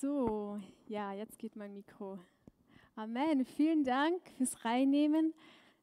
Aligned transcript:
So, 0.00 0.58
ja, 0.88 1.12
jetzt 1.12 1.38
geht 1.38 1.56
mein 1.56 1.74
Mikro. 1.74 2.18
Amen. 2.96 3.44
Vielen 3.44 3.84
Dank 3.84 4.18
fürs 4.38 4.64
Reinnehmen. 4.64 5.34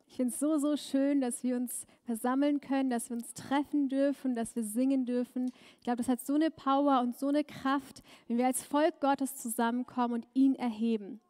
Ich 0.08 0.16
finde 0.16 0.33
es 0.33 0.40
so, 0.40 0.58
so 0.58 0.75
schön, 0.75 1.21
dass 1.21 1.44
wir 1.44 1.55
uns 1.55 1.86
versammeln 2.04 2.60
können, 2.60 2.90
dass 2.90 3.12
wir 3.12 3.18
uns 3.18 3.36
treffen 3.36 3.90
dürfen, 3.90 4.34
dass 4.34 4.56
wir 4.56 4.64
singen 4.64 5.06
dürfen. 5.06 5.52
Ich 5.76 5.84
glaube, 5.84 5.98
das 5.98 6.08
hat 6.08 6.26
so 6.26 6.34
eine 6.34 6.50
Power 6.50 7.02
und 7.02 7.16
so 7.16 7.28
eine 7.28 7.44
Kraft, 7.44 8.02
wenn 8.28 8.40
wir 8.40 8.48
als 8.48 8.64
Volk 8.64 9.00
Gottes 9.02 9.36
zusammenkommen 9.36 10.15
und 10.15 10.28
ihn 10.34 10.56
erheben. 10.56 11.22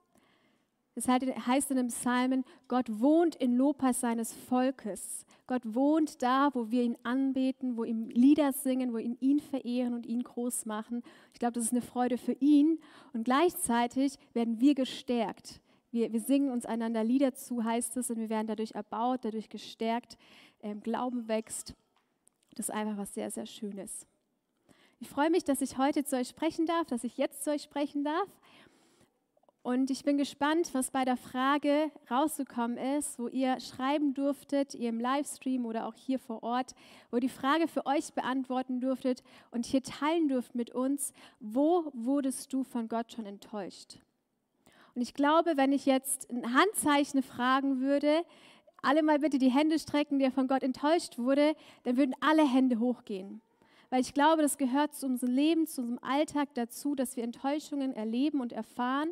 Es 0.98 1.07
heißt 1.07 1.70
in 1.70 1.77
dem 1.77 1.89
Psalmen, 1.89 2.43
Gott 2.68 2.88
wohnt 2.89 3.36
in 3.36 3.55
Lobpreis 3.55 4.02
seines 4.02 4.34
Volkes. 4.34 5.27
Gott 5.46 5.61
wohnt 5.64 6.23
da, 6.23 6.50
wo 6.54 6.71
wir 6.71 6.82
ihn 6.82 6.97
anbeten, 7.04 7.77
wo 7.77 7.84
ihm 7.84 8.09
Lieder 8.09 8.52
singen, 8.52 8.93
wo 8.93 8.97
ihn, 8.97 9.15
ihn 9.20 9.39
verehren 9.39 9.93
und 9.93 10.07
ihn 10.07 10.23
groß 10.23 10.65
machen. 10.65 11.04
Ich 11.33 11.39
glaube, 11.39 11.54
das 11.54 11.65
ist 11.65 11.71
eine 11.71 11.83
Freude 11.83 12.18
für 12.18 12.32
ihn. 12.32 12.79
Und 13.14 13.25
gleichzeitig 13.25 14.18
werden 14.33 14.60
wir 14.60 14.74
gestärkt. 14.74 15.61
Wir, 15.91 16.11
wir 16.11 16.19
singen 16.19 16.50
uns 16.50 16.65
einander 16.65 17.04
Lieder 17.04 17.36
zu, 17.36 17.64
heißt 17.64 17.96
es, 17.97 18.10
und 18.10 18.18
wir 18.18 18.29
werden 18.29 18.47
dadurch 18.47 18.71
erbaut, 18.71 19.19
dadurch 19.21 19.50
gestärkt. 19.50 20.18
Ähm, 20.61 20.82
Glauben 20.82 21.27
wächst. 21.27 21.75
Das 22.55 22.69
ist 22.69 22.75
einfach 22.75 22.97
was 22.97 23.14
sehr, 23.14 23.29
sehr 23.29 23.46
Schönes. 23.46 24.07
Ich 25.00 25.10
freue 25.10 25.29
mich, 25.29 25.43
dass 25.43 25.61
ich 25.61 25.77
heute 25.77 26.04
zu 26.05 26.16
euch 26.16 26.29
sprechen 26.29 26.66
darf, 26.66 26.88
dass 26.88 27.04
ich 27.04 27.18
jetzt 27.18 27.43
zu 27.43 27.52
euch 27.52 27.61
sprechen 27.61 28.04
darf. 28.04 28.27
Und 29.68 29.92
ich 29.92 30.06
bin 30.06 30.18
gespannt, 30.18 30.70
was 30.71 30.92
bei 30.92 31.04
der 31.04 31.18
Frage 31.18 31.92
rausgekommen 32.09 32.78
ist, 32.78 33.20
wo 33.20 33.28
ihr 33.28 33.59
schreiben 33.59 34.14
durftet, 34.14 34.73
ihr 34.73 34.88
im 34.88 34.98
Livestream 35.02 35.66
oder 35.66 35.88
auch 35.88 35.94
hier 35.94 36.20
vor 36.20 36.42
Ort, 36.42 36.73
wo 37.12 37.17
ihr 37.17 37.20
die 37.20 37.28
Frage 37.28 37.67
für 37.67 37.86
euch 37.86 38.14
beantworten 38.14 38.80
durftet 38.80 39.23
und 39.52 39.66
hier 39.66 39.84
teilen 39.84 40.30
dürft 40.30 40.56
mit 40.56 40.70
uns, 40.70 41.11
wo 41.42 41.92
wurdest 41.94 42.53
du 42.53 42.64
von 42.64 42.88
Gott 42.88 43.11
schon 43.11 43.25
enttäuscht? 43.25 44.00
Und 44.95 45.02
ich 45.02 45.14
glaube, 45.14 45.58
wenn 45.58 45.73
ich 45.73 45.86
jetzt 45.86 46.31
ein 46.31 46.53
Handzeichen 46.53 47.22
fragen 47.22 47.81
würde, 47.81 48.22
alle 48.81 49.03
mal 49.03 49.19
bitte 49.19 49.38
die 49.38 49.52
Hände 49.52 49.80
strecken, 49.80 50.19
der 50.19 50.31
von 50.31 50.47
Gott 50.47 50.63
enttäuscht 50.63 51.17
wurde, 51.17 51.58
dann 51.84 51.97
würden 51.97 52.16
alle 52.22 52.50
Hände 52.50 52.80
hochgehen. 52.80 53.41
Weil 53.89 54.02
ich 54.02 54.13
glaube, 54.13 54.41
das 54.41 54.58
gehört 54.58 54.95
zu 54.95 55.06
unserem 55.06 55.34
Leben, 55.34 55.67
zu 55.67 55.81
unserem 55.81 56.00
Alltag 56.02 56.53
dazu, 56.53 56.95
dass 56.95 57.16
wir 57.16 57.23
Enttäuschungen 57.23 57.94
erleben 57.94 58.41
und 58.41 58.52
erfahren 58.52 59.09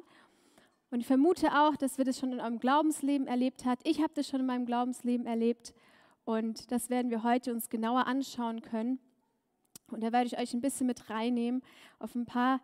und 0.95 1.01
ich 1.01 1.07
vermute 1.07 1.51
auch, 1.51 1.75
dass 1.75 1.97
wir 1.97 2.05
das 2.05 2.17
schon 2.17 2.31
in 2.31 2.39
eurem 2.39 2.57
Glaubensleben 2.57 3.27
erlebt 3.27 3.65
habt. 3.65 3.85
Ich 3.85 4.01
habe 4.01 4.13
das 4.13 4.29
schon 4.29 4.39
in 4.39 4.45
meinem 4.45 4.65
Glaubensleben 4.65 5.25
erlebt. 5.25 5.73
Und 6.23 6.71
das 6.71 6.89
werden 6.89 7.11
wir 7.11 7.21
heute 7.21 7.51
uns 7.51 7.67
genauer 7.67 8.07
anschauen 8.07 8.61
können. 8.61 8.99
Und 9.91 10.01
da 10.01 10.13
werde 10.13 10.27
ich 10.27 10.39
euch 10.39 10.53
ein 10.53 10.61
bisschen 10.61 10.87
mit 10.87 11.09
reinnehmen 11.09 11.63
auf 11.99 12.15
ein 12.15 12.25
paar 12.25 12.61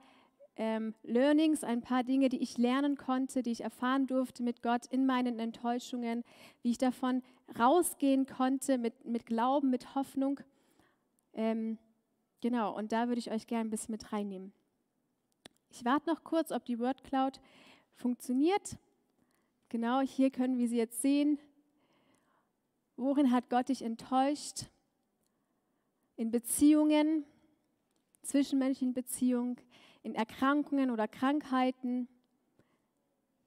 ähm, 0.56 0.96
Learnings, 1.04 1.66
ein 1.66 1.82
paar 1.82 2.06
Dinge, 2.06 2.30
die 2.30 2.42
ich 2.42 2.58
lernen 2.58 2.96
konnte, 2.96 3.44
die 3.44 3.52
ich 3.52 3.66
erfahren 3.66 4.08
durfte 4.08 4.44
mit 4.44 4.62
Gott 4.62 4.86
in 4.86 5.06
meinen 5.06 5.38
Enttäuschungen, 5.38 6.24
wie 6.62 6.72
ich 6.72 6.78
davon 6.78 7.24
rausgehen 7.60 8.28
konnte 8.28 8.78
mit, 8.78 9.04
mit 9.04 9.26
Glauben, 9.26 9.70
mit 9.70 9.94
Hoffnung. 9.94 10.40
Ähm, 11.34 11.78
genau, 12.40 12.78
und 12.78 12.94
da 12.94 13.10
würde 13.10 13.20
ich 13.20 13.30
euch 13.30 13.46
gerne 13.46 13.68
ein 13.68 13.72
bisschen 13.72 13.92
mit 13.92 14.14
reinnehmen. 14.14 14.54
Ich 15.70 15.84
warte 15.84 16.10
noch 16.10 16.24
kurz, 16.24 16.54
ob 16.54 16.64
die 16.64 16.80
Word 16.80 17.04
Cloud 17.04 17.42
funktioniert. 18.02 18.78
Genau 19.70 20.02
hier 20.02 20.32
können 20.32 20.58
wir 20.58 20.68
sie 20.68 20.78
jetzt 20.78 21.02
sehen. 21.02 21.40
Worin 22.98 23.32
hat 23.32 23.50
Gott 23.50 23.70
dich 23.70 23.84
enttäuscht? 23.84 24.66
In 26.18 26.30
Beziehungen, 26.30 27.26
zwischenmenschlichen 28.24 28.94
Beziehungen, 28.94 29.56
in 30.04 30.14
Erkrankungen 30.14 30.92
oder 30.92 31.08
Krankheiten, 31.08 32.08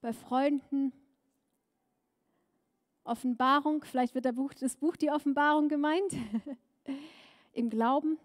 bei 0.01 0.13
Freunden. 0.13 0.93
Offenbarung, 3.05 3.85
vielleicht 3.85 4.15
wird 4.15 4.27
das 4.61 4.77
Buch 4.77 4.97
die 4.97 5.11
Offenbarung 5.11 5.69
gemeint. 5.69 6.15
Im 7.53 7.71
Glauben, 7.71 8.19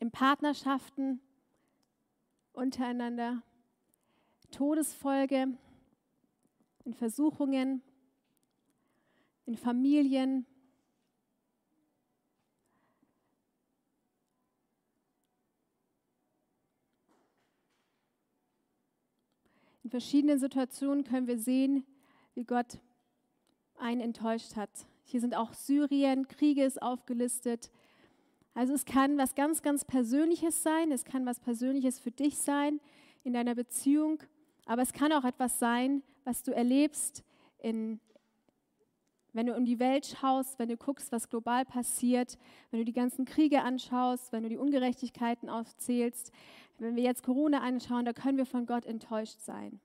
in 0.00 0.10
Partnerschaften 0.10 1.20
untereinander. 2.52 3.42
Todesfolge, 4.50 5.48
in 6.84 6.94
Versuchungen, 6.94 7.82
in 9.44 9.56
Familien. 9.56 10.46
In 19.84 19.90
verschiedenen 19.90 20.38
Situationen 20.38 21.04
können 21.04 21.26
wir 21.26 21.38
sehen, 21.38 21.84
wie 22.34 22.44
Gott 22.44 22.78
einen 23.78 24.00
enttäuscht 24.00 24.56
hat. 24.56 24.70
Hier 25.04 25.20
sind 25.20 25.34
auch 25.34 25.54
Syrien, 25.54 26.28
Kriege 26.28 26.64
ist 26.64 26.82
aufgelistet. 26.82 27.70
Also 28.54 28.74
es 28.74 28.84
kann 28.84 29.16
was 29.16 29.34
ganz, 29.34 29.62
ganz 29.62 29.84
Persönliches 29.84 30.62
sein, 30.62 30.92
es 30.92 31.04
kann 31.04 31.24
was 31.24 31.40
Persönliches 31.40 32.00
für 32.00 32.10
dich 32.10 32.36
sein 32.38 32.80
in 33.24 33.32
deiner 33.32 33.54
Beziehung 33.54 34.22
aber 34.68 34.82
es 34.82 34.92
kann 34.92 35.12
auch 35.12 35.24
etwas 35.24 35.58
sein, 35.58 36.02
was 36.24 36.42
du 36.42 36.54
erlebst, 36.54 37.24
in, 37.58 38.00
wenn 39.32 39.46
du 39.46 39.56
um 39.56 39.64
die 39.64 39.78
Welt 39.78 40.04
schaust, 40.04 40.58
wenn 40.58 40.68
du 40.68 40.76
guckst, 40.76 41.10
was 41.10 41.30
global 41.30 41.64
passiert, 41.64 42.36
wenn 42.70 42.80
du 42.80 42.84
die 42.84 42.92
ganzen 42.92 43.24
Kriege 43.24 43.62
anschaust, 43.62 44.30
wenn 44.30 44.42
du 44.42 44.50
die 44.50 44.58
Ungerechtigkeiten 44.58 45.48
aufzählst. 45.48 46.32
Wenn 46.78 46.96
wir 46.96 47.02
jetzt 47.02 47.22
Corona 47.22 47.60
anschauen, 47.60 48.04
da 48.04 48.12
können 48.12 48.36
wir 48.36 48.44
von 48.44 48.66
Gott 48.66 48.84
enttäuscht 48.84 49.40
sein. 49.40 49.80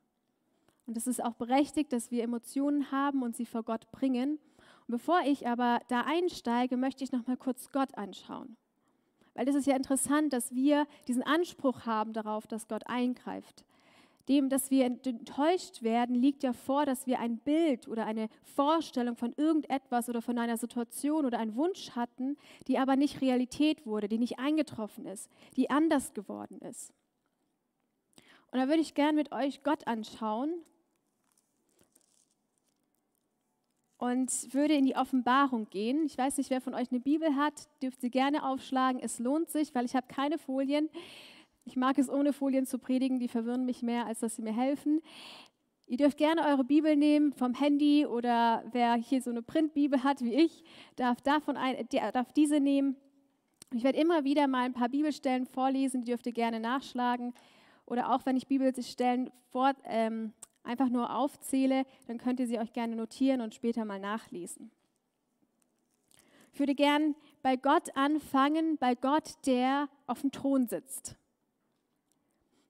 Und 0.85 0.97
es 0.97 1.07
ist 1.07 1.23
auch 1.23 1.35
berechtigt, 1.35 1.93
dass 1.93 2.11
wir 2.11 2.21
Emotionen 2.21 2.91
haben 2.91 3.23
und 3.23 3.37
sie 3.37 3.45
vor 3.45 3.63
Gott 3.63 3.89
bringen. 3.93 4.31
Und 4.31 4.89
bevor 4.89 5.21
ich 5.25 5.47
aber 5.47 5.79
da 5.87 6.01
einsteige, 6.01 6.75
möchte 6.75 7.05
ich 7.05 7.13
noch 7.13 7.25
mal 7.25 7.37
kurz 7.37 7.71
Gott 7.71 7.97
anschauen. 7.97 8.57
Weil 9.33 9.47
es 9.47 9.55
ist 9.55 9.65
ja 9.65 9.77
interessant, 9.77 10.33
dass 10.33 10.53
wir 10.53 10.87
diesen 11.07 11.23
Anspruch 11.23 11.85
haben 11.85 12.11
darauf, 12.11 12.47
dass 12.47 12.67
Gott 12.67 12.85
eingreift 12.85 13.63
dem, 14.29 14.49
dass 14.49 14.71
wir 14.71 14.85
enttäuscht 14.85 15.83
werden, 15.83 16.15
liegt 16.15 16.43
ja 16.43 16.53
vor, 16.53 16.85
dass 16.85 17.05
wir 17.07 17.19
ein 17.19 17.37
Bild 17.37 17.87
oder 17.87 18.05
eine 18.05 18.29
Vorstellung 18.55 19.15
von 19.15 19.33
irgendetwas 19.35 20.09
oder 20.09 20.21
von 20.21 20.37
einer 20.37 20.57
Situation 20.57 21.25
oder 21.25 21.39
einen 21.39 21.55
Wunsch 21.55 21.91
hatten, 21.91 22.37
die 22.67 22.79
aber 22.79 22.95
nicht 22.95 23.21
Realität 23.21 23.85
wurde, 23.85 24.07
die 24.07 24.17
nicht 24.17 24.39
eingetroffen 24.39 25.05
ist, 25.05 25.29
die 25.57 25.69
anders 25.69 26.13
geworden 26.13 26.59
ist. 26.59 26.93
Und 28.51 28.59
da 28.59 28.67
würde 28.67 28.81
ich 28.81 28.93
gern 28.93 29.15
mit 29.15 29.31
euch 29.31 29.63
Gott 29.63 29.87
anschauen 29.87 30.53
und 33.97 34.53
würde 34.53 34.73
in 34.73 34.85
die 34.85 34.95
Offenbarung 34.95 35.69
gehen. 35.69 36.05
Ich 36.05 36.17
weiß 36.17 36.37
nicht, 36.37 36.49
wer 36.49 36.61
von 36.61 36.73
euch 36.73 36.91
eine 36.91 36.99
Bibel 36.99 37.35
hat, 37.35 37.69
dürft 37.81 38.01
sie 38.01 38.11
gerne 38.11 38.45
aufschlagen. 38.45 39.01
Es 39.01 39.17
lohnt 39.17 39.49
sich, 39.49 39.73
weil 39.73 39.85
ich 39.85 39.95
habe 39.95 40.07
keine 40.07 40.37
Folien. 40.37 40.89
Ich 41.65 41.77
mag 41.77 41.97
es, 41.97 42.09
ohne 42.09 42.33
Folien 42.33 42.65
zu 42.65 42.77
predigen, 42.77 43.19
die 43.19 43.29
verwirren 43.29 43.65
mich 43.65 43.81
mehr, 43.83 44.05
als 44.05 44.19
dass 44.19 44.35
sie 44.35 44.41
mir 44.41 44.55
helfen. 44.55 45.01
Ihr 45.85 45.97
dürft 45.97 46.17
gerne 46.17 46.45
eure 46.45 46.63
Bibel 46.63 46.95
nehmen 46.95 47.33
vom 47.33 47.53
Handy 47.53 48.05
oder 48.05 48.63
wer 48.71 48.95
hier 48.95 49.21
so 49.21 49.29
eine 49.29 49.41
Printbibel 49.41 50.03
hat 50.03 50.21
wie 50.21 50.33
ich, 50.33 50.63
darf, 50.95 51.21
davon 51.21 51.57
ein, 51.57 51.87
darf 51.89 52.31
diese 52.33 52.59
nehmen. 52.59 52.95
Ich 53.73 53.83
werde 53.83 53.99
immer 53.99 54.23
wieder 54.23 54.47
mal 54.47 54.65
ein 54.65 54.73
paar 54.73 54.89
Bibelstellen 54.89 55.45
vorlesen, 55.45 56.01
die 56.01 56.11
dürft 56.11 56.25
ihr 56.25 56.33
gerne 56.33 56.59
nachschlagen. 56.59 57.33
Oder 57.85 58.13
auch 58.13 58.25
wenn 58.25 58.37
ich 58.37 58.47
Bibelstellen 58.47 59.29
vor, 59.51 59.73
ähm, 59.85 60.33
einfach 60.63 60.89
nur 60.89 61.13
aufzähle, 61.15 61.85
dann 62.07 62.17
könnt 62.17 62.39
ihr 62.39 62.47
sie 62.47 62.59
euch 62.59 62.71
gerne 62.71 62.95
notieren 62.95 63.41
und 63.41 63.53
später 63.53 63.83
mal 63.83 63.99
nachlesen. 63.99 64.71
Ich 66.53 66.59
würde 66.59 66.75
gern 66.75 67.15
bei 67.41 67.55
Gott 67.55 67.95
anfangen, 67.95 68.77
bei 68.77 68.95
Gott, 68.95 69.33
der 69.45 69.89
auf 70.07 70.21
dem 70.21 70.31
Thron 70.31 70.67
sitzt 70.67 71.17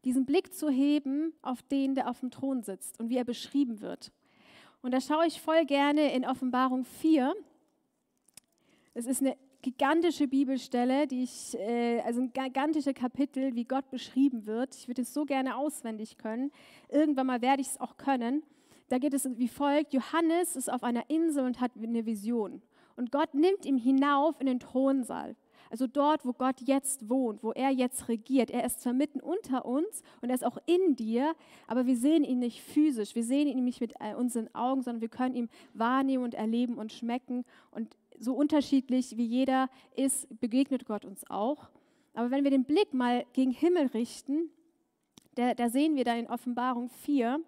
diesen 0.05 0.25
Blick 0.25 0.53
zu 0.53 0.69
heben 0.69 1.33
auf 1.41 1.61
den, 1.63 1.95
der 1.95 2.09
auf 2.09 2.19
dem 2.19 2.31
Thron 2.31 2.63
sitzt 2.63 2.99
und 2.99 3.09
wie 3.09 3.17
er 3.17 3.23
beschrieben 3.23 3.81
wird. 3.81 4.11
Und 4.81 4.91
da 4.91 4.99
schaue 4.99 5.25
ich 5.25 5.41
voll 5.41 5.65
gerne 5.65 6.13
in 6.13 6.25
Offenbarung 6.25 6.83
4. 6.83 7.33
Es 8.93 9.05
ist 9.05 9.21
eine 9.21 9.37
gigantische 9.61 10.27
Bibelstelle, 10.27 11.07
die 11.07 11.23
ich, 11.23 11.57
äh, 11.57 12.01
also 12.01 12.21
ein 12.21 12.33
gigantische 12.33 12.93
Kapitel, 12.93 13.55
wie 13.55 13.63
Gott 13.63 13.89
beschrieben 13.89 14.45
wird. 14.45 14.75
Ich 14.75 14.87
würde 14.87 15.01
es 15.03 15.13
so 15.13 15.23
gerne 15.23 15.55
auswendig 15.55 16.17
können. 16.17 16.51
Irgendwann 16.89 17.27
mal 17.27 17.41
werde 17.41 17.61
ich 17.61 17.69
es 17.69 17.79
auch 17.79 17.97
können. 17.97 18.43
Da 18.89 18.99
geht 18.99 19.13
es 19.13 19.27
wie 19.37 19.47
folgt: 19.47 19.93
Johannes 19.93 20.55
ist 20.55 20.71
auf 20.71 20.83
einer 20.83 21.09
Insel 21.09 21.45
und 21.45 21.61
hat 21.61 21.71
eine 21.81 22.05
Vision. 22.05 22.61
Und 22.95 23.11
Gott 23.11 23.33
nimmt 23.33 23.65
ihn 23.65 23.77
hinauf 23.77 24.39
in 24.39 24.45
den 24.45 24.59
Thronsaal. 24.59 25.35
Also 25.73 25.87
dort, 25.87 26.23
wo 26.23 26.33
Gott 26.33 26.61
jetzt 26.61 27.09
wohnt, 27.09 27.41
wo 27.41 27.51
er 27.51 27.71
jetzt 27.71 28.07
regiert. 28.07 28.51
Er 28.51 28.63
ist 28.63 28.81
zwar 28.81 28.93
mitten 28.93 29.19
unter 29.19 29.65
uns 29.65 30.03
und 30.21 30.29
er 30.29 30.35
ist 30.35 30.45
auch 30.45 30.59
in 30.67 30.95
dir, 30.95 31.33
aber 31.65 31.87
wir 31.87 31.97
sehen 31.97 32.23
ihn 32.23 32.37
nicht 32.37 32.61
physisch. 32.61 33.15
Wir 33.15 33.23
sehen 33.23 33.47
ihn 33.47 33.63
nicht 33.63 33.81
mit 33.81 33.95
äh, 33.99 34.13
unseren 34.13 34.53
Augen, 34.53 34.83
sondern 34.83 35.01
wir 35.01 35.09
können 35.09 35.33
ihn 35.33 35.49
wahrnehmen 35.73 36.23
und 36.23 36.35
erleben 36.35 36.77
und 36.77 36.91
schmecken. 36.91 37.43
Und 37.71 37.97
so 38.19 38.35
unterschiedlich 38.35 39.17
wie 39.17 39.25
jeder 39.25 39.67
ist, 39.95 40.27
begegnet 40.39 40.85
Gott 40.85 41.05
uns 41.05 41.27
auch. 41.27 41.69
Aber 42.13 42.29
wenn 42.29 42.43
wir 42.43 42.51
den 42.51 42.65
Blick 42.65 42.93
mal 42.93 43.25
gegen 43.33 43.49
Himmel 43.49 43.87
richten, 43.87 44.51
da, 45.33 45.55
da 45.55 45.69
sehen 45.69 45.95
wir 45.95 46.03
da 46.03 46.13
in 46.13 46.27
Offenbarung 46.27 46.89
4, 46.89 47.39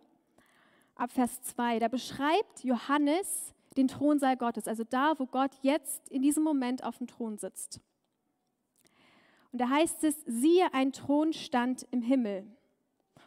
ab 0.96 1.12
Vers 1.12 1.44
2, 1.44 1.78
da 1.78 1.90
beschreibt 1.90 2.64
Johannes 2.64 3.54
den 3.78 3.88
Thronsaal 3.88 4.36
Gottes, 4.36 4.68
also 4.68 4.84
da, 4.84 5.14
wo 5.20 5.28
Gott 5.28 5.52
jetzt 5.62 6.10
in 6.10 6.24
diesem 6.24 6.44
Moment 6.44 6.84
auf 6.84 6.98
dem 6.98 7.06
Thron 7.06 7.38
sitzt. 7.38 7.82
Und 9.56 9.62
da 9.62 9.70
heißt 9.70 10.04
es, 10.04 10.22
siehe, 10.26 10.74
ein 10.74 10.92
Thron 10.92 11.32
stand 11.32 11.88
im 11.92 12.02
Himmel. 12.02 12.46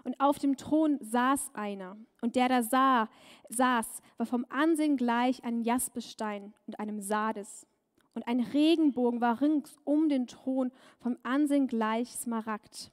Und 0.04 0.20
auf 0.20 0.38
dem 0.38 0.58
Thron 0.58 0.98
saß 1.00 1.52
einer. 1.54 1.96
Und 2.20 2.36
der 2.36 2.50
da 2.50 2.62
sah, 2.62 3.08
saß, 3.48 4.02
war 4.18 4.26
vom 4.26 4.44
Ansehen 4.50 4.98
gleich 4.98 5.42
einem 5.42 5.62
Jaspestein 5.62 6.52
und 6.66 6.78
einem 6.80 7.00
Sardes. 7.00 7.66
Und 8.12 8.28
ein 8.28 8.40
Regenbogen 8.40 9.22
war 9.22 9.40
rings 9.40 9.78
um 9.84 10.10
den 10.10 10.26
Thron 10.26 10.70
vom 10.98 11.16
Ansehen 11.22 11.66
gleich 11.66 12.10
Smaragd. 12.10 12.92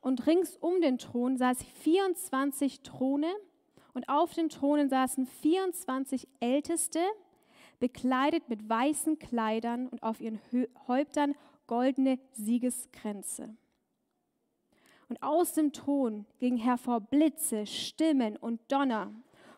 Und 0.00 0.26
rings 0.26 0.56
um 0.56 0.80
den 0.80 0.96
Thron 0.96 1.36
saß 1.36 1.62
24 1.62 2.80
Throne 2.80 3.30
und 3.92 4.08
auf 4.08 4.32
den 4.32 4.48
Thronen 4.48 4.88
saßen 4.88 5.26
24 5.26 6.26
Älteste, 6.40 7.00
bekleidet 7.80 8.48
mit 8.48 8.66
weißen 8.66 9.18
Kleidern 9.18 9.88
und 9.88 10.02
auf 10.02 10.22
ihren 10.22 10.40
Häuptern 10.88 11.34
goldene 11.66 12.18
Siegeskränze. 12.32 13.56
Und 15.08 15.22
aus 15.22 15.52
dem 15.52 15.72
Thron 15.72 16.26
gingen 16.38 16.58
hervor 16.58 17.00
Blitze, 17.00 17.66
Stimmen 17.66 18.36
und 18.36 18.60
Donner. 18.68 19.12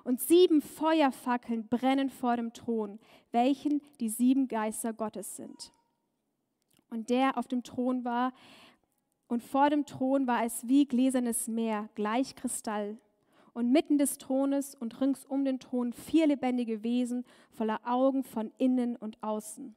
Und 0.04 0.20
sieben 0.20 0.62
Feuerfackeln 0.62 1.68
brennen 1.68 2.10
vor 2.10 2.36
dem 2.36 2.52
Thron, 2.52 2.98
welchen 3.30 3.82
die 4.00 4.08
sieben 4.08 4.48
Geister 4.48 4.92
Gottes 4.92 5.36
sind. 5.36 5.72
Und 6.90 7.10
der 7.10 7.36
auf 7.36 7.46
dem 7.46 7.62
Thron 7.62 8.04
war, 8.04 8.32
und 9.26 9.42
vor 9.42 9.68
dem 9.68 9.84
Thron 9.84 10.26
war 10.26 10.44
es 10.44 10.66
wie 10.66 10.86
gläsernes 10.86 11.48
Meer, 11.48 11.90
gleich 11.94 12.34
Kristall 12.34 12.96
und 13.52 13.70
mitten 13.70 13.98
des 13.98 14.16
Thrones 14.16 14.74
und 14.74 15.00
rings 15.00 15.26
um 15.26 15.44
den 15.44 15.58
Thron 15.58 15.92
vier 15.92 16.26
lebendige 16.26 16.82
Wesen 16.82 17.24
voller 17.50 17.80
Augen 17.84 18.24
von 18.24 18.52
innen 18.56 18.96
und 18.96 19.22
außen. 19.22 19.76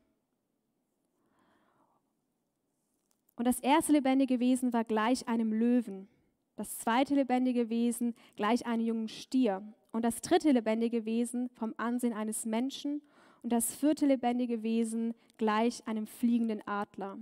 Und 3.35 3.45
das 3.45 3.59
erste 3.59 3.93
lebendige 3.93 4.39
Wesen 4.39 4.73
war 4.73 4.83
gleich 4.83 5.27
einem 5.27 5.53
Löwen, 5.53 6.07
das 6.55 6.77
zweite 6.77 7.15
lebendige 7.15 7.69
Wesen 7.69 8.13
gleich 8.35 8.65
einem 8.65 8.85
jungen 8.85 9.07
Stier. 9.07 9.63
Und 9.91 10.05
das 10.05 10.21
dritte 10.21 10.51
lebendige 10.51 11.05
Wesen 11.05 11.49
vom 11.49 11.73
Ansehen 11.77 12.13
eines 12.13 12.45
Menschen. 12.45 13.01
Und 13.41 13.51
das 13.51 13.75
vierte 13.75 14.05
lebendige 14.05 14.61
Wesen 14.63 15.15
gleich 15.37 15.87
einem 15.87 16.05
fliegenden 16.05 16.61
Adler. 16.67 17.17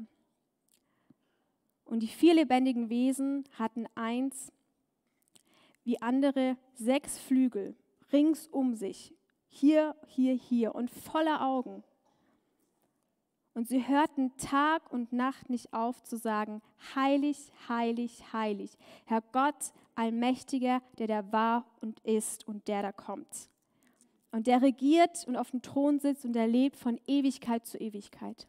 Und 1.85 2.03
die 2.03 2.07
vier 2.07 2.33
lebendigen 2.33 2.89
Wesen 2.89 3.45
hatten 3.57 3.85
eins 3.95 4.51
wie 5.83 6.01
andere 6.01 6.57
sechs 6.73 7.17
Flügel 7.17 7.75
rings 8.11 8.47
um 8.47 8.75
sich, 8.75 9.15
hier, 9.47 9.95
hier, 10.07 10.33
hier. 10.33 10.75
Und 10.75 10.91
voller 10.91 11.43
Augen. 11.45 11.83
Und 13.53 13.67
sie 13.67 13.87
hörten 13.87 14.35
Tag 14.37 14.91
und 14.91 15.11
Nacht 15.11 15.49
nicht 15.49 15.73
auf 15.73 16.03
zu 16.03 16.17
sagen, 16.17 16.61
heilig, 16.95 17.51
heilig, 17.67 18.23
heilig, 18.31 18.77
Herr 19.05 19.21
Gott, 19.31 19.73
allmächtiger, 19.95 20.81
der 20.97 21.07
da 21.07 21.31
war 21.31 21.65
und 21.81 21.99
ist 22.01 22.47
und 22.47 22.67
der 22.67 22.81
da 22.81 22.91
kommt. 22.91 23.49
Und 24.31 24.47
der 24.47 24.61
regiert 24.61 25.25
und 25.27 25.35
auf 25.35 25.51
dem 25.51 25.61
Thron 25.61 25.99
sitzt 25.99 26.23
und 26.25 26.35
er 26.35 26.47
lebt 26.47 26.77
von 26.77 26.99
Ewigkeit 27.07 27.65
zu 27.65 27.77
Ewigkeit. 27.77 28.47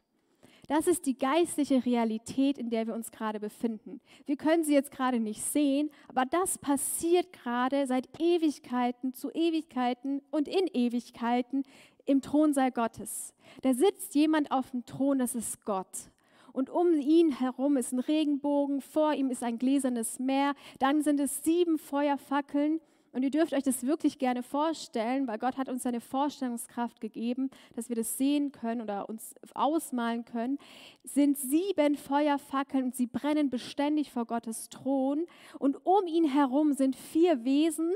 Das 0.70 0.86
ist 0.86 1.06
die 1.06 1.18
geistliche 1.18 1.84
Realität, 1.84 2.56
in 2.56 2.70
der 2.70 2.86
wir 2.86 2.94
uns 2.94 3.10
gerade 3.10 3.40
befinden. 3.40 4.00
Wir 4.26 4.36
können 4.36 4.62
sie 4.62 4.72
jetzt 4.72 4.92
gerade 4.92 5.18
nicht 5.18 5.42
sehen, 5.42 5.90
aber 6.06 6.24
das 6.24 6.58
passiert 6.58 7.32
gerade 7.32 7.88
seit 7.88 8.08
Ewigkeiten 8.20 9.12
zu 9.12 9.32
Ewigkeiten 9.32 10.22
und 10.30 10.46
in 10.46 10.68
Ewigkeiten 10.72 11.64
im 12.10 12.20
Thronsaal 12.20 12.72
Gottes. 12.72 13.32
Da 13.62 13.72
sitzt 13.72 14.14
jemand 14.14 14.50
auf 14.50 14.70
dem 14.70 14.84
Thron, 14.84 15.18
das 15.18 15.34
ist 15.34 15.64
Gott. 15.64 16.10
Und 16.52 16.68
um 16.68 16.94
ihn 16.94 17.30
herum 17.30 17.76
ist 17.76 17.92
ein 17.92 18.00
Regenbogen, 18.00 18.80
vor 18.80 19.14
ihm 19.14 19.30
ist 19.30 19.44
ein 19.44 19.58
gläsernes 19.58 20.18
Meer, 20.18 20.54
dann 20.80 21.02
sind 21.02 21.20
es 21.20 21.44
sieben 21.44 21.78
Feuerfackeln 21.78 22.80
und 23.12 23.22
ihr 23.22 23.30
dürft 23.30 23.54
euch 23.54 23.64
das 23.64 23.84
wirklich 23.84 24.18
gerne 24.18 24.42
vorstellen, 24.42 25.26
weil 25.26 25.38
Gott 25.38 25.56
hat 25.56 25.68
uns 25.68 25.82
seine 25.82 26.00
Vorstellungskraft 26.00 27.00
gegeben, 27.00 27.50
dass 27.74 27.88
wir 27.88 27.96
das 27.96 28.16
sehen 28.16 28.52
können 28.52 28.80
oder 28.80 29.08
uns 29.08 29.34
ausmalen 29.54 30.24
können, 30.24 30.58
sind 31.02 31.36
sieben 31.36 31.96
Feuerfackeln 31.96 32.84
und 32.84 32.96
sie 32.96 33.06
brennen 33.06 33.50
beständig 33.50 34.12
vor 34.12 34.26
Gottes 34.26 34.68
Thron. 34.68 35.26
Und 35.58 35.84
um 35.84 36.06
ihn 36.06 36.24
herum 36.24 36.72
sind 36.72 36.94
vier 36.94 37.44
Wesen, 37.44 37.92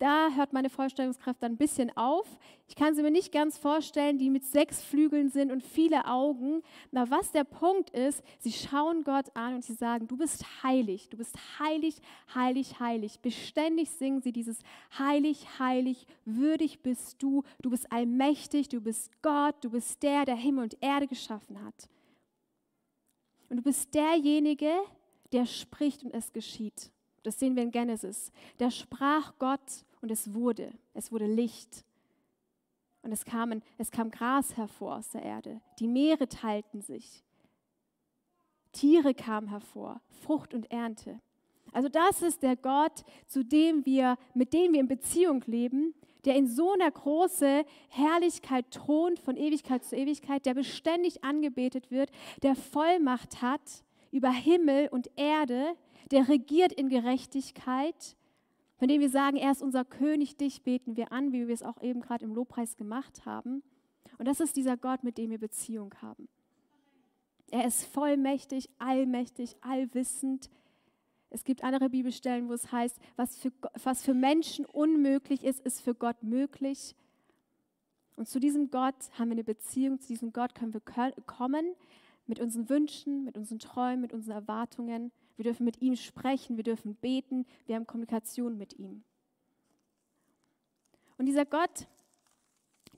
da 0.00 0.30
hört 0.30 0.54
meine 0.54 0.70
Vorstellungskraft 0.70 1.42
dann 1.42 1.52
ein 1.52 1.58
bisschen 1.58 1.94
auf. 1.94 2.26
Ich 2.66 2.74
kann 2.74 2.94
sie 2.94 3.02
mir 3.02 3.10
nicht 3.10 3.32
ganz 3.32 3.58
vorstellen, 3.58 4.16
die 4.16 4.30
mit 4.30 4.44
sechs 4.44 4.82
Flügeln 4.82 5.28
sind 5.28 5.52
und 5.52 5.62
viele 5.62 6.06
Augen. 6.06 6.62
Na, 6.90 7.10
was 7.10 7.32
der 7.32 7.44
Punkt 7.44 7.90
ist, 7.90 8.24
sie 8.38 8.50
schauen 8.50 9.04
Gott 9.04 9.26
an 9.34 9.56
und 9.56 9.64
sie 9.64 9.74
sagen, 9.74 10.08
du 10.08 10.16
bist 10.16 10.44
heilig, 10.62 11.10
du 11.10 11.18
bist 11.18 11.36
heilig, 11.58 11.96
heilig, 12.34 12.80
heilig. 12.80 13.20
Beständig 13.20 13.90
singen 13.90 14.22
sie 14.22 14.32
dieses 14.32 14.60
heilig, 14.98 15.46
heilig, 15.58 16.06
würdig 16.24 16.80
bist 16.80 17.22
du, 17.22 17.42
du 17.60 17.68
bist 17.68 17.92
allmächtig, 17.92 18.70
du 18.70 18.80
bist 18.80 19.10
Gott, 19.20 19.56
du 19.60 19.68
bist 19.68 20.02
der, 20.02 20.24
der 20.24 20.36
Himmel 20.36 20.64
und 20.64 20.76
Erde 20.80 21.08
geschaffen 21.08 21.62
hat. 21.62 21.90
Und 23.50 23.58
du 23.58 23.62
bist 23.62 23.92
derjenige, 23.94 24.72
der 25.32 25.44
spricht 25.44 26.04
und 26.04 26.14
es 26.14 26.32
geschieht. 26.32 26.90
Das 27.22 27.38
sehen 27.38 27.54
wir 27.54 27.62
in 27.62 27.70
Genesis. 27.70 28.32
Da 28.56 28.70
sprach 28.70 29.34
Gott 29.38 29.84
und 30.00 30.10
es 30.10 30.32
wurde. 30.34 30.72
Es 30.94 31.12
wurde 31.12 31.26
Licht. 31.26 31.84
Und 33.02 33.12
es, 33.12 33.24
kamen, 33.24 33.62
es 33.78 33.90
kam 33.90 34.10
Gras 34.10 34.56
hervor 34.56 34.96
aus 34.96 35.10
der 35.10 35.22
Erde. 35.22 35.60
Die 35.78 35.88
Meere 35.88 36.28
teilten 36.28 36.82
sich. 36.82 37.24
Tiere 38.72 39.14
kamen 39.14 39.48
hervor, 39.48 40.00
Frucht 40.22 40.54
und 40.54 40.70
Ernte. 40.70 41.20
Also 41.72 41.88
das 41.88 42.22
ist 42.22 42.42
der 42.42 42.56
Gott, 42.56 43.04
zu 43.26 43.44
dem 43.44 43.86
wir, 43.86 44.16
mit 44.34 44.52
dem 44.52 44.72
wir 44.72 44.80
in 44.80 44.88
Beziehung 44.88 45.42
leben, 45.46 45.94
der 46.24 46.36
in 46.36 46.46
so 46.46 46.72
einer 46.72 46.90
großen 46.90 47.64
Herrlichkeit 47.88 48.70
thront 48.70 49.18
von 49.18 49.36
Ewigkeit 49.36 49.84
zu 49.84 49.96
Ewigkeit, 49.96 50.44
der 50.44 50.54
beständig 50.54 51.24
angebetet 51.24 51.90
wird, 51.90 52.10
der 52.42 52.54
Vollmacht 52.54 53.40
hat 53.40 53.84
über 54.10 54.30
Himmel 54.30 54.88
und 54.88 55.10
Erde, 55.16 55.74
der 56.10 56.28
regiert 56.28 56.72
in 56.72 56.88
Gerechtigkeit 56.88 58.16
von 58.80 58.88
dem 58.88 59.02
wir 59.02 59.10
sagen, 59.10 59.36
er 59.36 59.50
ist 59.50 59.60
unser 59.60 59.84
König, 59.84 60.38
dich 60.38 60.62
beten 60.62 60.96
wir 60.96 61.12
an, 61.12 61.34
wie 61.34 61.46
wir 61.46 61.52
es 61.52 61.62
auch 61.62 61.82
eben 61.82 62.00
gerade 62.00 62.24
im 62.24 62.34
Lobpreis 62.34 62.78
gemacht 62.78 63.26
haben. 63.26 63.62
Und 64.16 64.26
das 64.26 64.40
ist 64.40 64.56
dieser 64.56 64.78
Gott, 64.78 65.04
mit 65.04 65.18
dem 65.18 65.28
wir 65.28 65.38
Beziehung 65.38 65.92
haben. 66.00 66.30
Er 67.50 67.66
ist 67.66 67.84
vollmächtig, 67.84 68.70
allmächtig, 68.78 69.54
allwissend. 69.60 70.48
Es 71.28 71.44
gibt 71.44 71.62
andere 71.62 71.90
Bibelstellen, 71.90 72.48
wo 72.48 72.54
es 72.54 72.72
heißt, 72.72 72.98
was 73.16 73.36
für, 73.36 73.52
was 73.84 74.02
für 74.02 74.14
Menschen 74.14 74.64
unmöglich 74.64 75.44
ist, 75.44 75.60
ist 75.60 75.82
für 75.82 75.94
Gott 75.94 76.22
möglich. 76.22 76.96
Und 78.16 78.30
zu 78.30 78.40
diesem 78.40 78.70
Gott 78.70 78.94
haben 79.18 79.28
wir 79.28 79.32
eine 79.34 79.44
Beziehung, 79.44 80.00
zu 80.00 80.08
diesem 80.08 80.32
Gott 80.32 80.54
können 80.54 80.72
wir 80.72 80.80
kommen 80.80 81.74
mit 82.26 82.40
unseren 82.40 82.70
Wünschen, 82.70 83.24
mit 83.24 83.36
unseren 83.36 83.58
Träumen, 83.58 84.00
mit 84.00 84.14
unseren 84.14 84.36
Erwartungen. 84.36 85.12
Wir 85.40 85.44
dürfen 85.44 85.64
mit 85.64 85.80
ihm 85.80 85.96
sprechen, 85.96 86.58
wir 86.58 86.64
dürfen 86.64 86.96
beten, 86.96 87.46
wir 87.64 87.76
haben 87.76 87.86
Kommunikation 87.86 88.58
mit 88.58 88.78
ihm. 88.78 89.02
Und 91.16 91.24
dieser 91.24 91.46
Gott, 91.46 91.88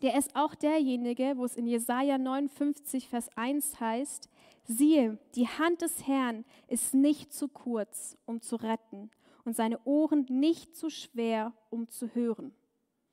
der 0.02 0.18
ist 0.18 0.34
auch 0.34 0.56
derjenige, 0.56 1.34
wo 1.36 1.44
es 1.44 1.54
in 1.54 1.68
Jesaja 1.68 2.18
59, 2.18 3.06
Vers 3.08 3.28
1 3.36 3.78
heißt: 3.78 4.28
Siehe, 4.64 5.18
die 5.36 5.46
Hand 5.46 5.82
des 5.82 6.08
Herrn 6.08 6.44
ist 6.66 6.94
nicht 6.94 7.32
zu 7.32 7.46
kurz, 7.46 8.18
um 8.26 8.40
zu 8.40 8.56
retten, 8.56 9.12
und 9.44 9.54
seine 9.54 9.78
Ohren 9.84 10.26
nicht 10.28 10.74
zu 10.74 10.90
schwer, 10.90 11.52
um 11.70 11.88
zu 11.90 12.12
hören. 12.12 12.52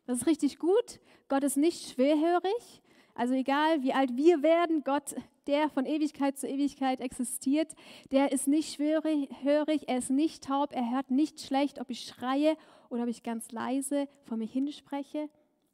Das 0.08 0.22
ist 0.22 0.26
richtig 0.26 0.58
gut. 0.58 1.00
Gott 1.28 1.44
ist 1.44 1.56
nicht 1.56 1.88
schwerhörig. 1.88 2.82
Also 3.14 3.36
egal, 3.36 3.84
wie 3.84 3.94
alt 3.94 4.18
wir 4.18 4.42
werden, 4.42 4.84
Gott 4.84 5.14
der 5.50 5.70
von 5.70 5.86
Ewigkeit 5.86 6.38
zu 6.38 6.48
Ewigkeit 6.48 7.02
existiert, 7.02 7.74
der 8.12 8.32
ist 8.32 8.48
nicht 8.48 8.76
schwörig, 8.76 9.90
er 9.90 9.98
ist 9.98 10.12
nicht 10.12 10.44
taub, 10.44 10.72
er 10.72 10.92
hört 10.92 11.10
nicht 11.10 11.42
schlecht, 11.42 11.82
ob 11.82 11.90
ich 11.90 12.02
schreie 12.02 12.56
oder 12.90 13.04
ob 13.04 13.10
ich 13.10 13.24
ganz 13.24 13.52
leise 13.52 14.08
vor 14.22 14.38
mir 14.38 14.48
hinspreche. 14.48 15.28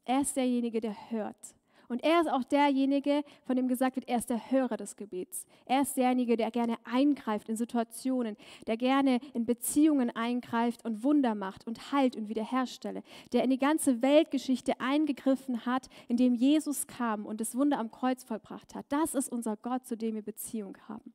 Er 0.05 0.22
ist 0.22 0.38
derjenige, 0.38 0.79
der 0.79 0.96
hört. 1.12 1.55
Und 1.88 2.04
er 2.04 2.22
ist 2.22 2.32
auch 2.32 2.44
derjenige, 2.44 3.24
von 3.46 3.56
dem 3.56 3.68
gesagt 3.68 3.96
wird, 3.96 4.08
er 4.08 4.18
ist 4.18 4.30
der 4.30 4.51
Hörer 4.51 4.77
des 4.77 4.96
Gebets. 4.96 5.46
Er 5.65 5.82
ist 5.82 5.98
derjenige, 5.98 6.38
der 6.38 6.51
gerne 6.51 6.77
eingreift 6.84 7.50
in 7.50 7.56
Situationen, 7.56 8.38
der 8.68 8.77
gerne 8.77 9.20
in 9.34 9.46
Beziehungen 9.46 10.10
eingreift 10.15 10.86
und 10.86 11.04
Wunder 11.04 11.36
macht 11.36 11.68
und 11.68 11.92
heilt 11.92 12.15
und 12.15 12.30
wiederherstelle, 12.30 13.04
der 13.34 13.44
in 13.44 13.50
die 13.50 13.58
ganze 13.58 14.01
Weltgeschichte 14.01 14.80
eingegriffen 14.80 15.65
hat, 15.65 15.88
indem 16.08 16.36
Jesus 16.36 16.88
kam 16.88 17.25
und 17.25 17.42
das 17.42 17.56
Wunder 17.56 17.80
am 17.80 17.92
Kreuz 17.92 18.24
vollbracht 18.24 18.75
hat. 18.75 18.86
Das 18.89 19.15
ist 19.15 19.32
unser 19.32 19.58
Gott, 19.58 19.86
zu 19.86 19.96
dem 19.98 20.15
wir 20.15 20.22
Beziehung 20.22 20.77
haben. 20.88 21.13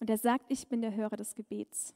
Und 0.00 0.10
er 0.10 0.18
sagt, 0.18 0.46
ich 0.48 0.68
bin 0.68 0.80
der 0.80 0.94
Hörer 0.94 1.16
des 1.16 1.34
Gebets. 1.34 1.94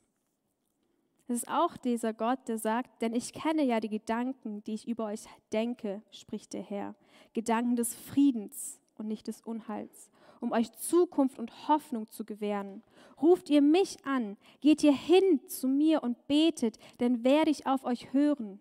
Es 1.29 1.37
ist 1.37 1.49
auch 1.49 1.76
dieser 1.76 2.12
Gott, 2.12 2.41
der 2.49 2.59
sagt, 2.59 3.00
denn 3.00 3.14
ich 3.14 3.33
kenne 3.33 3.62
ja 3.62 3.81
die 3.81 3.88
Gedanken, 3.88 4.62
die 4.64 4.75
ich 4.75 4.88
über 4.88 5.07
euch 5.07 5.25
denke, 5.52 6.02
spricht 6.11 6.52
der 6.52 6.62
Herr. 6.62 6.95
Gedanken 7.33 7.76
des 7.76 7.95
Friedens 7.95 8.81
und 8.97 9.09
nicht 9.09 9.29
des 9.29 9.41
Unheils, 9.41 10.11
um 10.41 10.52
euch 10.52 10.73
Zukunft 10.73 11.38
und 11.38 11.69
Hoffnung 11.69 12.11
zu 12.11 12.25
gewähren. 12.25 12.83
Ruft 13.21 13.50
ihr 13.50 13.62
mich 13.62 14.05
an, 14.05 14.37
geht 14.61 14.83
ihr 14.83 14.93
hin 14.93 15.41
zu 15.47 15.69
mir 15.69 16.02
und 16.02 16.26
betet, 16.26 16.79
denn 17.00 17.25
werde 17.25 17.50
ich 17.50 17.67
auf 17.67 17.85
euch 17.85 18.12
hören. 18.12 18.61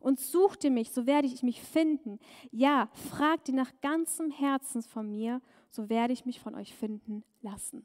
Und 0.00 0.20
sucht 0.20 0.62
ihr 0.62 0.70
mich, 0.70 0.92
so 0.92 1.06
werde 1.06 1.26
ich 1.26 1.42
mich 1.42 1.60
finden. 1.60 2.20
Ja, 2.52 2.88
fragt 3.10 3.48
ihr 3.48 3.54
nach 3.54 3.72
ganzem 3.82 4.30
Herzen 4.30 4.82
von 4.82 5.10
mir, 5.10 5.42
so 5.70 5.88
werde 5.88 6.12
ich 6.12 6.24
mich 6.24 6.40
von 6.40 6.54
euch 6.54 6.74
finden 6.74 7.24
lassen. 7.42 7.84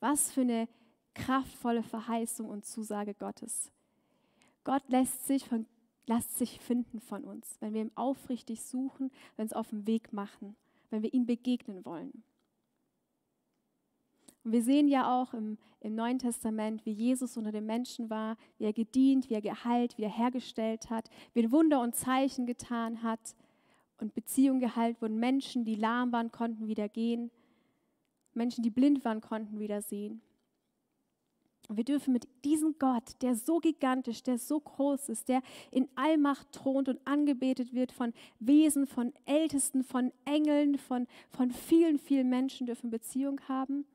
Was 0.00 0.30
für 0.30 0.42
eine 0.42 0.68
kraftvolle 1.14 1.82
Verheißung 1.82 2.48
und 2.48 2.64
Zusage 2.64 3.14
Gottes. 3.14 3.70
Gott 4.64 4.82
lässt 4.88 5.26
sich, 5.26 5.44
von, 5.46 5.66
lässt 6.06 6.36
sich 6.38 6.60
finden 6.60 7.00
von 7.00 7.24
uns, 7.24 7.56
wenn 7.60 7.74
wir 7.74 7.82
ihm 7.82 7.92
aufrichtig 7.94 8.62
suchen, 8.62 9.10
wenn 9.36 9.38
wir 9.38 9.44
uns 9.44 9.52
auf 9.52 9.70
den 9.70 9.86
Weg 9.86 10.12
machen, 10.12 10.56
wenn 10.90 11.02
wir 11.02 11.12
ihm 11.12 11.26
begegnen 11.26 11.84
wollen. 11.84 12.22
Und 14.42 14.52
wir 14.52 14.62
sehen 14.62 14.88
ja 14.88 15.20
auch 15.20 15.32
im, 15.32 15.56
im 15.80 15.94
Neuen 15.94 16.18
Testament, 16.18 16.84
wie 16.84 16.92
Jesus 16.92 17.36
unter 17.36 17.52
den 17.52 17.64
Menschen 17.64 18.10
war, 18.10 18.36
wie 18.58 18.64
er 18.64 18.74
gedient, 18.74 19.30
wie 19.30 19.34
er 19.34 19.40
geheilt, 19.40 19.96
wie 19.96 20.02
er 20.02 20.10
hergestellt 20.10 20.90
hat, 20.90 21.08
wie 21.32 21.42
er 21.42 21.50
Wunder 21.50 21.80
und 21.80 21.94
Zeichen 21.94 22.46
getan 22.46 23.02
hat 23.02 23.34
und 23.98 24.14
Beziehungen 24.14 24.60
geheilt 24.60 25.00
wurden. 25.00 25.18
Menschen, 25.18 25.64
die 25.64 25.76
lahm 25.76 26.12
waren, 26.12 26.30
konnten 26.30 26.66
wieder 26.66 26.90
gehen. 26.90 27.30
Menschen, 28.34 28.62
die 28.62 28.70
blind 28.70 29.04
waren, 29.04 29.22
konnten 29.22 29.58
wieder 29.60 29.80
sehen. 29.80 30.20
Wir 31.68 31.84
dürfen 31.84 32.12
mit 32.12 32.28
diesem 32.44 32.76
Gott, 32.78 33.14
der 33.22 33.34
so 33.34 33.58
gigantisch, 33.58 34.22
der 34.22 34.38
so 34.38 34.60
groß 34.60 35.08
ist, 35.08 35.28
der 35.28 35.40
in 35.70 35.88
Allmacht 35.94 36.52
thront 36.52 36.88
und 36.88 37.00
angebetet 37.06 37.72
wird 37.72 37.90
von 37.90 38.12
Wesen, 38.38 38.86
von 38.86 39.12
Ältesten, 39.24 39.82
von 39.82 40.12
Engeln, 40.26 40.76
von, 40.76 41.06
von 41.30 41.50
vielen, 41.50 41.98
vielen 41.98 42.28
Menschen, 42.28 42.66
dürfen 42.66 42.90
Beziehung 42.90 43.40
haben 43.48 43.86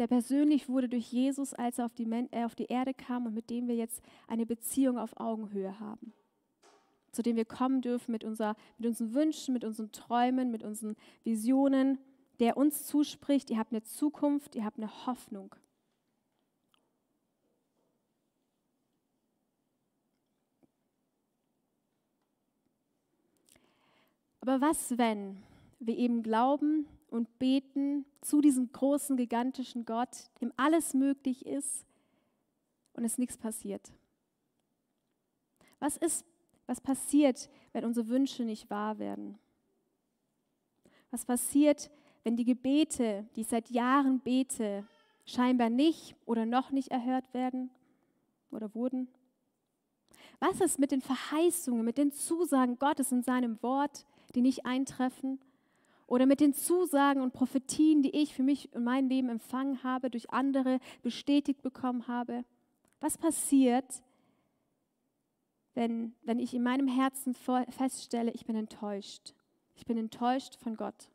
der 0.00 0.06
persönlich 0.06 0.66
wurde 0.66 0.88
durch 0.88 1.12
Jesus, 1.12 1.52
als 1.52 1.78
er 1.78 1.84
auf 1.84 1.92
die, 1.92 2.10
äh, 2.10 2.44
auf 2.44 2.54
die 2.54 2.64
Erde 2.64 2.94
kam 2.94 3.26
und 3.26 3.34
mit 3.34 3.50
dem 3.50 3.68
wir 3.68 3.74
jetzt 3.74 4.02
eine 4.28 4.46
Beziehung 4.46 4.96
auf 4.96 5.20
Augenhöhe 5.20 5.78
haben. 5.78 6.14
Zu 7.12 7.22
dem 7.22 7.36
wir 7.36 7.44
kommen 7.44 7.82
dürfen 7.82 8.10
mit, 8.12 8.24
unser, 8.24 8.56
mit 8.78 8.88
unseren 8.88 9.12
Wünschen, 9.12 9.52
mit 9.52 9.62
unseren 9.62 9.92
Träumen, 9.92 10.50
mit 10.50 10.62
unseren 10.62 10.96
Visionen, 11.22 11.98
der 12.38 12.56
uns 12.56 12.86
zuspricht, 12.86 13.50
ihr 13.50 13.58
habt 13.58 13.72
eine 13.72 13.82
Zukunft, 13.82 14.54
ihr 14.54 14.64
habt 14.64 14.78
eine 14.78 15.06
Hoffnung. 15.06 15.54
Aber 24.40 24.60
was, 24.60 24.96
wenn 24.98 25.42
wir 25.78 25.96
eben 25.96 26.22
glauben, 26.22 26.86
und 27.10 27.38
beten 27.38 28.06
zu 28.20 28.40
diesem 28.40 28.70
großen, 28.72 29.16
gigantischen 29.16 29.84
Gott, 29.84 30.30
dem 30.40 30.52
alles 30.56 30.94
möglich 30.94 31.44
ist 31.44 31.84
und 32.92 33.04
es 33.04 33.18
nichts 33.18 33.36
passiert. 33.36 33.92
Was 35.80 35.96
ist, 35.96 36.24
was 36.66 36.80
passiert, 36.80 37.50
wenn 37.72 37.84
unsere 37.84 38.08
Wünsche 38.08 38.44
nicht 38.44 38.70
wahr 38.70 38.98
werden? 38.98 39.38
Was 41.10 41.24
passiert, 41.24 41.90
wenn 42.22 42.36
die 42.36 42.44
Gebete, 42.44 43.26
die 43.34 43.40
ich 43.40 43.48
seit 43.48 43.70
Jahren 43.70 44.20
bete, 44.20 44.86
scheinbar 45.24 45.70
nicht 45.70 46.14
oder 46.26 46.46
noch 46.46 46.70
nicht 46.70 46.88
erhört 46.88 47.34
werden 47.34 47.70
oder 48.50 48.74
wurden? 48.74 49.08
Was 50.38 50.60
ist 50.60 50.78
mit 50.78 50.92
den 50.92 51.02
Verheißungen, 51.02 51.84
mit 51.84 51.98
den 51.98 52.12
Zusagen 52.12 52.78
Gottes 52.78 53.10
in 53.10 53.22
seinem 53.22 53.60
Wort, 53.62 54.06
die 54.34 54.42
nicht 54.42 54.66
eintreffen? 54.66 55.40
oder 56.10 56.26
mit 56.26 56.40
den 56.40 56.52
Zusagen 56.52 57.22
und 57.22 57.32
Prophetien, 57.32 58.02
die 58.02 58.10
ich 58.10 58.34
für 58.34 58.42
mich 58.42 58.74
in 58.74 58.82
meinem 58.82 59.08
Leben 59.08 59.28
empfangen 59.28 59.84
habe, 59.84 60.10
durch 60.10 60.30
andere 60.32 60.80
bestätigt 61.02 61.62
bekommen 61.62 62.08
habe? 62.08 62.44
Was 62.98 63.16
passiert, 63.16 64.02
wenn, 65.74 66.12
wenn 66.22 66.40
ich 66.40 66.52
in 66.52 66.64
meinem 66.64 66.88
Herzen 66.88 67.32
feststelle, 67.32 68.32
ich 68.32 68.44
bin 68.44 68.56
enttäuscht? 68.56 69.34
Ich 69.76 69.86
bin 69.86 69.96
enttäuscht 69.96 70.56
von 70.56 70.76
Gott. 70.76 71.12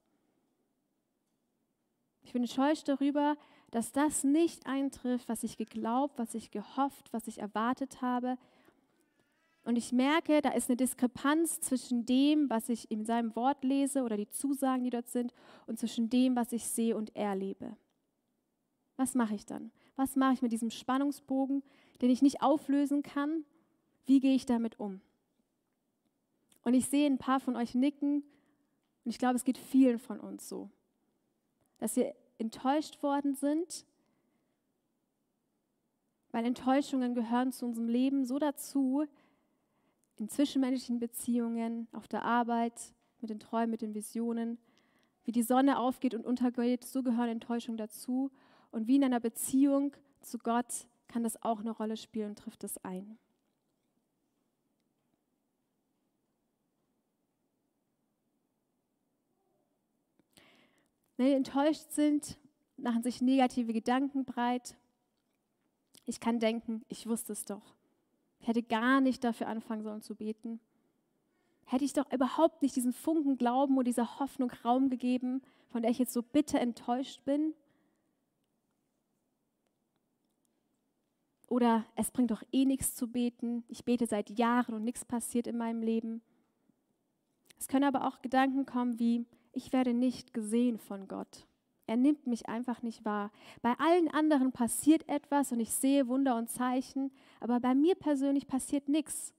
Ich 2.23 2.31
bin 2.31 2.43
enttäuscht 2.43 2.87
darüber, 2.87 3.35
dass 3.71 3.91
das 3.91 4.23
nicht 4.23 4.65
eintrifft, 4.65 5.27
was 5.27 5.43
ich 5.43 5.57
geglaubt, 5.57 6.17
was 6.17 6.33
ich 6.35 6.51
gehofft, 6.51 7.11
was 7.11 7.27
ich 7.27 7.39
erwartet 7.39 8.01
habe, 8.01 8.37
und 9.65 9.77
ich 9.77 9.91
merke, 9.91 10.41
da 10.41 10.49
ist 10.51 10.69
eine 10.69 10.77
Diskrepanz 10.77 11.59
zwischen 11.59 12.05
dem, 12.05 12.49
was 12.51 12.69
ich 12.69 12.89
in 12.91 13.03
seinem 13.03 13.35
Wort 13.35 13.63
lese 13.63 14.03
oder 14.03 14.15
die 14.15 14.29
Zusagen, 14.29 14.83
die 14.83 14.91
dort 14.91 15.09
sind, 15.09 15.33
und 15.65 15.79
zwischen 15.79 16.09
dem, 16.09 16.35
was 16.35 16.53
ich 16.53 16.65
sehe 16.67 16.95
und 16.95 17.15
erlebe. 17.15 17.75
Was 18.95 19.15
mache 19.15 19.33
ich 19.33 19.45
dann? 19.45 19.71
Was 19.95 20.15
mache 20.15 20.33
ich 20.33 20.41
mit 20.43 20.51
diesem 20.51 20.69
Spannungsbogen, 20.69 21.63
den 22.01 22.11
ich 22.11 22.21
nicht 22.21 22.43
auflösen 22.43 23.01
kann? 23.01 23.43
Wie 24.05 24.19
gehe 24.19 24.35
ich 24.35 24.45
damit 24.45 24.79
um? 24.79 25.01
Und 26.63 26.75
ich 26.75 26.87
sehe 26.87 27.07
ein 27.07 27.17
paar 27.17 27.39
von 27.39 27.55
euch 27.55 27.73
nicken 27.73 28.23
und 29.03 29.11
ich 29.11 29.17
glaube, 29.17 29.35
es 29.35 29.43
geht 29.43 29.57
vielen 29.57 29.97
von 29.97 30.19
uns 30.19 30.47
so, 30.47 30.69
dass 31.79 31.95
wir 31.95 32.15
enttäuscht 32.37 33.01
worden 33.01 33.33
sind, 33.33 33.85
weil 36.31 36.45
Enttäuschungen 36.45 37.15
gehören 37.15 37.51
zu 37.51 37.65
unserem 37.65 37.87
Leben 37.87 38.25
so 38.25 38.39
dazu, 38.39 39.05
in 40.17 40.29
zwischenmenschlichen 40.29 40.99
Beziehungen, 40.99 41.87
auf 41.91 42.07
der 42.07 42.23
Arbeit, 42.23 42.93
mit 43.21 43.29
den 43.29 43.39
Träumen, 43.39 43.71
mit 43.71 43.81
den 43.81 43.93
Visionen. 43.93 44.57
Wie 45.23 45.31
die 45.31 45.43
Sonne 45.43 45.79
aufgeht 45.79 46.13
und 46.13 46.25
untergeht, 46.25 46.83
so 46.85 47.03
gehören 47.03 47.29
Enttäuschungen 47.29 47.77
dazu. 47.77 48.31
Und 48.71 48.87
wie 48.87 48.95
in 48.95 49.03
einer 49.03 49.19
Beziehung 49.19 49.95
zu 50.21 50.37
Gott 50.37 50.87
kann 51.07 51.23
das 51.23 51.41
auch 51.41 51.59
eine 51.59 51.71
Rolle 51.71 51.97
spielen 51.97 52.29
und 52.29 52.39
trifft 52.39 52.63
es 52.63 52.77
ein. 52.83 53.17
Wenn 61.17 61.27
wir 61.27 61.37
enttäuscht 61.37 61.91
sind, 61.91 62.37
machen 62.77 63.03
sich 63.03 63.21
negative 63.21 63.71
Gedanken 63.71 64.25
breit. 64.25 64.75
Ich 66.05 66.19
kann 66.19 66.39
denken, 66.39 66.83
ich 66.89 67.07
wusste 67.07 67.33
es 67.33 67.45
doch. 67.45 67.75
Ich 68.45 68.49
hätte 68.49 68.61
gar 68.61 69.01
nicht 69.01 69.23
dafür 69.23 69.47
anfangen 69.47 69.81
sollen 69.81 70.03
zu 70.03 70.13
beten. 70.13 70.59
Hätte 71.65 71.83
ich 71.83 71.93
doch 71.93 72.11
überhaupt 72.13 72.61
nicht 72.61 72.75
diesen 72.75 72.93
Funken 72.93 73.39
Glauben 73.39 73.75
und 73.75 73.87
dieser 73.87 74.19
Hoffnung 74.19 74.51
Raum 74.63 74.91
gegeben, 74.91 75.41
von 75.69 75.81
der 75.81 75.89
ich 75.89 75.97
jetzt 75.97 76.13
so 76.13 76.21
bitter 76.21 76.61
enttäuscht 76.61 77.25
bin. 77.25 77.55
Oder 81.47 81.85
es 81.95 82.11
bringt 82.11 82.29
doch 82.29 82.43
eh 82.51 82.65
nichts 82.65 82.93
zu 82.93 83.07
beten. 83.07 83.63
Ich 83.67 83.83
bete 83.83 84.05
seit 84.05 84.29
Jahren 84.37 84.75
und 84.75 84.83
nichts 84.83 85.05
passiert 85.05 85.47
in 85.47 85.57
meinem 85.57 85.81
Leben. 85.81 86.21
Es 87.57 87.67
können 87.67 87.85
aber 87.85 88.05
auch 88.05 88.21
Gedanken 88.21 88.67
kommen 88.67 88.99
wie, 88.99 89.25
ich 89.53 89.73
werde 89.73 89.95
nicht 89.95 90.35
gesehen 90.35 90.77
von 90.77 91.07
Gott. 91.07 91.47
Er 91.87 91.97
nimmt 91.97 92.25
mich 92.25 92.47
einfach 92.49 92.81
nicht 92.81 93.05
wahr. 93.05 93.31
Bei 93.61 93.73
allen 93.77 94.07
anderen 94.07 94.51
passiert 94.51 95.07
etwas 95.07 95.51
und 95.51 95.59
ich 95.59 95.71
sehe 95.71 96.07
Wunder 96.07 96.35
und 96.35 96.49
Zeichen, 96.49 97.11
aber 97.39 97.59
bei 97.59 97.75
mir 97.75 97.95
persönlich 97.95 98.47
passiert 98.47 98.89
nichts. 98.89 99.33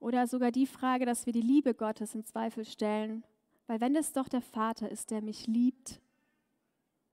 Oder 0.00 0.26
sogar 0.26 0.50
die 0.50 0.66
Frage, 0.66 1.04
dass 1.04 1.26
wir 1.26 1.32
die 1.32 1.40
Liebe 1.40 1.74
Gottes 1.74 2.14
in 2.14 2.24
Zweifel 2.24 2.64
stellen, 2.64 3.24
weil 3.66 3.80
wenn 3.80 3.96
es 3.96 4.12
doch 4.12 4.28
der 4.28 4.42
Vater 4.42 4.90
ist, 4.90 5.10
der 5.10 5.20
mich 5.20 5.46
liebt, 5.46 6.00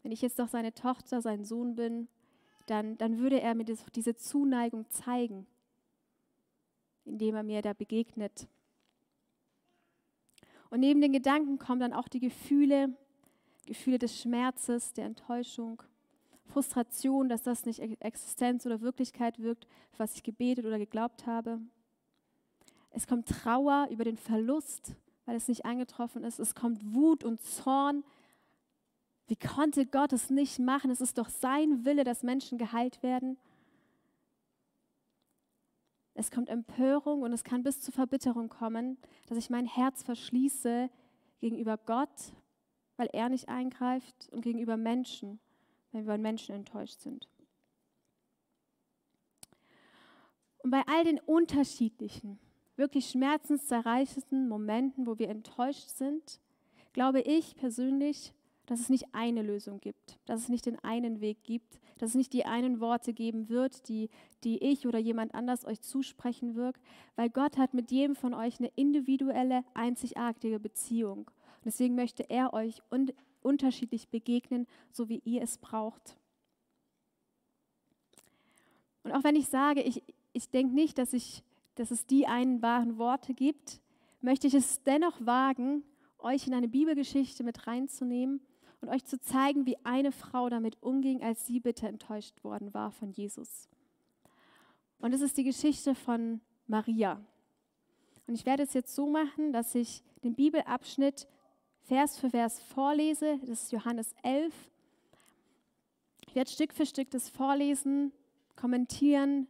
wenn 0.03 0.12
ich 0.12 0.22
jetzt 0.22 0.38
doch 0.38 0.48
seine 0.48 0.74
Tochter, 0.74 1.22
sein 1.22 1.43
Sohn 1.43 1.75
bin, 1.75 2.08
dann, 2.67 2.98
dann 2.98 3.17
würde 3.17 3.41
er 3.41 3.55
mir 3.55 3.65
diese 3.65 4.15
Zuneigung 4.15 4.89
zeigen 4.89 5.48
indem 7.05 7.36
er 7.36 7.43
mir 7.43 7.62
da 7.62 7.74
begegnet. 7.74 8.48
Und 10.69 10.79
neben 10.79 11.01
den 11.01 11.13
Gedanken 11.13 11.60
kommen 11.60 11.79
dann 11.79 11.93
auch 11.93 12.07
die 12.07 12.19
Gefühle, 12.19 12.95
Gefühle 13.65 14.00
des 14.00 14.19
Schmerzes, 14.19 14.93
der 14.93 15.05
Enttäuschung, 15.05 15.83
Frustration, 16.45 17.29
dass 17.29 17.43
das 17.43 17.65
nicht 17.65 17.79
Existenz 18.01 18.65
oder 18.65 18.81
Wirklichkeit 18.81 19.39
wirkt, 19.39 19.67
was 19.98 20.15
ich 20.15 20.24
gebetet 20.24 20.65
oder 20.65 20.77
geglaubt 20.77 21.25
habe. 21.25 21.60
Es 22.91 23.07
kommt 23.07 23.27
Trauer 23.27 23.88
über 23.91 24.03
den 24.03 24.17
Verlust, 24.17 24.95
weil 25.25 25.36
es 25.36 25.48
nicht 25.48 25.65
eingetroffen 25.65 26.24
ist. 26.24 26.39
Es 26.39 26.53
kommt 26.53 26.93
Wut 26.93 27.24
und 27.24 27.41
Zorn. 27.41 28.03
Wie 29.27 29.36
konnte 29.36 29.86
Gott 29.86 30.13
es 30.13 30.29
nicht 30.29 30.60
machen? 30.60 30.91
Es 30.91 31.01
ist 31.01 31.17
doch 31.17 31.29
sein 31.29 31.86
Wille, 31.86 32.03
dass 32.03 32.24
Menschen 32.24 32.57
geheilt 32.57 33.01
werden. 33.01 33.38
Es 36.15 36.29
kommt 36.29 36.50
Empörung 36.50 37.24
und 37.24 37.34
es 37.34 37.43
kann 37.43 37.63
bis 37.63 37.82
zu 37.82 37.91
Verbitterung 37.91 38.50
kommen, 38.50 38.98
dass 39.27 39.38
ich 39.38 39.50
mein 39.50 39.65
Herz 39.65 40.03
verschließe 40.03 40.89
gegenüber 41.39 41.77
Gott, 41.77 42.34
weil 42.98 43.10
er 43.13 43.29
nicht 43.29 43.50
eingreift 43.50 44.29
und 44.32 44.41
gegenüber 44.41 44.77
Menschen, 44.77 45.39
wenn 45.91 46.05
wir 46.05 46.13
an 46.13 46.22
Menschen 46.22 46.53
enttäuscht 46.55 47.00
sind. 47.01 47.27
Und 50.60 50.72
bei 50.72 50.84
all 50.88 51.03
den 51.03 51.20
unterschiedlichen, 51.20 52.39
wirklich 52.75 53.08
schmerzenszerreichenden 53.08 54.48
Momenten, 54.48 55.05
wo 55.05 55.20
wir 55.20 55.29
enttäuscht 55.29 55.89
sind, 55.89 56.39
glaube 56.93 57.22
ich 57.22 57.55
persönlich, 57.55 58.34
dass 58.65 58.79
es 58.79 58.89
nicht 58.89 59.13
eine 59.13 59.41
Lösung 59.41 59.79
gibt, 59.79 60.17
dass 60.25 60.41
es 60.41 60.50
nicht 60.50 60.65
den 60.65 60.79
einen 60.79 61.20
Weg 61.20 61.43
gibt, 61.43 61.79
dass 61.98 62.12
es 62.12 62.15
nicht 62.15 62.34
die 62.34 62.46
einen 62.46 62.79
Worte 62.79 63.13
geben 63.13 63.50
wird, 63.50 63.88
die, 63.88 64.10
die 64.43 64.58
ich 64.63 64.88
oder 64.88 65.00
jemand 65.00 65.36
anders 65.36 65.65
euch 65.65 65.82
zusprechen 65.82 66.55
wird, 66.55 66.77
weil 67.15 67.29
Gott 67.29 67.58
hat 67.58 67.74
mit 67.74 67.91
jedem 67.91 68.15
von 68.15 68.34
euch 68.34 68.60
eine 68.60 68.72
individuelle, 68.75 69.63
einzigartige 69.74 70.60
Beziehung. 70.60 71.20
Und 71.27 71.65
deswegen 71.65 71.96
möchte 71.96 72.29
er 72.29 72.53
euch 72.53 72.82
un 72.91 73.12
unterschiedlich 73.41 74.08
begegnen, 74.08 74.67
so 74.89 75.10
wie 75.10 75.22
ihr 75.25 75.41
es 75.41 75.58
braucht. 75.58 76.17
Und 79.03 79.12
auch 79.12 79.25
wenn 79.25 79.36
ich 79.36 79.48
sage, 79.48 79.82
ich, 79.82 80.01
ich 80.32 80.50
denke 80.50 80.74
nicht, 80.74 80.98
dass, 80.98 81.12
ich, 81.12 81.43
dass 81.75 81.91
es 81.91 82.05
die 82.05 82.25
einen 82.25 82.62
wahren 82.62 82.98
Worte 82.98 83.34
gibt, 83.34 83.82
möchte 84.22 84.48
ich 84.48 84.53
es 84.53 84.82
dennoch 84.84 85.25
wagen, 85.25 85.84
euch 86.20 86.48
in 86.48 86.53
eine 86.53 86.70
Bibelgeschichte 86.70 87.43
mit 87.43 87.67
reinzunehmen 87.67 88.39
und 88.84 88.90
euch 88.90 89.06
zu 89.06 89.18
zeigen, 89.18 89.66
wie 89.66 89.78
eine 89.86 90.12
Frau 90.12 90.50
damit 90.50 90.84
umging, 90.84 91.24
als 91.24 91.48
sie 91.48 91.62
bitte 91.62 91.88
enttäuscht 91.88 92.44
worden 92.44 92.74
war 92.74 92.92
von 92.92 93.12
Jesus. 93.12 93.70
Und 95.00 95.13
es 95.13 95.22
ist 95.22 95.38
die 95.38 95.46
Geschichte 95.46 95.96
von 95.96 96.42
Maria. 96.68 97.22
Und 98.28 98.36
ich 98.36 98.46
werde 98.46 98.63
es 98.63 98.74
jetzt 98.74 98.94
so 98.94 99.08
machen, 99.08 99.54
dass 99.54 99.74
ich 99.74 100.04
den 100.25 100.36
Bibelabschnitt 100.36 101.30
Vers 101.84 102.20
für 102.20 102.30
Vers 102.30 102.62
vorlese. 102.62 103.40
Das 103.40 103.63
ist 103.63 103.72
Johannes 103.72 104.13
11. 104.22 104.54
Ich 106.28 106.36
werde 106.36 106.52
Stück 106.52 106.74
für 106.74 106.86
Stück 106.86 107.10
das 107.10 107.30
vorlesen, 107.30 108.12
kommentieren. 108.58 109.48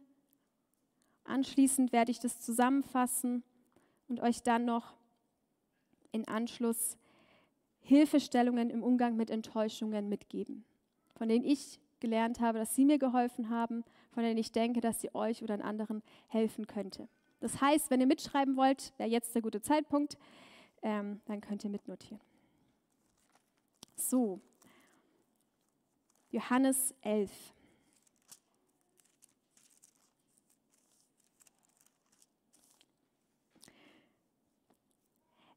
Anschließend 1.24 1.90
werde 1.90 2.12
ich 2.12 2.20
das 2.20 2.40
zusammenfassen 2.40 3.42
und 4.06 4.20
euch 4.20 4.44
dann 4.44 4.64
noch 4.64 4.94
in 6.12 6.28
Anschluss 6.28 6.96
Hilfestellungen 7.84 8.70
im 8.70 8.82
Umgang 8.82 9.14
mit 9.14 9.30
Enttäuschungen 9.30 10.08
mitgeben, 10.08 10.64
von 11.16 11.28
denen 11.28 11.44
ich 11.44 11.78
gelernt 12.00 12.40
habe, 12.40 12.58
dass 12.58 12.74
sie 12.74 12.86
mir 12.86 12.98
geholfen 12.98 13.50
haben, 13.50 13.84
von 14.10 14.22
denen 14.22 14.38
ich 14.38 14.52
denke, 14.52 14.80
dass 14.80 15.02
sie 15.02 15.14
euch 15.14 15.42
oder 15.42 15.62
anderen 15.62 16.02
helfen 16.28 16.66
könnte. 16.66 17.08
Das 17.40 17.60
heißt, 17.60 17.90
wenn 17.90 18.00
ihr 18.00 18.06
mitschreiben 18.06 18.56
wollt, 18.56 18.94
wäre 18.96 19.10
jetzt 19.10 19.34
der 19.34 19.42
gute 19.42 19.60
Zeitpunkt, 19.60 20.16
ähm, 20.82 21.20
dann 21.26 21.42
könnt 21.42 21.62
ihr 21.62 21.68
mitnotieren. 21.70 22.22
So, 23.96 24.40
Johannes 26.30 26.94
11. 27.02 27.30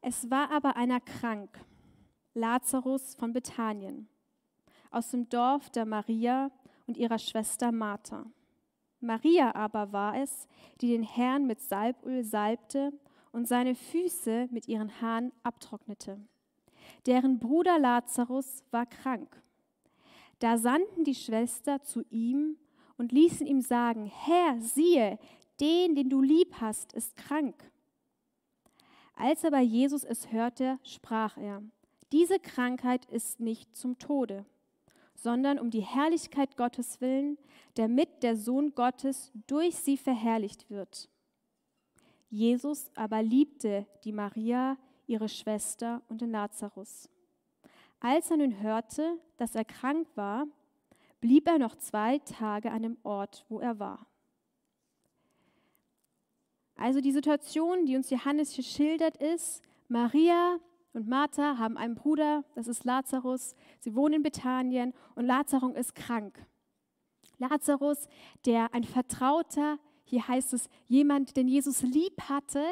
Es 0.02 0.30
war 0.30 0.52
aber 0.52 0.76
einer 0.76 1.00
krank 1.00 1.58
Lazarus 2.38 3.16
von 3.16 3.34
Bethanien, 3.34 4.08
aus 4.92 5.10
dem 5.10 5.28
Dorf 5.28 5.72
der 5.72 5.86
Maria 5.86 6.52
und 6.86 6.96
ihrer 6.96 7.18
Schwester 7.18 7.72
Martha. 7.72 8.28
Maria 9.02 9.56
aber 9.56 9.92
war 9.92 10.16
es, 10.16 10.48
die 10.80 10.90
den 10.90 11.02
Herrn 11.02 11.48
mit 11.48 11.60
Salböl 11.60 12.24
salbte 12.24 12.94
und 13.32 13.48
seine 13.48 13.74
Füße 13.74 14.50
mit 14.52 14.68
ihren 14.68 15.02
Haaren 15.02 15.32
abtrocknete. 15.42 16.20
Deren 17.08 17.40
Bruder 17.40 17.80
Lazarus 17.80 18.64
war 18.70 18.86
krank. 18.86 19.42
Da 20.38 20.60
sandten 20.60 21.04
die 21.04 21.16
Schwester 21.16 21.82
zu 21.82 22.04
ihm 22.12 22.58
und 22.98 23.12
ließen 23.12 23.48
ihm 23.48 23.62
sagen, 23.62 24.06
Herr, 24.06 24.62
siehe, 24.62 25.18
den, 25.60 25.96
den 25.96 26.10
du 26.12 26.22
lieb 26.22 26.54
hast, 26.62 26.94
ist 26.94 27.16
krank. 27.18 27.56
Als 29.16 29.44
aber 29.44 29.60
Jesus 29.60 30.04
es 30.04 30.32
hörte, 30.32 30.78
sprach 30.84 31.38
er, 31.38 31.64
diese 32.12 32.40
Krankheit 32.40 33.06
ist 33.06 33.40
nicht 33.40 33.76
zum 33.76 34.00
Tode, 34.00 34.46
sondern 35.14 35.60
um 35.60 35.70
die 35.72 35.82
Herrlichkeit 35.82 36.56
Gottes 36.58 37.02
willen, 37.02 37.38
damit 37.76 38.24
der 38.24 38.36
Sohn 38.36 38.74
Gottes 38.76 39.32
durch 39.48 39.76
sie 39.76 39.98
verherrlicht 39.98 40.70
wird. 40.70 41.10
Jesus 42.30 42.92
aber 42.96 43.24
liebte 43.24 43.88
die 44.04 44.12
Maria, 44.12 44.78
ihre 45.06 45.30
Schwester 45.30 46.02
und 46.10 46.22
den 46.22 46.32
Lazarus. 46.32 47.10
Als 48.00 48.30
er 48.30 48.38
nun 48.38 48.62
hörte, 48.62 49.18
dass 49.38 49.56
er 49.56 49.66
krank 49.66 50.08
war, 50.16 50.46
blieb 51.22 51.48
er 51.48 51.58
noch 51.58 51.76
zwei 51.76 52.20
Tage 52.20 52.72
an 52.72 52.84
dem 52.84 52.98
Ort, 53.04 53.46
wo 53.50 53.60
er 53.60 53.80
war. 53.80 54.06
Also 56.76 57.02
die 57.02 57.12
Situation, 57.12 57.86
die 57.86 57.96
uns 57.96 58.10
Johannes 58.10 58.52
hier 58.52 58.64
schildert, 58.64 59.18
ist, 59.18 59.64
Maria 59.88 60.60
und 60.98 61.08
Martha 61.08 61.60
haben 61.60 61.78
einen 61.78 61.94
Bruder, 61.94 62.44
das 62.56 62.68
ist 62.68 62.84
Lazarus. 62.84 63.56
Sie 63.78 63.94
wohnen 63.94 64.16
in 64.16 64.24
Bethanien 64.24 64.94
und 65.14 65.26
Lazarus 65.26 65.76
ist 65.76 65.94
krank. 65.94 66.44
Lazarus, 67.38 68.08
der 68.48 68.74
ein 68.74 68.84
Vertrauter, 68.84 69.78
hier 70.06 70.28
heißt 70.28 70.54
es 70.54 70.70
jemand, 70.88 71.38
den 71.38 71.48
Jesus 71.48 71.84
lieb 71.84 72.20
hatte, 72.22 72.64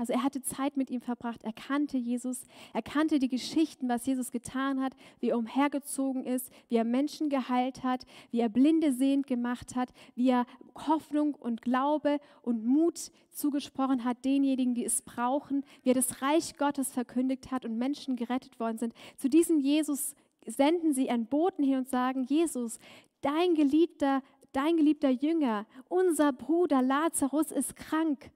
also 0.00 0.14
er 0.14 0.24
hatte 0.24 0.40
Zeit 0.40 0.78
mit 0.78 0.88
ihm 0.88 1.02
verbracht, 1.02 1.44
er 1.44 1.52
kannte 1.52 1.98
Jesus, 1.98 2.46
er 2.72 2.80
kannte 2.80 3.18
die 3.18 3.28
Geschichten, 3.28 3.86
was 3.86 4.06
Jesus 4.06 4.30
getan 4.30 4.80
hat, 4.80 4.96
wie 5.18 5.28
er 5.28 5.36
umhergezogen 5.36 6.24
ist, 6.24 6.50
wie 6.70 6.76
er 6.76 6.84
Menschen 6.84 7.28
geheilt 7.28 7.82
hat, 7.82 8.06
wie 8.30 8.40
er 8.40 8.48
Blinde 8.48 8.94
sehend 8.94 9.26
gemacht 9.26 9.76
hat, 9.76 9.92
wie 10.14 10.30
er 10.30 10.46
Hoffnung 10.86 11.34
und 11.34 11.60
Glaube 11.60 12.18
und 12.40 12.64
Mut 12.64 13.12
zugesprochen 13.28 14.02
hat 14.02 14.24
denjenigen, 14.24 14.74
die 14.74 14.86
es 14.86 15.02
brauchen, 15.02 15.66
wie 15.82 15.90
er 15.90 15.94
das 15.94 16.22
Reich 16.22 16.56
Gottes 16.56 16.90
verkündigt 16.90 17.50
hat 17.50 17.66
und 17.66 17.76
Menschen 17.76 18.16
gerettet 18.16 18.58
worden 18.58 18.78
sind. 18.78 18.94
Zu 19.18 19.28
diesem 19.28 19.60
Jesus 19.60 20.14
senden 20.46 20.94
sie 20.94 21.10
einen 21.10 21.26
Boten 21.26 21.62
hin 21.62 21.76
und 21.76 21.90
sagen, 21.90 22.24
Jesus, 22.24 22.78
dein 23.20 23.54
geliebter, 23.54 24.22
dein 24.52 24.78
geliebter 24.78 25.10
Jünger, 25.10 25.66
unser 25.90 26.32
Bruder 26.32 26.80
Lazarus 26.80 27.52
ist 27.52 27.76
krank 27.76 28.30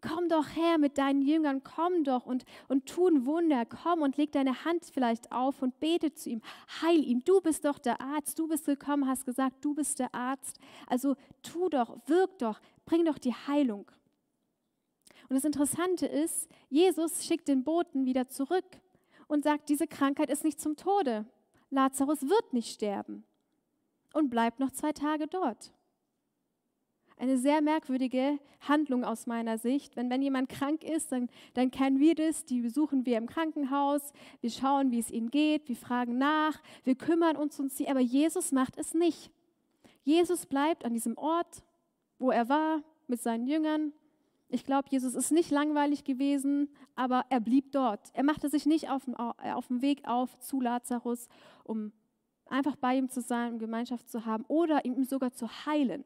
komm 0.00 0.28
doch 0.28 0.46
her 0.56 0.78
mit 0.78 0.98
deinen 0.98 1.22
Jüngern, 1.22 1.62
komm 1.62 2.04
doch 2.04 2.26
und, 2.26 2.44
und 2.68 2.86
tu 2.86 3.06
ein 3.06 3.26
Wunder, 3.26 3.64
komm 3.66 4.02
und 4.02 4.16
leg 4.16 4.32
deine 4.32 4.64
Hand 4.64 4.84
vielleicht 4.92 5.32
auf 5.32 5.62
und 5.62 5.78
bete 5.80 6.12
zu 6.14 6.30
ihm, 6.30 6.42
heil 6.82 7.04
ihn, 7.04 7.22
du 7.24 7.40
bist 7.40 7.64
doch 7.64 7.78
der 7.78 8.00
Arzt, 8.00 8.38
du 8.38 8.48
bist 8.48 8.66
gekommen, 8.66 9.06
hast 9.06 9.24
gesagt, 9.24 9.64
du 9.64 9.74
bist 9.74 9.98
der 9.98 10.14
Arzt, 10.14 10.58
also 10.86 11.16
tu 11.42 11.68
doch, 11.68 11.96
wirk 12.06 12.38
doch, 12.38 12.60
bring 12.84 13.04
doch 13.04 13.18
die 13.18 13.34
Heilung. 13.34 13.90
Und 15.28 15.36
das 15.36 15.44
Interessante 15.44 16.06
ist, 16.06 16.48
Jesus 16.68 17.24
schickt 17.24 17.48
den 17.48 17.62
Boten 17.62 18.04
wieder 18.04 18.28
zurück 18.28 18.66
und 19.28 19.44
sagt, 19.44 19.68
diese 19.68 19.86
Krankheit 19.86 20.28
ist 20.28 20.44
nicht 20.44 20.60
zum 20.60 20.76
Tode. 20.76 21.24
Lazarus 21.70 22.22
wird 22.22 22.52
nicht 22.52 22.72
sterben 22.72 23.24
und 24.12 24.28
bleibt 24.28 24.58
noch 24.58 24.72
zwei 24.72 24.92
Tage 24.92 25.28
dort 25.28 25.72
eine 27.20 27.36
sehr 27.36 27.60
merkwürdige 27.60 28.38
Handlung 28.60 29.04
aus 29.04 29.26
meiner 29.26 29.58
Sicht. 29.58 29.94
Wenn, 29.94 30.08
wenn 30.08 30.22
jemand 30.22 30.48
krank 30.48 30.82
ist, 30.82 31.12
dann, 31.12 31.28
dann 31.54 31.70
kennen 31.70 32.00
wir 32.00 32.14
das, 32.14 32.44
die 32.44 32.62
besuchen 32.62 33.04
wir 33.04 33.18
im 33.18 33.26
Krankenhaus, 33.26 34.12
wir 34.40 34.50
schauen, 34.50 34.90
wie 34.90 34.98
es 34.98 35.10
ihnen 35.10 35.30
geht, 35.30 35.68
wir 35.68 35.76
fragen 35.76 36.16
nach, 36.18 36.60
wir 36.82 36.94
kümmern 36.94 37.36
uns 37.36 37.60
um 37.60 37.68
sie, 37.68 37.88
aber 37.88 38.00
Jesus 38.00 38.52
macht 38.52 38.78
es 38.78 38.94
nicht. 38.94 39.30
Jesus 40.02 40.46
bleibt 40.46 40.84
an 40.84 40.94
diesem 40.94 41.16
Ort, 41.18 41.62
wo 42.18 42.30
er 42.30 42.48
war, 42.48 42.82
mit 43.06 43.20
seinen 43.20 43.46
Jüngern. 43.46 43.92
Ich 44.48 44.64
glaube, 44.64 44.88
Jesus 44.90 45.14
ist 45.14 45.30
nicht 45.30 45.50
langweilig 45.50 46.04
gewesen, 46.04 46.70
aber 46.94 47.24
er 47.28 47.40
blieb 47.40 47.72
dort. 47.72 48.10
Er 48.14 48.24
machte 48.24 48.48
sich 48.48 48.66
nicht 48.66 48.88
auf 48.88 49.04
dem, 49.04 49.14
auf 49.14 49.66
dem 49.66 49.82
Weg 49.82 50.08
auf 50.08 50.38
zu 50.38 50.60
Lazarus, 50.60 51.28
um 51.64 51.92
einfach 52.46 52.76
bei 52.76 52.96
ihm 52.96 53.08
zu 53.08 53.20
sein, 53.20 53.54
um 53.54 53.58
Gemeinschaft 53.58 54.08
zu 54.08 54.24
haben 54.24 54.44
oder 54.48 54.84
ihm 54.84 55.04
sogar 55.04 55.32
zu 55.32 55.48
heilen. 55.66 56.04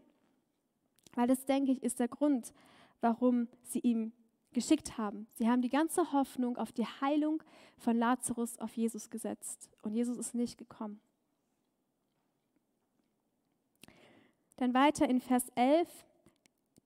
Weil 1.15 1.27
das, 1.27 1.45
denke 1.45 1.73
ich, 1.73 1.83
ist 1.83 2.01
der 2.01 2.09
Grund, 2.09 2.53
warum 3.01 3.49
sie 3.63 3.81
ihm 3.81 4.13
geschickt 4.53 4.97
haben. 4.97 5.27
Sie 5.35 5.49
haben 5.49 5.63
die 5.63 5.69
ganze 5.69 6.13
Hoffnung 6.13 6.57
auf 6.57 6.73
die 6.73 6.87
Heilung 6.87 7.43
von 7.77 7.97
Lazarus 7.97 8.59
auf 8.59 8.77
Jesus 8.77 9.11
gesetzt. 9.11 9.69
Und 9.83 9.93
Jesus 9.93 10.17
ist 10.17 10.35
nicht 10.35 10.57
gekommen. 10.57 11.01
Dann 14.57 14.73
weiter 14.73 15.09
in 15.09 15.21
Vers 15.21 15.49
11. 15.57 15.89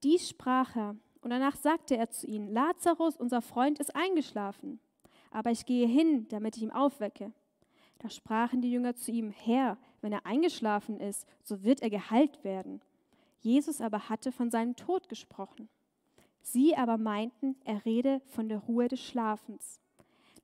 Dies 0.03 0.27
sprach 0.27 0.75
er. 0.75 0.95
Und 1.21 1.31
danach 1.31 1.55
sagte 1.55 1.97
er 1.97 2.09
zu 2.09 2.27
ihnen, 2.27 2.51
Lazarus, 2.51 3.17
unser 3.17 3.41
Freund, 3.41 3.79
ist 3.79 3.95
eingeschlafen. 3.95 4.79
Aber 5.31 5.51
ich 5.51 5.65
gehe 5.65 5.87
hin, 5.87 6.27
damit 6.29 6.57
ich 6.57 6.63
ihn 6.63 6.71
aufwecke. 6.71 7.31
Da 7.99 8.09
sprachen 8.09 8.61
die 8.61 8.71
Jünger 8.71 8.95
zu 8.95 9.11
ihm, 9.11 9.29
Herr, 9.29 9.77
wenn 10.01 10.13
er 10.13 10.25
eingeschlafen 10.25 10.99
ist, 10.99 11.27
so 11.43 11.63
wird 11.63 11.81
er 11.81 11.89
geheilt 11.89 12.43
werden. 12.43 12.81
Jesus 13.39 13.81
aber 13.81 14.09
hatte 14.09 14.31
von 14.31 14.51
seinem 14.51 14.75
Tod 14.75 15.09
gesprochen. 15.09 15.69
Sie 16.41 16.75
aber 16.75 16.97
meinten, 16.97 17.55
er 17.63 17.85
rede 17.85 18.21
von 18.27 18.49
der 18.49 18.59
Ruhe 18.59 18.87
des 18.87 19.01
Schlafens. 19.01 19.81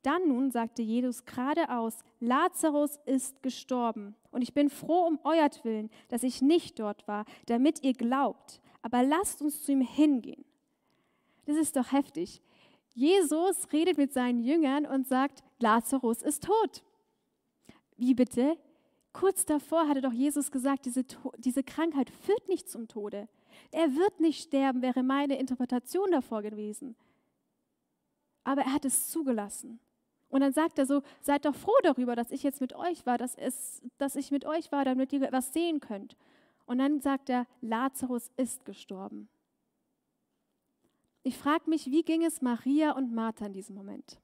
Dann 0.01 0.27
nun 0.27 0.51
sagte 0.51 0.83
Jesus 0.83 1.25
geradeaus, 1.25 2.03
Lazarus 2.19 2.99
ist 3.05 3.41
gestorben. 3.41 4.15
Und 4.29 4.43
ich 4.43 4.53
bin 4.53 4.69
froh 4.69 5.07
um 5.07 5.19
euertwillen, 5.23 5.89
dass 6.09 6.21
ich 6.21 6.43
nicht 6.43 6.79
dort 6.79 7.07
war, 7.07 7.25
damit 7.47 7.83
ihr 7.83 7.93
glaubt. 7.93 8.61
Aber 8.83 9.01
lasst 9.01 9.41
uns 9.41 9.63
zu 9.63 9.71
ihm 9.71 9.81
hingehen. 9.81 10.45
Das 11.45 11.55
ist 11.57 11.75
doch 11.75 11.91
heftig. 11.91 12.41
Jesus 12.93 13.73
redet 13.73 13.97
mit 13.97 14.13
seinen 14.13 14.39
Jüngern 14.43 14.85
und 14.85 15.07
sagt, 15.07 15.43
Lazarus 15.59 16.21
ist 16.21 16.43
tot. 16.43 16.83
Wie 17.97 18.13
bitte? 18.13 18.57
Kurz 19.15 19.45
davor 19.45 19.87
hatte 19.87 20.01
doch 20.01 20.11
Jesus 20.11 20.51
gesagt, 20.51 20.85
diese, 20.85 21.05
diese 21.37 21.63
Krankheit 21.63 22.09
führt 22.09 22.49
nicht 22.49 22.69
zum 22.69 22.89
Tode. 22.89 23.29
Er 23.71 23.95
wird 23.95 24.19
nicht 24.19 24.43
sterben, 24.43 24.81
wäre 24.81 25.03
meine 25.03 25.39
Interpretation 25.39 26.11
davor 26.11 26.41
gewesen. 26.41 26.97
Aber 28.43 28.63
er 28.63 28.73
hat 28.73 28.83
es 28.83 29.09
zugelassen. 29.09 29.79
Und 30.27 30.41
dann 30.41 30.51
sagt 30.51 30.79
er 30.79 30.85
so, 30.85 31.01
seid 31.21 31.45
doch 31.45 31.55
froh 31.55 31.77
darüber, 31.83 32.17
dass 32.17 32.29
ich 32.29 32.43
jetzt 32.43 32.59
mit 32.59 32.75
euch 32.75 33.05
war, 33.05 33.17
dass, 33.17 33.35
es, 33.35 33.81
dass 33.97 34.17
ich 34.17 34.31
mit 34.31 34.43
euch 34.43 34.73
war, 34.73 34.83
damit 34.83 35.13
ihr 35.13 35.31
was 35.31 35.53
sehen 35.53 35.79
könnt. 35.79 36.17
Und 36.65 36.79
dann 36.79 36.99
sagt 36.99 37.29
er, 37.29 37.47
Lazarus 37.61 38.29
ist 38.35 38.65
gestorben. 38.65 39.29
Ich 41.23 41.37
frage 41.37 41.69
mich, 41.69 41.85
wie 41.85 42.03
ging 42.03 42.25
es 42.25 42.41
Maria 42.41 42.91
und 42.91 43.15
Martha 43.15 43.45
in 43.45 43.53
diesem 43.53 43.77
Moment? 43.77 44.19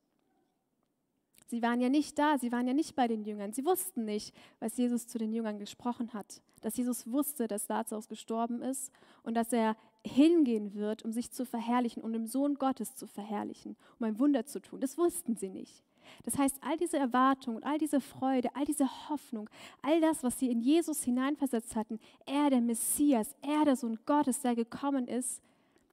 Sie 1.52 1.62
waren 1.62 1.82
ja 1.82 1.90
nicht 1.90 2.18
da, 2.18 2.38
sie 2.38 2.54
waren 2.54 2.66
ja 2.66 2.74
nicht 2.74 2.96
bei 2.96 3.10
den 3.10 3.26
Jüngern. 3.26 3.52
Sie 3.52 3.66
wussten 3.66 4.06
nicht, 4.06 4.34
was 4.62 4.78
Jesus 4.78 5.06
zu 5.06 5.18
den 5.18 5.34
Jüngern 5.34 5.60
gesprochen 5.60 6.14
hat. 6.14 6.42
Dass 6.62 6.78
Jesus 6.78 7.12
wusste, 7.12 7.50
dass 7.50 7.68
Lazarus 7.68 8.08
gestorben 8.08 8.62
ist 8.62 8.90
und 9.24 9.34
dass 9.34 9.52
er 9.52 9.76
hingehen 10.08 10.76
wird, 10.76 11.04
um 11.04 11.12
sich 11.12 11.30
zu 11.30 11.46
verherrlichen 11.46 12.04
und 12.04 12.16
um 12.16 12.22
den 12.22 12.28
Sohn 12.28 12.56
Gottes 12.56 12.96
zu 12.96 13.06
verherrlichen, 13.06 13.76
um 14.00 14.06
ein 14.06 14.18
Wunder 14.18 14.46
zu 14.46 14.62
tun. 14.62 14.80
Das 14.80 14.98
wussten 14.98 15.36
sie 15.36 15.50
nicht. 15.50 15.84
Das 16.24 16.38
heißt, 16.38 16.58
all 16.62 16.78
diese 16.78 16.98
Erwartung 16.98 17.58
und 17.58 17.66
all 17.66 17.78
diese 17.78 18.00
Freude, 18.00 18.56
all 18.56 18.64
diese 18.64 19.10
Hoffnung, 19.10 19.50
all 19.82 20.00
das, 20.00 20.24
was 20.24 20.40
sie 20.40 20.50
in 20.50 20.62
Jesus 20.62 21.04
hineinversetzt 21.04 21.76
hatten, 21.76 22.00
er 22.26 22.50
der 22.50 22.62
Messias, 22.62 23.36
er 23.42 23.66
der 23.66 23.76
Sohn 23.76 24.00
Gottes, 24.06 24.40
der 24.40 24.56
gekommen 24.56 25.10
ist, 25.10 25.42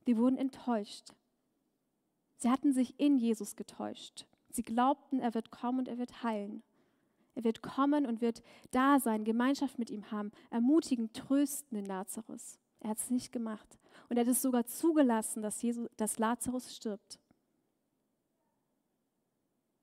die 0.07 0.17
wurden 0.17 0.37
enttäuscht. 0.37 1.07
Sie 2.37 2.49
hatten 2.49 2.73
sich 2.73 2.95
in 3.01 3.19
Jesus 3.19 3.57
getäuscht. 3.57 4.25
Sie 4.59 4.65
glaubten, 4.65 5.21
er 5.21 5.35
wird 5.35 5.53
kommen 5.53 5.79
und 5.79 5.87
er 5.87 5.99
wird 5.99 6.25
heilen. 6.25 6.65
Er 7.37 7.45
wird 7.45 7.63
kommen 7.63 8.05
und 8.05 8.21
wird 8.21 8.43
da 8.73 8.99
sein, 8.99 9.23
Gemeinschaft 9.23 9.79
mit 9.79 9.89
ihm 9.89 10.11
haben, 10.11 10.33
ermutigen, 10.51 11.13
trösten 11.13 11.79
in 11.79 11.87
Lazarus. 11.87 12.59
Er 12.81 12.91
hat 12.91 12.99
es 12.99 13.09
nicht 13.09 13.31
gemacht. 13.31 13.79
Und 14.09 14.17
er 14.17 14.25
hat 14.25 14.33
es 14.33 14.43
sogar 14.43 14.67
zugelassen, 14.67 15.43
dass, 15.43 15.63
Jesus, 15.63 15.89
dass 15.97 16.19
Lazarus 16.19 16.75
stirbt. 16.75 17.21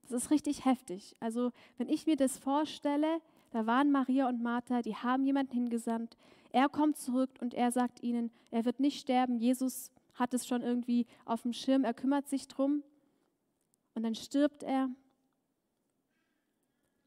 Das 0.01 0.11
ist 0.11 0.29
richtig 0.29 0.65
heftig. 0.65 1.15
Also, 1.21 1.53
wenn 1.77 1.87
ich 1.87 2.05
mir 2.05 2.17
das 2.17 2.37
vorstelle, 2.37 3.21
da 3.51 3.65
waren 3.65 3.93
Maria 3.93 4.27
und 4.27 4.43
Martha, 4.43 4.81
die 4.81 4.97
haben 4.97 5.25
jemanden 5.25 5.53
hingesandt. 5.53 6.17
Er 6.51 6.67
kommt 6.67 6.97
zurück 6.97 7.29
und 7.39 7.53
er 7.53 7.71
sagt 7.71 8.03
ihnen, 8.03 8.29
er 8.51 8.65
wird 8.65 8.81
nicht 8.81 8.99
sterben. 8.99 9.37
Jesus 9.37 9.93
hat 10.15 10.33
es 10.33 10.45
schon 10.45 10.63
irgendwie 10.63 11.07
auf 11.23 11.43
dem 11.43 11.53
Schirm, 11.53 11.85
er 11.85 11.93
kümmert 11.93 12.27
sich 12.27 12.49
drum. 12.49 12.83
Und 13.95 14.03
dann 14.03 14.13
stirbt 14.13 14.61
er. 14.63 14.89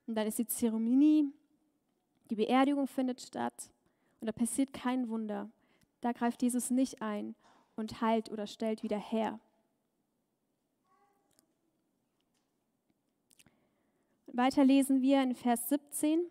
Und 0.06 0.14
dann 0.14 0.26
ist 0.26 0.38
die 0.38 0.46
Zeremonie, 0.46 1.32
die 2.30 2.36
Beerdigung 2.36 2.86
findet 2.86 3.20
statt 3.20 3.70
und 4.20 4.26
da 4.26 4.32
passiert 4.32 4.72
kein 4.72 5.08
Wunder. 5.08 5.50
Da 6.00 6.12
greift 6.12 6.42
Jesus 6.42 6.70
nicht 6.70 7.02
ein 7.02 7.34
und 7.76 8.00
heilt 8.00 8.30
oder 8.30 8.46
stellt 8.46 8.82
wieder 8.82 8.98
her. 8.98 9.38
Weiter 14.26 14.64
lesen 14.64 15.02
wir 15.02 15.22
in 15.22 15.34
Vers 15.34 15.68
17. 15.68 16.26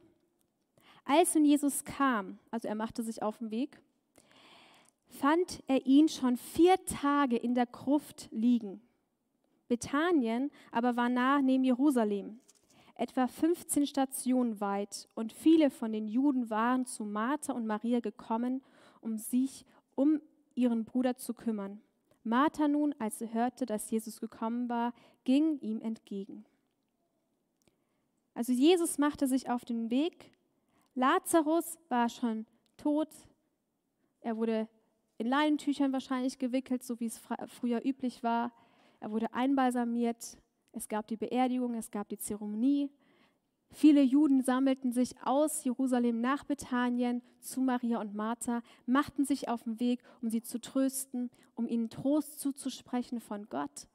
Als 1.04 1.36
nun 1.36 1.46
Jesus 1.46 1.84
kam, 1.84 2.40
also 2.52 2.68
er 2.68 2.76
machte 2.76 3.04
sich 3.04 3.22
auf 3.22 3.38
den 3.38 3.52
Weg, 3.52 3.82
fand 5.08 5.64
er 5.68 5.86
ihn 5.86 6.10
schon 6.10 6.38
vier 6.38 6.84
Tage 6.86 7.38
in 7.38 7.56
der 7.56 7.66
Gruft 7.66 8.28
liegen. 8.32 8.82
Bethanien 9.68 10.52
aber 10.72 10.96
war 10.96 11.10
nah 11.10 11.42
neben 11.42 11.64
Jerusalem, 11.64 12.40
etwa 12.96 13.28
15 13.28 13.86
Stationen 13.86 14.60
weit, 14.60 15.08
und 15.16 15.34
viele 15.34 15.70
von 15.70 15.92
den 15.92 16.08
Juden 16.08 16.50
waren 16.50 16.86
zu 16.86 17.04
Martha 17.06 17.54
und 17.54 17.68
Maria 17.68 18.00
gekommen, 18.00 18.64
um 19.02 19.18
sich 19.18 19.66
um 19.96 20.22
ihren 20.56 20.86
Bruder 20.86 21.16
zu 21.16 21.34
kümmern. 21.34 21.82
Martha 22.24 22.68
nun, 22.68 22.94
als 23.00 23.20
sie 23.20 23.34
hörte, 23.34 23.66
dass 23.66 23.90
Jesus 23.90 24.20
gekommen 24.20 24.68
war, 24.68 24.94
ging 25.24 25.60
ihm 25.60 25.82
entgegen. 25.82 26.46
Also 28.34 28.52
Jesus 28.52 28.98
machte 28.98 29.28
sich 29.28 29.50
auf 29.50 29.66
den 29.66 29.90
Weg. 29.90 30.32
Lazarus 30.94 31.78
war 31.90 32.10
schon 32.10 32.46
tot. 32.76 33.10
Er 34.22 34.38
wurde 34.38 34.68
in 35.18 35.28
Leinentüchern 35.28 35.94
wahrscheinlich 35.94 36.38
gewickelt, 36.38 36.84
so 36.84 37.00
wie 37.00 37.06
es 37.06 37.20
früher 37.48 37.84
üblich 37.84 38.24
war. 38.24 38.52
Er 39.00 39.12
wurde 39.12 39.34
einbalsamiert. 39.34 40.38
Es 40.72 40.88
gab 40.88 41.08
die 41.08 41.18
Beerdigung, 41.18 41.74
es 41.76 41.92
gab 41.92 42.10
die 42.10 42.18
Zeremonie. 42.18 42.90
Viele 43.70 44.02
Juden 44.02 44.42
sammelten 44.42 44.92
sich 44.92 45.16
aus 45.24 45.64
Jerusalem 45.64 46.22
nach 46.22 46.44
Bethanien 46.46 47.22
zu 47.42 47.62
Maria 47.62 48.00
und 48.00 48.16
Martha, 48.16 48.62
machten 48.86 49.26
sich 49.26 49.50
auf 49.50 49.64
den 49.64 49.80
Weg, 49.80 50.02
um 50.22 50.30
sie 50.30 50.42
zu 50.42 50.60
trösten, 50.60 51.30
um 51.56 51.68
ihnen 51.68 51.90
Trost 51.90 52.40
zuzusprechen 52.40 53.20
von 53.20 53.48
Gott, 53.50 53.88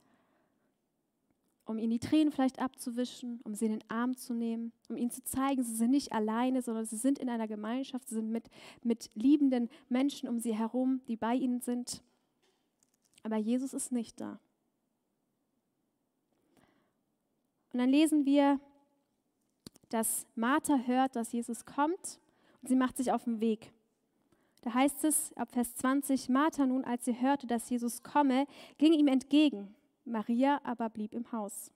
um 1.64 1.78
ihnen 1.78 1.90
die 1.90 1.98
Tränen 1.98 2.32
vielleicht 2.32 2.58
abzuwischen, 2.58 3.40
um 3.44 3.54
sie 3.54 3.66
in 3.66 3.72
den 3.72 3.90
Arm 3.90 4.16
zu 4.16 4.34
nehmen, 4.34 4.72
um 4.88 4.96
ihnen 4.96 5.10
zu 5.10 5.24
zeigen, 5.24 5.62
sie 5.62 5.74
sind 5.74 5.90
nicht 5.90 6.12
alleine, 6.12 6.60
sondern 6.60 6.84
sie 6.84 6.96
sind 6.96 7.18
in 7.18 7.30
einer 7.30 7.48
Gemeinschaft, 7.48 8.08
sie 8.08 8.16
sind 8.16 8.30
mit, 8.30 8.50
mit 8.82 9.10
liebenden 9.14 9.70
Menschen 9.88 10.28
um 10.28 10.38
sie 10.38 10.54
herum, 10.54 11.00
die 11.08 11.16
bei 11.16 11.34
ihnen 11.34 11.60
sind. 11.60 12.02
Aber 13.22 13.36
Jesus 13.36 13.72
ist 13.72 13.90
nicht 13.90 14.20
da. 14.20 14.38
Und 17.72 17.78
dann 17.78 17.88
lesen 17.88 18.26
wir, 18.26 18.60
dass 19.88 20.26
Martha 20.34 20.76
hört, 20.86 21.16
dass 21.16 21.32
Jesus 21.32 21.64
kommt 21.64 22.20
und 22.60 22.68
sie 22.68 22.76
macht 22.76 22.96
sich 22.96 23.12
auf 23.12 23.24
den 23.24 23.40
Weg. 23.40 23.72
Da 24.62 24.74
heißt 24.74 25.04
es 25.04 25.36
ab 25.36 25.50
Vers 25.52 25.74
20, 25.76 26.28
Martha 26.28 26.66
nun, 26.66 26.84
als 26.84 27.04
sie 27.04 27.20
hörte, 27.20 27.46
dass 27.46 27.68
Jesus 27.68 28.02
komme, 28.02 28.46
ging 28.78 28.92
ihm 28.92 29.08
entgegen. 29.08 29.74
Maria 30.04 30.60
aber 30.64 30.88
blieb 30.88 31.14
im 31.14 31.30
Haus. 31.32 31.72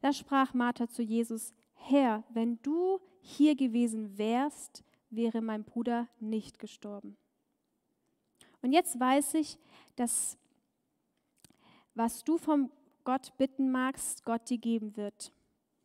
Da 0.00 0.12
sprach 0.12 0.54
Martha 0.54 0.88
zu 0.88 1.02
Jesus, 1.02 1.52
Herr, 1.74 2.24
wenn 2.30 2.60
du 2.62 3.00
hier 3.20 3.54
gewesen 3.54 4.18
wärst, 4.18 4.84
wäre 5.10 5.40
mein 5.40 5.64
Bruder 5.64 6.08
nicht 6.18 6.58
gestorben. 6.58 7.16
Und 8.62 8.72
jetzt 8.72 8.98
weiß 8.98 9.34
ich, 9.34 9.58
dass 9.96 10.36
was 11.94 12.24
du 12.24 12.38
vom 12.38 12.70
Gott 13.04 13.36
bitten 13.38 13.70
magst, 13.70 14.24
Gott 14.24 14.48
dir 14.48 14.58
geben 14.58 14.96
wird. 14.96 15.32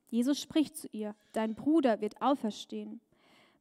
Jesus 0.10 0.40
spricht 0.40 0.78
zu 0.78 0.88
ihr, 0.92 1.16
dein 1.34 1.56
Bruder 1.56 2.02
wird 2.02 2.22
auferstehen. 2.22 3.02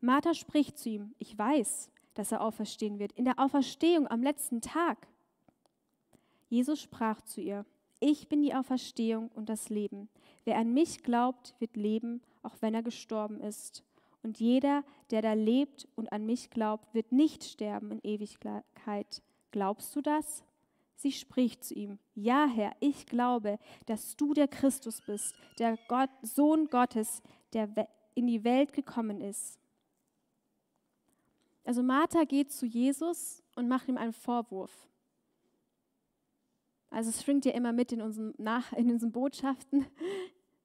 Martha 0.01 0.35
spricht 0.35 0.79
zu 0.79 0.91
ihm, 0.91 1.15
ich 1.19 1.37
weiß, 1.37 1.91
dass 2.15 2.33
er 2.33 2.43
auferstehen 2.43 2.99
wird, 2.99 3.13
in 3.13 3.25
der 3.25 3.39
Auferstehung 3.39 4.07
am 4.09 4.23
letzten 4.23 4.61
Tag. 4.61 5.09
Jesus 6.49 6.81
sprach 6.81 7.21
zu 7.23 7.41
ihr, 7.41 7.65
ich 8.01 8.29
bin 8.29 8.43
die 8.43 8.55
Auferstehung 8.55 9.31
und 9.35 9.49
das 9.49 9.71
Leben. 9.71 10.09
Wer 10.45 10.59
an 10.59 10.75
mich 10.75 11.03
glaubt, 11.03 11.55
wird 11.59 11.77
leben, 11.77 12.23
auch 12.43 12.57
wenn 12.61 12.75
er 12.75 12.83
gestorben 12.83 13.41
ist. 13.41 13.83
Und 14.23 14.41
jeder, 14.41 14.85
der 15.11 15.23
da 15.23 15.33
lebt 15.33 15.89
und 15.97 16.13
an 16.13 16.27
mich 16.27 16.51
glaubt, 16.51 16.95
wird 16.95 17.13
nicht 17.13 17.45
sterben 17.45 17.91
in 17.91 18.01
Ewigkeit. 18.03 19.23
Glaubst 19.51 19.95
du 19.97 20.01
das? 20.01 20.45
Sie 20.97 21.13
spricht 21.13 21.65
zu 21.65 21.75
ihm, 21.75 21.99
ja 22.15 22.47
Herr, 22.47 22.75
ich 22.81 23.07
glaube, 23.07 23.59
dass 23.87 24.17
du 24.17 24.33
der 24.33 24.49
Christus 24.49 25.01
bist, 25.01 25.35
der 25.59 25.79
Gott, 25.89 26.11
Sohn 26.23 26.69
Gottes, 26.69 27.23
der 27.53 27.69
in 28.15 28.27
die 28.27 28.45
Welt 28.45 28.73
gekommen 28.73 29.21
ist. 29.21 29.59
Also 31.65 31.83
Martha 31.83 32.25
geht 32.25 32.53
zu 32.53 32.67
Jesus 32.67 33.43
und 33.57 33.69
macht 33.69 33.89
ihm 33.89 33.97
einen 33.97 34.13
Vorwurf. 34.13 34.89
Also 36.91 37.11
es 37.11 37.23
schwingt 37.23 37.45
ja 37.45 37.53
immer 37.53 37.73
mit 37.73 37.91
in 37.91 38.01
unseren, 38.01 38.35
Nach 38.39 38.73
in 38.73 38.91
unseren 38.91 39.13
Botschaften. 39.13 39.87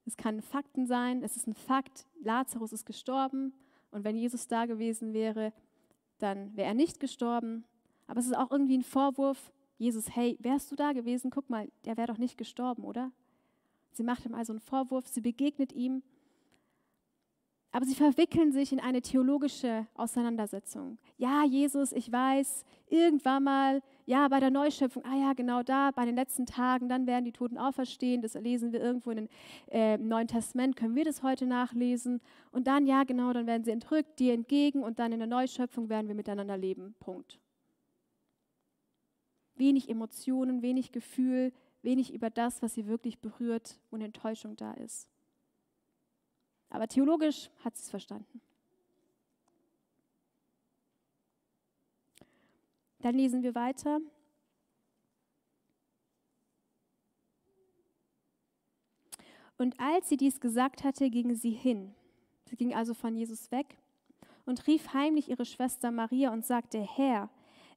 Es 0.06 0.16
kann 0.16 0.40
Fakten 0.40 0.86
sein, 0.86 1.22
es 1.22 1.36
ist 1.36 1.46
ein 1.46 1.54
Fakt, 1.54 2.06
Lazarus 2.20 2.72
ist 2.72 2.84
gestorben 2.84 3.52
und 3.90 4.02
wenn 4.02 4.16
Jesus 4.16 4.48
da 4.48 4.66
gewesen 4.66 5.12
wäre, 5.12 5.52
dann 6.18 6.56
wäre 6.56 6.68
er 6.68 6.74
nicht 6.74 6.98
gestorben. 6.98 7.64
Aber 8.06 8.18
es 8.18 8.26
ist 8.26 8.36
auch 8.36 8.50
irgendwie 8.50 8.78
ein 8.78 8.82
Vorwurf, 8.82 9.52
Jesus, 9.80 10.14
hey, 10.14 10.36
wärst 10.40 10.70
du 10.70 10.76
da 10.76 10.92
gewesen? 10.92 11.30
Guck 11.30 11.48
mal, 11.48 11.66
der 11.86 11.96
wäre 11.96 12.08
doch 12.08 12.18
nicht 12.18 12.36
gestorben, 12.36 12.84
oder? 12.84 13.10
Sie 13.92 14.02
macht 14.02 14.26
ihm 14.26 14.34
also 14.34 14.52
einen 14.52 14.60
Vorwurf, 14.60 15.08
sie 15.08 15.22
begegnet 15.22 15.72
ihm. 15.72 16.02
aber 17.72 17.86
sie 17.86 17.94
verwickeln 17.94 18.52
sich 18.52 18.72
in 18.72 18.80
eine 18.80 19.00
theologische 19.00 19.86
Auseinandersetzung. 19.94 20.98
Ja, 21.18 21.44
Jesus, 21.44 21.92
ich 21.92 22.10
weiß, 22.10 22.64
irgendwann 22.88 23.44
mal, 23.44 23.82
ja, 24.06 24.26
bei 24.28 24.40
der 24.40 24.50
Neuschöpfung, 24.50 25.04
ah 25.04 25.16
ja, 25.16 25.32
genau 25.34 25.62
da, 25.62 25.92
bei 25.92 26.04
den 26.04 26.16
letzten 26.16 26.46
Tagen, 26.46 26.88
dann 26.88 27.06
werden 27.06 27.24
die 27.24 27.32
Toten 27.32 27.58
auferstehen. 27.58 28.22
Das 28.22 28.34
lesen 28.34 28.72
wir 28.72 28.80
irgendwo 28.80 29.10
in 29.12 29.16
den 29.16 29.28
äh, 29.70 29.98
Neuen 29.98 30.26
Testament, 30.26 30.76
können 30.76 30.96
wir 30.96 31.04
das 31.04 31.22
heute 31.22 31.46
nachlesen. 31.46 32.20
Und 32.50 32.66
dann, 32.66 32.86
ja, 32.86 33.04
genau, 33.04 33.32
dann 33.32 33.46
werden 33.46 33.64
sie 33.64 33.70
entrückt, 33.70 34.18
dir 34.18 34.34
entgegen 34.34 34.82
und 34.82 34.98
dann 34.98 35.12
in 35.12 35.20
der 35.20 35.28
Neuschöpfung 35.28 35.88
werden 35.88 36.08
wir 36.08 36.16
miteinander 36.16 36.56
leben. 36.56 36.96
Punkt. 36.98 37.38
Wenig 39.60 39.90
Emotionen, 39.90 40.62
wenig 40.62 40.90
Gefühl, 40.90 41.52
wenig 41.82 42.14
über 42.14 42.30
das, 42.30 42.62
was 42.62 42.74
sie 42.74 42.86
wirklich 42.86 43.20
berührt 43.20 43.78
und 43.90 44.00
Enttäuschung 44.00 44.56
da 44.56 44.72
ist. 44.72 45.06
Aber 46.70 46.88
theologisch 46.88 47.50
hat 47.62 47.76
sie 47.76 47.82
es 47.82 47.90
verstanden. 47.90 48.40
Dann 53.00 53.14
lesen 53.14 53.42
wir 53.42 53.54
weiter. 53.54 54.00
Und 59.58 59.78
als 59.78 60.08
sie 60.08 60.16
dies 60.16 60.40
gesagt 60.40 60.84
hatte, 60.84 61.10
ging 61.10 61.34
sie 61.34 61.50
hin. 61.50 61.94
Sie 62.46 62.56
ging 62.56 62.74
also 62.74 62.94
von 62.94 63.14
Jesus 63.14 63.50
weg 63.50 63.76
und 64.46 64.66
rief 64.66 64.94
heimlich 64.94 65.28
ihre 65.28 65.44
Schwester 65.44 65.90
Maria 65.90 66.32
und 66.32 66.46
sagte, 66.46 66.80
Herr, 66.80 67.28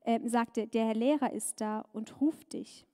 äh, 0.04 0.20
sagte, 0.28 0.68
der 0.68 0.86
Herr 0.86 0.96
Lehrer 0.96 1.34
ist 1.34 1.62
da 1.62 1.86
und 1.94 2.22
ruft 2.22 2.54
dich. 2.54 2.86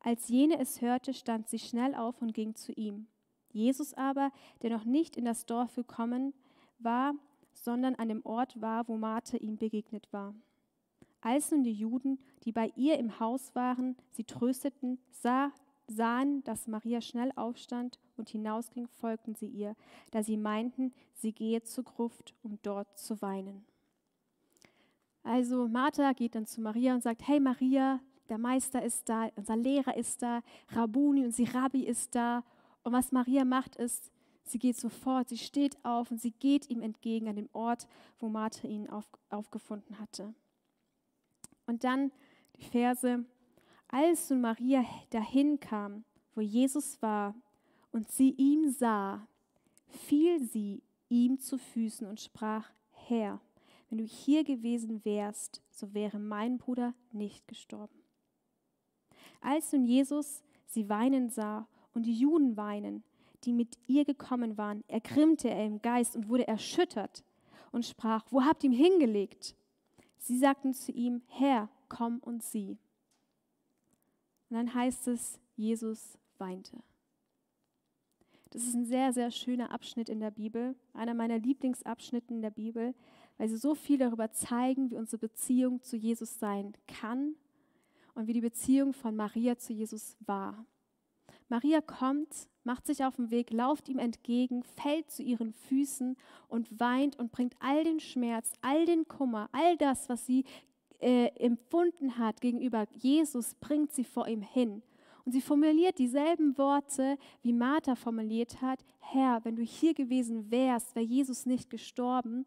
Als 0.00 0.28
jene 0.28 0.58
es 0.60 0.80
hörte, 0.80 1.14
stand 1.14 1.48
sie 1.48 1.58
schnell 1.58 1.94
auf 1.94 2.22
und 2.22 2.32
ging 2.32 2.54
zu 2.54 2.72
ihm. 2.72 3.08
Jesus 3.50 3.94
aber, 3.94 4.30
der 4.62 4.70
noch 4.70 4.84
nicht 4.84 5.16
in 5.16 5.24
das 5.24 5.46
Dorf 5.46 5.74
gekommen 5.74 6.34
war, 6.78 7.14
sondern 7.52 7.94
an 7.94 8.08
dem 8.08 8.24
Ort 8.24 8.60
war, 8.60 8.86
wo 8.86 8.96
Martha 8.96 9.38
ihm 9.38 9.56
begegnet 9.56 10.12
war. 10.12 10.34
Als 11.20 11.50
nun 11.50 11.64
die 11.64 11.72
Juden, 11.72 12.18
die 12.44 12.52
bei 12.52 12.70
ihr 12.76 12.98
im 12.98 13.18
Haus 13.18 13.54
waren, 13.54 13.96
sie 14.12 14.24
trösteten, 14.24 14.98
sah, 15.10 15.50
sahen, 15.88 16.44
dass 16.44 16.68
Maria 16.68 17.00
schnell 17.00 17.32
aufstand 17.34 17.98
und 18.16 18.28
hinausging, 18.28 18.86
folgten 18.88 19.34
sie 19.34 19.48
ihr, 19.48 19.74
da 20.10 20.22
sie 20.22 20.36
meinten, 20.36 20.92
sie 21.14 21.32
gehe 21.32 21.62
zur 21.62 21.84
Gruft, 21.84 22.34
um 22.42 22.58
dort 22.62 22.98
zu 22.98 23.20
weinen. 23.22 23.64
Also 25.26 25.66
Martha 25.66 26.12
geht 26.12 26.36
dann 26.36 26.46
zu 26.46 26.60
Maria 26.60 26.94
und 26.94 27.02
sagt, 27.02 27.26
hey 27.26 27.40
Maria, 27.40 27.98
der 28.28 28.38
Meister 28.38 28.84
ist 28.84 29.08
da, 29.08 29.28
unser 29.34 29.56
Lehrer 29.56 29.96
ist 29.96 30.22
da, 30.22 30.40
Rabuni 30.68 31.24
und 31.24 31.34
sie 31.34 31.42
Rabbi 31.42 31.82
ist 31.82 32.14
da 32.14 32.44
und 32.84 32.92
was 32.92 33.10
Maria 33.10 33.44
macht, 33.44 33.74
ist, 33.74 34.12
sie 34.44 34.60
geht 34.60 34.76
sofort, 34.76 35.28
sie 35.28 35.38
steht 35.38 35.84
auf 35.84 36.12
und 36.12 36.20
sie 36.20 36.30
geht 36.30 36.70
ihm 36.70 36.80
entgegen 36.80 37.28
an 37.28 37.34
den 37.34 37.48
Ort, 37.52 37.88
wo 38.20 38.28
Martha 38.28 38.68
ihn 38.68 38.88
auf, 38.88 39.04
aufgefunden 39.28 39.98
hatte. 39.98 40.32
Und 41.66 41.82
dann 41.82 42.12
die 42.54 42.62
Verse, 42.62 43.24
als 43.88 44.30
nun 44.30 44.42
Maria 44.42 44.84
dahin 45.10 45.58
kam, 45.58 46.04
wo 46.36 46.40
Jesus 46.40 47.02
war, 47.02 47.34
und 47.90 48.08
sie 48.12 48.30
ihm 48.30 48.70
sah, 48.70 49.26
fiel 49.88 50.40
sie 50.40 50.84
ihm 51.08 51.40
zu 51.40 51.58
Füßen 51.58 52.06
und 52.06 52.20
sprach, 52.20 52.70
Herr, 52.92 53.40
wenn 53.88 53.98
du 53.98 54.04
hier 54.04 54.44
gewesen 54.44 55.04
wärst, 55.04 55.62
so 55.70 55.94
wäre 55.94 56.18
mein 56.18 56.58
Bruder 56.58 56.94
nicht 57.12 57.46
gestorben. 57.46 58.02
Als 59.40 59.72
nun 59.72 59.84
Jesus 59.84 60.42
sie 60.66 60.88
weinen 60.88 61.30
sah 61.30 61.68
und 61.94 62.04
die 62.04 62.18
Juden 62.18 62.56
weinen, 62.56 63.04
die 63.44 63.52
mit 63.52 63.78
ihr 63.86 64.04
gekommen 64.04 64.56
waren, 64.58 64.82
ergrimmte 64.88 65.48
er 65.48 65.64
im 65.64 65.80
Geist 65.80 66.16
und 66.16 66.28
wurde 66.28 66.48
erschüttert 66.48 67.24
und 67.70 67.84
sprach, 67.84 68.24
wo 68.30 68.42
habt 68.42 68.64
ihr 68.64 68.70
ihn 68.70 68.76
hingelegt? 68.76 69.54
Sie 70.18 70.38
sagten 70.38 70.74
zu 70.74 70.90
ihm, 70.92 71.22
Herr, 71.28 71.68
komm 71.88 72.18
und 72.18 72.42
sieh. 72.42 72.78
Und 74.48 74.56
dann 74.56 74.74
heißt 74.74 75.08
es, 75.08 75.38
Jesus 75.54 76.18
weinte. 76.38 76.82
Das 78.50 78.64
ist 78.64 78.74
ein 78.74 78.86
sehr, 78.86 79.12
sehr 79.12 79.30
schöner 79.30 79.70
Abschnitt 79.70 80.08
in 80.08 80.20
der 80.20 80.30
Bibel, 80.30 80.74
einer 80.94 81.14
meiner 81.14 81.38
Lieblingsabschnitte 81.38 82.32
in 82.32 82.42
der 82.42 82.50
Bibel, 82.50 82.94
weil 83.38 83.48
sie 83.48 83.56
so 83.56 83.74
viel 83.74 83.98
darüber 83.98 84.30
zeigen, 84.32 84.90
wie 84.90 84.96
unsere 84.96 85.18
Beziehung 85.18 85.82
zu 85.82 85.96
Jesus 85.96 86.38
sein 86.38 86.74
kann 86.86 87.34
und 88.14 88.26
wie 88.26 88.32
die 88.32 88.40
Beziehung 88.40 88.92
von 88.92 89.14
Maria 89.14 89.56
zu 89.58 89.72
Jesus 89.72 90.16
war. 90.20 90.64
Maria 91.48 91.80
kommt, 91.80 92.48
macht 92.64 92.86
sich 92.86 93.04
auf 93.04 93.16
den 93.16 93.30
Weg, 93.30 93.52
lauft 93.52 93.88
ihm 93.88 93.98
entgegen, 93.98 94.64
fällt 94.64 95.10
zu 95.10 95.22
ihren 95.22 95.52
Füßen 95.52 96.16
und 96.48 96.80
weint 96.80 97.18
und 97.18 97.30
bringt 97.30 97.54
all 97.60 97.84
den 97.84 98.00
Schmerz, 98.00 98.52
all 98.62 98.84
den 98.84 99.06
Kummer, 99.06 99.48
all 99.52 99.76
das, 99.76 100.08
was 100.08 100.26
sie 100.26 100.44
äh, 101.00 101.28
empfunden 101.36 102.18
hat 102.18 102.40
gegenüber 102.40 102.86
Jesus, 102.90 103.54
bringt 103.54 103.92
sie 103.92 104.04
vor 104.04 104.26
ihm 104.26 104.42
hin. 104.42 104.82
Und 105.24 105.32
sie 105.32 105.40
formuliert 105.40 105.98
dieselben 105.98 106.56
Worte, 106.56 107.18
wie 107.42 107.52
Martha 107.52 107.96
formuliert 107.96 108.60
hat, 108.62 108.84
Herr, 109.00 109.44
wenn 109.44 109.56
du 109.56 109.62
hier 109.62 109.92
gewesen 109.92 110.50
wärst, 110.50 110.94
wäre 110.94 111.04
Jesus 111.04 111.46
nicht 111.46 111.68
gestorben. 111.70 112.46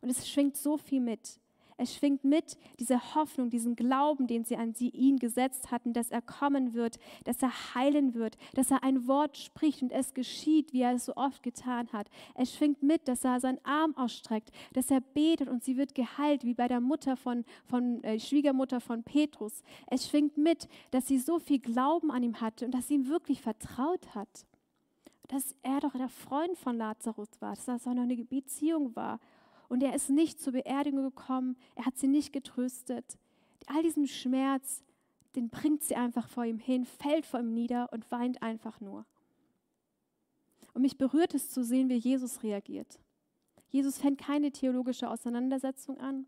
Und 0.00 0.10
es 0.10 0.28
schwingt 0.28 0.56
so 0.56 0.76
viel 0.76 1.00
mit. 1.00 1.40
Es 1.80 1.94
schwingt 1.94 2.24
mit 2.24 2.58
diese 2.78 3.14
Hoffnung, 3.14 3.48
diesen 3.48 3.74
Glauben, 3.74 4.26
den 4.26 4.44
sie 4.44 4.58
an 4.58 4.74
sie, 4.74 4.90
ihn 4.90 5.18
gesetzt 5.18 5.70
hatten, 5.70 5.94
dass 5.94 6.10
er 6.10 6.20
kommen 6.20 6.74
wird, 6.74 6.98
dass 7.24 7.40
er 7.42 7.74
heilen 7.74 8.12
wird, 8.12 8.36
dass 8.52 8.70
er 8.70 8.84
ein 8.84 9.08
Wort 9.08 9.38
spricht 9.38 9.80
und 9.80 9.90
es 9.90 10.12
geschieht, 10.12 10.74
wie 10.74 10.82
er 10.82 10.92
es 10.92 11.06
so 11.06 11.16
oft 11.16 11.42
getan 11.42 11.88
hat. 11.90 12.10
Es 12.34 12.54
schwingt 12.54 12.82
mit, 12.82 13.08
dass 13.08 13.24
er 13.24 13.40
seinen 13.40 13.64
Arm 13.64 13.96
ausstreckt, 13.96 14.50
dass 14.74 14.90
er 14.90 15.00
betet 15.00 15.48
und 15.48 15.64
sie 15.64 15.78
wird 15.78 15.94
geheilt, 15.94 16.44
wie 16.44 16.52
bei 16.52 16.68
der 16.68 16.80
Mutter 16.80 17.16
von, 17.16 17.46
von 17.64 18.04
äh, 18.04 18.20
Schwiegermutter 18.20 18.82
von 18.82 19.02
Petrus. 19.02 19.62
Es 19.86 20.06
schwingt 20.06 20.36
mit, 20.36 20.68
dass 20.90 21.08
sie 21.08 21.18
so 21.18 21.38
viel 21.38 21.60
Glauben 21.60 22.10
an 22.10 22.22
ihm 22.22 22.42
hatte 22.42 22.66
und 22.66 22.72
dass 22.72 22.88
sie 22.88 22.94
ihm 22.96 23.08
wirklich 23.08 23.40
vertraut 23.40 24.14
hat. 24.14 24.44
Dass 25.28 25.54
er 25.62 25.80
doch 25.80 25.92
der 25.92 26.10
Freund 26.10 26.58
von 26.58 26.76
Lazarus 26.76 27.30
war, 27.40 27.54
dass 27.54 27.64
das 27.64 27.86
auch 27.86 27.94
noch 27.94 28.02
eine 28.02 28.16
Beziehung 28.16 28.94
war 28.94 29.18
und 29.70 29.84
er 29.84 29.94
ist 29.94 30.10
nicht 30.10 30.40
zur 30.40 30.52
Beerdigung 30.52 31.04
gekommen, 31.04 31.56
er 31.76 31.86
hat 31.86 31.96
sie 31.96 32.08
nicht 32.08 32.32
getröstet. 32.32 33.16
All 33.66 33.82
diesen 33.84 34.08
Schmerz, 34.08 34.82
den 35.36 35.48
bringt 35.48 35.84
sie 35.84 35.94
einfach 35.94 36.26
vor 36.26 36.44
ihm 36.44 36.58
hin, 36.58 36.84
fällt 36.84 37.24
vor 37.24 37.38
ihm 37.38 37.54
nieder 37.54 37.88
und 37.92 38.10
weint 38.10 38.42
einfach 38.42 38.80
nur. 38.80 39.06
Und 40.74 40.82
mich 40.82 40.98
berührt 40.98 41.34
es 41.34 41.50
zu 41.50 41.62
sehen, 41.62 41.88
wie 41.88 41.94
Jesus 41.94 42.42
reagiert. 42.42 42.98
Jesus 43.68 43.98
fängt 43.98 44.18
keine 44.18 44.50
theologische 44.50 45.08
Auseinandersetzung 45.08 45.98
an. 45.98 46.26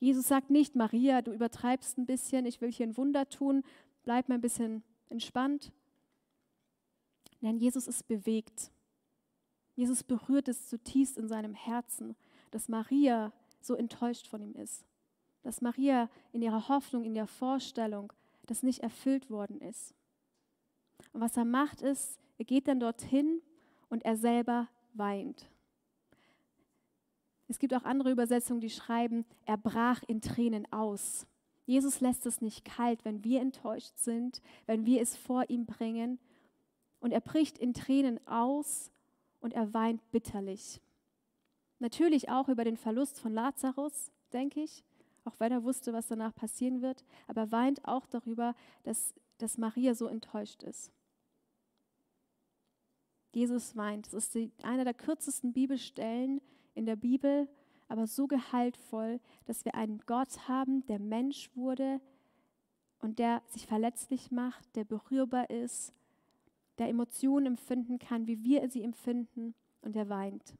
Jesus 0.00 0.26
sagt 0.26 0.48
nicht, 0.48 0.74
Maria, 0.74 1.20
du 1.20 1.32
übertreibst 1.32 1.98
ein 1.98 2.06
bisschen, 2.06 2.46
ich 2.46 2.62
will 2.62 2.72
hier 2.72 2.86
ein 2.86 2.96
Wunder 2.96 3.28
tun, 3.28 3.64
bleib 4.02 4.30
mal 4.30 4.36
ein 4.36 4.40
bisschen 4.40 4.82
entspannt. 5.10 5.72
Nein, 7.42 7.58
Jesus 7.58 7.86
ist 7.86 8.08
bewegt. 8.08 8.70
Jesus 9.74 10.02
berührt 10.02 10.48
es 10.48 10.68
zutiefst 10.68 11.18
in 11.18 11.28
seinem 11.28 11.52
Herzen 11.52 12.16
dass 12.50 12.68
Maria 12.68 13.32
so 13.60 13.74
enttäuscht 13.74 14.26
von 14.26 14.42
ihm 14.42 14.54
ist. 14.54 14.84
Dass 15.42 15.60
Maria 15.60 16.08
in 16.32 16.42
ihrer 16.42 16.68
Hoffnung, 16.68 17.04
in 17.04 17.14
der 17.14 17.26
Vorstellung, 17.26 18.12
das 18.46 18.62
nicht 18.62 18.80
erfüllt 18.80 19.30
worden 19.30 19.60
ist. 19.60 19.94
Und 21.12 21.20
was 21.20 21.36
er 21.36 21.44
macht 21.44 21.80
ist, 21.82 22.18
er 22.38 22.44
geht 22.44 22.68
dann 22.68 22.80
dorthin 22.80 23.40
und 23.88 24.04
er 24.04 24.16
selber 24.16 24.68
weint. 24.94 25.48
Es 27.48 27.58
gibt 27.58 27.74
auch 27.74 27.84
andere 27.84 28.10
Übersetzungen, 28.10 28.60
die 28.60 28.70
schreiben, 28.70 29.24
er 29.46 29.56
brach 29.56 30.02
in 30.06 30.20
Tränen 30.20 30.70
aus. 30.70 31.26
Jesus 31.64 32.00
lässt 32.00 32.26
es 32.26 32.40
nicht 32.40 32.64
kalt, 32.64 33.04
wenn 33.04 33.24
wir 33.24 33.40
enttäuscht 33.40 33.96
sind, 33.96 34.42
wenn 34.66 34.86
wir 34.86 35.00
es 35.00 35.16
vor 35.16 35.48
ihm 35.48 35.66
bringen. 35.66 36.18
Und 37.00 37.12
er 37.12 37.20
bricht 37.20 37.58
in 37.58 37.74
Tränen 37.74 38.26
aus 38.26 38.90
und 39.40 39.54
er 39.54 39.72
weint 39.72 40.10
bitterlich. 40.10 40.80
Natürlich 41.78 42.28
auch 42.28 42.48
über 42.48 42.64
den 42.64 42.76
Verlust 42.76 43.20
von 43.20 43.32
Lazarus, 43.32 44.10
denke 44.32 44.60
ich, 44.62 44.84
auch 45.24 45.38
wenn 45.38 45.52
er 45.52 45.64
wusste, 45.64 45.92
was 45.92 46.08
danach 46.08 46.34
passieren 46.34 46.82
wird, 46.82 47.04
aber 47.26 47.42
er 47.42 47.52
weint 47.52 47.84
auch 47.84 48.06
darüber, 48.06 48.54
dass, 48.82 49.14
dass 49.38 49.58
Maria 49.58 49.94
so 49.94 50.06
enttäuscht 50.06 50.62
ist. 50.62 50.90
Jesus 53.32 53.76
weint. 53.76 54.06
Das 54.06 54.14
ist 54.14 54.34
die, 54.34 54.50
eine 54.62 54.84
der 54.84 54.94
kürzesten 54.94 55.52
Bibelstellen 55.52 56.40
in 56.74 56.86
der 56.86 56.96
Bibel, 56.96 57.48
aber 57.88 58.06
so 58.06 58.26
gehaltvoll, 58.26 59.20
dass 59.44 59.64
wir 59.64 59.74
einen 59.74 60.00
Gott 60.06 60.48
haben, 60.48 60.84
der 60.86 60.98
Mensch 60.98 61.50
wurde 61.54 62.00
und 63.00 63.18
der 63.18 63.42
sich 63.46 63.66
verletzlich 63.66 64.30
macht, 64.30 64.74
der 64.76 64.84
berührbar 64.84 65.50
ist, 65.50 65.92
der 66.78 66.88
Emotionen 66.88 67.46
empfinden 67.46 67.98
kann, 67.98 68.26
wie 68.26 68.42
wir 68.42 68.68
sie 68.70 68.82
empfinden 68.82 69.54
und 69.82 69.94
der 69.94 70.08
weint. 70.08 70.54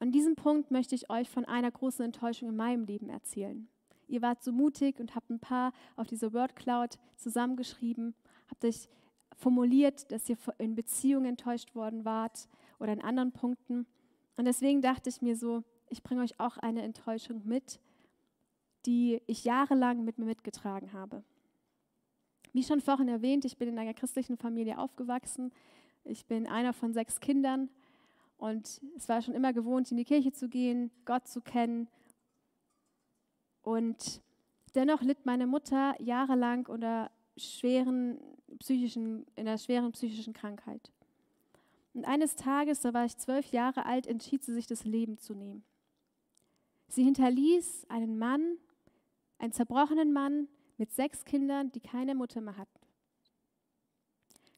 An 0.00 0.12
diesem 0.12 0.36
Punkt 0.36 0.70
möchte 0.70 0.94
ich 0.94 1.10
euch 1.10 1.28
von 1.28 1.44
einer 1.44 1.70
großen 1.70 2.04
Enttäuschung 2.04 2.50
in 2.50 2.56
meinem 2.56 2.84
Leben 2.84 3.10
erzählen. 3.10 3.68
Ihr 4.06 4.22
wart 4.22 4.42
so 4.42 4.52
mutig 4.52 5.00
und 5.00 5.14
habt 5.14 5.28
ein 5.28 5.40
paar 5.40 5.72
auf 5.96 6.06
diese 6.06 6.32
Wordcloud 6.32 6.98
zusammengeschrieben, 7.16 8.14
habt 8.48 8.64
euch 8.64 8.88
formuliert, 9.36 10.10
dass 10.12 10.28
ihr 10.28 10.36
in 10.58 10.74
Beziehungen 10.74 11.26
enttäuscht 11.26 11.74
worden 11.74 12.04
wart 12.04 12.48
oder 12.78 12.92
in 12.92 13.02
anderen 13.02 13.32
Punkten. 13.32 13.86
Und 14.36 14.44
deswegen 14.44 14.82
dachte 14.82 15.10
ich 15.10 15.20
mir 15.20 15.36
so, 15.36 15.64
ich 15.90 16.02
bringe 16.02 16.22
euch 16.22 16.38
auch 16.38 16.58
eine 16.58 16.82
Enttäuschung 16.82 17.42
mit, 17.44 17.80
die 18.86 19.20
ich 19.26 19.44
jahrelang 19.44 20.04
mit 20.04 20.18
mir 20.18 20.24
mitgetragen 20.26 20.92
habe. 20.92 21.22
Wie 22.52 22.62
schon 22.62 22.80
vorhin 22.80 23.08
erwähnt, 23.08 23.44
ich 23.44 23.58
bin 23.58 23.68
in 23.68 23.78
einer 23.78 23.94
christlichen 23.94 24.36
Familie 24.36 24.78
aufgewachsen. 24.78 25.52
Ich 26.04 26.24
bin 26.26 26.46
einer 26.46 26.72
von 26.72 26.92
sechs 26.94 27.20
Kindern 27.20 27.68
und 28.38 28.80
es 28.96 29.08
war 29.08 29.20
schon 29.20 29.34
immer 29.34 29.52
gewohnt, 29.52 29.90
in 29.90 29.96
die 29.96 30.04
Kirche 30.04 30.32
zu 30.32 30.48
gehen, 30.48 30.90
Gott 31.04 31.26
zu 31.26 31.40
kennen. 31.40 31.88
Und 33.62 34.22
dennoch 34.74 35.02
litt 35.02 35.26
meine 35.26 35.46
Mutter 35.46 36.00
jahrelang 36.00 36.66
unter 36.66 37.10
schweren 37.36 38.18
psychischen, 38.60 39.26
in 39.34 39.46
einer 39.46 39.58
schweren 39.58 39.92
psychischen 39.92 40.32
Krankheit. 40.32 40.92
Und 41.94 42.04
eines 42.04 42.36
Tages, 42.36 42.80
da 42.80 42.94
war 42.94 43.04
ich 43.04 43.16
zwölf 43.16 43.46
Jahre 43.50 43.84
alt, 43.84 44.06
entschied 44.06 44.44
sie 44.44 44.54
sich, 44.54 44.68
das 44.68 44.84
Leben 44.84 45.18
zu 45.18 45.34
nehmen. 45.34 45.64
Sie 46.86 47.02
hinterließ 47.02 47.86
einen 47.88 48.18
Mann, 48.18 48.56
einen 49.38 49.52
zerbrochenen 49.52 50.12
Mann 50.12 50.48
mit 50.76 50.92
sechs 50.92 51.24
Kindern, 51.24 51.72
die 51.72 51.80
keine 51.80 52.14
Mutter 52.14 52.40
mehr 52.40 52.56
hatten. 52.56 52.78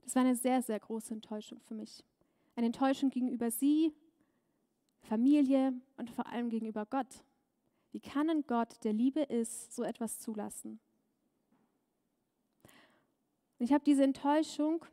Das 0.02 0.14
war 0.14 0.22
eine 0.22 0.36
sehr, 0.36 0.60
sehr 0.60 0.78
große 0.78 1.14
Enttäuschung 1.14 1.60
für 1.60 1.74
mich. 1.74 2.04
Eine 2.56 2.66
Enttäuschung 2.66 3.10
gegenüber 3.10 3.50
sie, 3.50 3.94
Familie 5.00 5.72
und 5.96 6.10
vor 6.10 6.26
allem 6.26 6.50
gegenüber 6.50 6.86
Gott. 6.86 7.24
Wie 7.92 8.00
kann 8.00 8.30
ein 8.30 8.46
Gott, 8.46 8.84
der 8.84 8.92
Liebe 8.92 9.20
ist, 9.22 9.74
so 9.74 9.82
etwas 9.82 10.20
zulassen? 10.20 10.80
Und 13.58 13.66
ich 13.66 13.72
habe 13.72 13.84
diese 13.84 14.04
Enttäuschung 14.04 14.84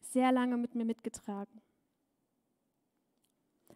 sehr 0.00 0.32
lange 0.32 0.56
mit 0.56 0.74
mir 0.74 0.84
mitgetragen, 0.84 1.60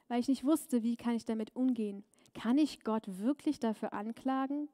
weil 0.08 0.20
ich 0.20 0.28
nicht 0.28 0.44
wusste, 0.44 0.82
wie 0.82 0.96
kann 0.96 1.14
ich 1.14 1.24
damit 1.24 1.54
umgehen. 1.54 2.04
Kann 2.34 2.56
ich 2.56 2.82
Gott 2.82 3.18
wirklich 3.18 3.58
dafür 3.58 3.92
anklagen? 3.92 4.68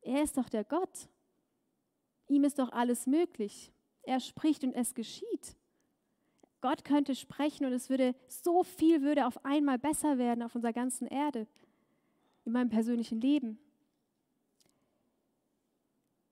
Er 0.00 0.22
ist 0.22 0.38
doch 0.38 0.48
der 0.48 0.64
Gott. 0.64 1.08
Ihm 2.28 2.44
ist 2.44 2.58
doch 2.58 2.72
alles 2.72 3.06
möglich. 3.06 3.72
Er 4.02 4.20
spricht 4.20 4.64
und 4.64 4.72
es 4.72 4.94
geschieht. 4.94 5.57
Gott 6.60 6.84
könnte 6.84 7.14
sprechen 7.14 7.66
und 7.66 7.72
es 7.72 7.88
würde 7.88 8.14
so 8.26 8.64
viel 8.64 9.02
würde 9.02 9.26
auf 9.26 9.44
einmal 9.44 9.78
besser 9.78 10.18
werden 10.18 10.42
auf 10.42 10.54
unserer 10.54 10.72
ganzen 10.72 11.06
Erde, 11.06 11.46
in 12.44 12.52
meinem 12.52 12.68
persönlichen 12.68 13.20
Leben. 13.20 13.58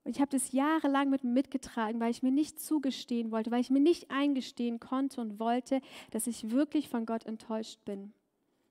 Und 0.07 0.15
ich 0.15 0.21
habe 0.21 0.31
das 0.31 0.53
jahrelang 0.53 1.11
mit 1.11 1.25
mir 1.25 1.33
mitgetragen, 1.33 1.99
weil 1.99 2.12
ich 2.12 2.23
mir 2.23 2.31
nicht 2.31 2.61
zugestehen 2.61 3.33
wollte, 3.33 3.51
weil 3.51 3.61
ich 3.61 3.71
mir 3.71 3.81
nicht 3.81 4.11
eingestehen 4.11 4.79
konnte 4.79 5.21
und 5.21 5.41
wollte, 5.41 5.81
dass 6.12 6.29
ich 6.29 6.51
wirklich 6.51 6.89
von 6.89 7.07
Gott 7.07 7.27
enttäuscht 7.27 7.85
bin, 7.85 8.12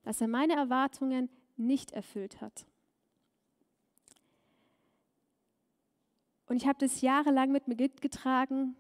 dass 0.04 0.22
er 0.22 0.30
meine 0.30 0.54
Erwartungen 0.54 1.30
nicht 1.58 1.92
erfüllt 1.92 2.40
hat. 2.40 2.66
Und 6.48 6.56
ich 6.56 6.68
habe 6.68 6.78
das 6.80 7.02
jahrelang 7.02 7.52
mit 7.52 7.68
mir 7.68 7.76
mitgetragen. 7.76 8.76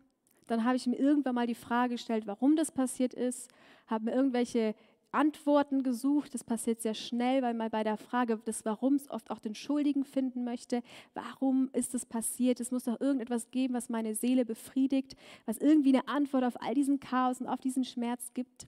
Dann 0.48 0.64
habe 0.64 0.76
ich 0.76 0.86
mir 0.88 0.98
irgendwann 0.98 1.36
mal 1.36 1.48
die 1.48 1.56
Frage 1.56 1.96
gestellt, 1.96 2.28
warum 2.28 2.56
das 2.56 2.72
passiert 2.72 3.14
ist, 3.14 3.50
habe 3.88 4.06
mir 4.06 4.14
irgendwelche 4.14 4.76
Antworten 5.16 5.82
gesucht. 5.82 6.34
Das 6.34 6.44
passiert 6.44 6.82
sehr 6.82 6.94
schnell, 6.94 7.42
weil 7.42 7.54
man 7.54 7.72
bei 7.72 7.84
der 7.84 7.98
Frage 7.98 8.38
des 8.38 8.66
Warums 8.66 9.10
oft 9.10 9.32
auch 9.32 9.40
den 9.40 9.56
Schuldigen 9.56 10.04
finden 10.04 10.44
möchte. 10.44 10.84
Warum 11.14 11.70
ist 11.74 11.94
das 11.94 12.06
passiert? 12.06 12.60
Es 12.60 12.72
muss 12.72 12.84
doch 12.84 13.00
irgendetwas 13.00 13.50
geben, 13.50 13.74
was 13.74 13.90
meine 13.90 14.14
Seele 14.14 14.46
befriedigt, 14.46 15.16
was 15.46 15.58
irgendwie 15.58 15.96
eine 15.96 16.08
Antwort 16.08 16.44
auf 16.44 16.62
all 16.62 16.74
diesen 16.74 17.00
Chaos 17.00 17.40
und 17.40 17.48
auf 17.48 17.62
diesen 17.62 17.86
Schmerz 17.86 18.34
gibt. 18.34 18.68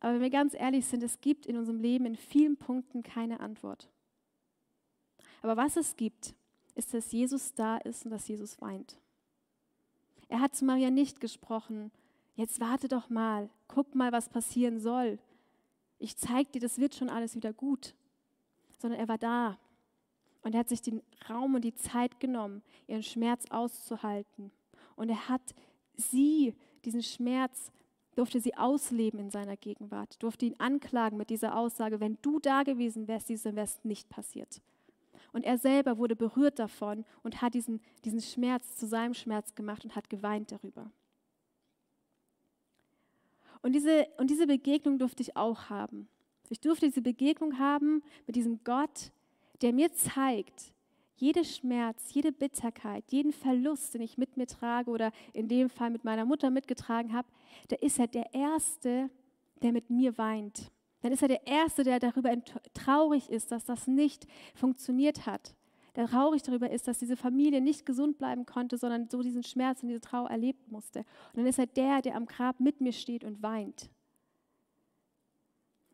Aber 0.00 0.14
wenn 0.14 0.20
wir 0.20 0.30
ganz 0.30 0.54
ehrlich 0.54 0.86
sind, 0.86 1.02
es 1.02 1.20
gibt 1.20 1.46
in 1.46 1.56
unserem 1.56 1.80
Leben 1.80 2.04
in 2.04 2.14
vielen 2.14 2.56
Punkten 2.56 3.02
keine 3.02 3.40
Antwort. 3.40 3.88
Aber 5.42 5.56
was 5.56 5.76
es 5.76 5.96
gibt, 5.96 6.34
ist, 6.74 6.94
dass 6.94 7.10
Jesus 7.10 7.54
da 7.54 7.78
ist 7.78 8.04
und 8.04 8.10
dass 8.10 8.28
Jesus 8.28 8.60
weint. 8.60 8.98
Er 10.28 10.40
hat 10.40 10.54
zu 10.54 10.64
Maria 10.64 10.90
nicht 10.90 11.20
gesprochen, 11.20 11.90
jetzt 12.36 12.60
warte 12.60 12.88
doch 12.88 13.10
mal, 13.10 13.50
guck 13.66 13.94
mal, 13.94 14.12
was 14.12 14.28
passieren 14.28 14.78
soll. 14.78 15.18
Ich 15.98 16.16
zeige 16.16 16.50
dir, 16.50 16.60
das 16.60 16.78
wird 16.78 16.94
schon 16.94 17.08
alles 17.08 17.34
wieder 17.34 17.52
gut, 17.52 17.94
sondern 18.78 19.00
er 19.00 19.08
war 19.08 19.18
da. 19.18 19.58
Und 20.42 20.54
er 20.54 20.60
hat 20.60 20.68
sich 20.68 20.82
den 20.82 21.02
Raum 21.28 21.54
und 21.54 21.64
die 21.64 21.74
Zeit 21.74 22.20
genommen, 22.20 22.62
ihren 22.86 23.02
Schmerz 23.02 23.46
auszuhalten. 23.50 24.52
Und 24.96 25.08
er 25.08 25.28
hat 25.28 25.54
sie, 25.96 26.54
diesen 26.84 27.02
Schmerz, 27.02 27.72
durfte 28.14 28.40
sie 28.40 28.56
ausleben 28.56 29.20
in 29.20 29.30
seiner 29.30 29.56
Gegenwart, 29.56 30.20
durfte 30.22 30.46
ihn 30.46 30.58
anklagen 30.58 31.16
mit 31.16 31.30
dieser 31.30 31.56
Aussage, 31.56 32.00
wenn 32.00 32.18
du 32.22 32.40
da 32.40 32.64
gewesen 32.64 33.08
wärst, 33.08 33.28
dieses 33.28 33.44
wäre 33.54 33.64
es 33.64 33.84
nicht 33.84 34.08
passiert. 34.08 34.60
Und 35.32 35.44
er 35.44 35.58
selber 35.58 35.98
wurde 35.98 36.16
berührt 36.16 36.58
davon 36.58 37.04
und 37.22 37.42
hat 37.42 37.54
diesen, 37.54 37.80
diesen 38.04 38.20
Schmerz 38.20 38.76
zu 38.76 38.86
seinem 38.86 39.14
Schmerz 39.14 39.54
gemacht 39.54 39.84
und 39.84 39.94
hat 39.94 40.10
geweint 40.10 40.52
darüber. 40.52 40.90
Und 43.62 43.72
diese, 43.72 44.06
und 44.18 44.30
diese 44.30 44.46
Begegnung 44.46 44.98
durfte 44.98 45.22
ich 45.22 45.36
auch 45.36 45.68
haben. 45.68 46.08
Ich 46.48 46.60
durfte 46.60 46.86
diese 46.86 47.02
Begegnung 47.02 47.58
haben 47.58 48.02
mit 48.26 48.36
diesem 48.36 48.62
Gott, 48.64 49.12
der 49.60 49.72
mir 49.72 49.92
zeigt, 49.92 50.72
jede 51.16 51.44
Schmerz, 51.44 52.14
jede 52.14 52.30
Bitterkeit, 52.30 53.04
jeden 53.08 53.32
Verlust, 53.32 53.94
den 53.94 54.02
ich 54.02 54.18
mit 54.18 54.36
mir 54.36 54.46
trage 54.46 54.90
oder 54.90 55.10
in 55.32 55.48
dem 55.48 55.68
Fall 55.68 55.90
mit 55.90 56.04
meiner 56.04 56.24
Mutter 56.24 56.48
mitgetragen 56.50 57.12
habe, 57.12 57.28
da 57.68 57.76
ist 57.76 57.98
er 57.98 58.06
der 58.06 58.32
Erste, 58.32 59.10
der 59.62 59.72
mit 59.72 59.90
mir 59.90 60.16
weint. 60.16 60.70
Dann 61.00 61.12
ist 61.12 61.22
er 61.22 61.28
der 61.28 61.46
Erste, 61.46 61.84
der 61.84 62.00
darüber 62.00 62.34
traurig 62.74 63.30
ist, 63.30 63.52
dass 63.52 63.64
das 63.64 63.86
nicht 63.86 64.26
funktioniert 64.54 65.26
hat 65.26 65.54
der 65.98 66.06
traurig 66.06 66.44
darüber 66.44 66.70
ist, 66.70 66.86
dass 66.86 67.00
diese 67.00 67.16
Familie 67.16 67.60
nicht 67.60 67.84
gesund 67.84 68.18
bleiben 68.18 68.46
konnte, 68.46 68.78
sondern 68.78 69.08
so 69.08 69.20
diesen 69.20 69.42
Schmerz 69.42 69.82
und 69.82 69.88
diese 69.88 70.00
Trauer 70.00 70.30
erleben 70.30 70.62
musste. 70.68 71.00
Und 71.00 71.38
dann 71.38 71.46
ist 71.46 71.58
er 71.58 71.66
der, 71.66 72.02
der 72.02 72.14
am 72.14 72.26
Grab 72.26 72.60
mit 72.60 72.80
mir 72.80 72.92
steht 72.92 73.24
und 73.24 73.42
weint. 73.42 73.90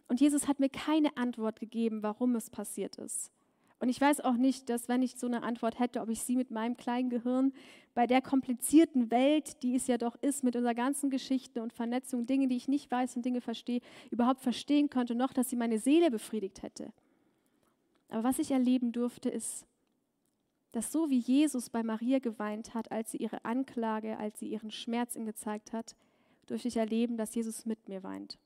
Und 0.07 0.21
Jesus 0.21 0.47
hat 0.47 0.61
mir 0.61 0.69
keine 0.69 1.17
Antwort 1.17 1.59
gegeben, 1.59 2.03
warum 2.03 2.37
es 2.37 2.51
passiert 2.51 2.97
ist. 2.97 3.33
Und 3.85 3.91
ich 3.91 4.01
weiß 4.01 4.23
auch 4.23 4.39
nicht, 4.39 4.71
dass 4.71 4.89
wenn 4.89 5.03
ich 5.03 5.17
so 5.17 5.27
eine 5.27 5.43
Antwort 5.43 5.79
hätte, 5.79 6.01
ob 6.01 6.09
ich 6.09 6.23
sie 6.23 6.37
mit 6.37 6.51
meinem 6.51 6.75
kleinen 6.75 7.11
Gehirn 7.11 7.53
bei 7.93 8.07
der 8.07 8.23
komplizierten 8.23 9.11
Welt, 9.11 9.63
die 9.63 9.77
es 9.77 9.89
ja 9.89 9.99
doch 9.99 10.17
ist, 10.23 10.43
mit 10.43 10.57
unserer 10.57 10.73
ganzen 10.73 11.11
Geschichte 11.11 11.63
und 11.63 11.71
Vernetzung, 11.71 12.25
Dinge, 12.25 12.49
die 12.49 12.57
ich 12.57 12.67
nicht 12.67 12.91
weiß 12.91 13.15
und 13.15 13.27
Dinge 13.27 13.43
verstehe, 13.43 13.83
überhaupt 14.11 14.41
verstehen 14.41 14.89
könnte, 14.89 15.15
noch, 15.15 15.35
dass 15.35 15.51
sie 15.51 15.57
meine 15.57 15.79
Seele 15.79 16.11
befriedigt 16.11 16.63
hätte. 16.63 16.95
Aber 18.09 18.25
was 18.25 18.39
ich 18.39 18.53
erleben 18.53 18.91
durfte, 18.91 19.29
ist, 19.29 19.67
dass 20.73 20.91
so 20.91 21.11
wie 21.11 21.19
Jesus 21.19 21.69
bei 21.69 21.83
Maria 21.83 22.21
geweint 22.21 22.73
hat, 22.73 22.91
als 22.91 23.13
sie 23.13 23.19
ihre 23.19 23.45
Anklage, 23.45 24.17
als 24.17 24.39
sie 24.39 24.49
ihren 24.49 24.71
Schmerz 24.71 25.15
ihm 25.15 25.27
gezeigt 25.27 25.75
hat, 25.75 25.95
durfte 26.47 26.69
ich 26.69 26.79
erleben, 26.79 27.19
dass 27.19 27.35
Jesus 27.35 27.67
mit 27.67 27.87
mir 27.87 28.03
weint. 28.03 28.39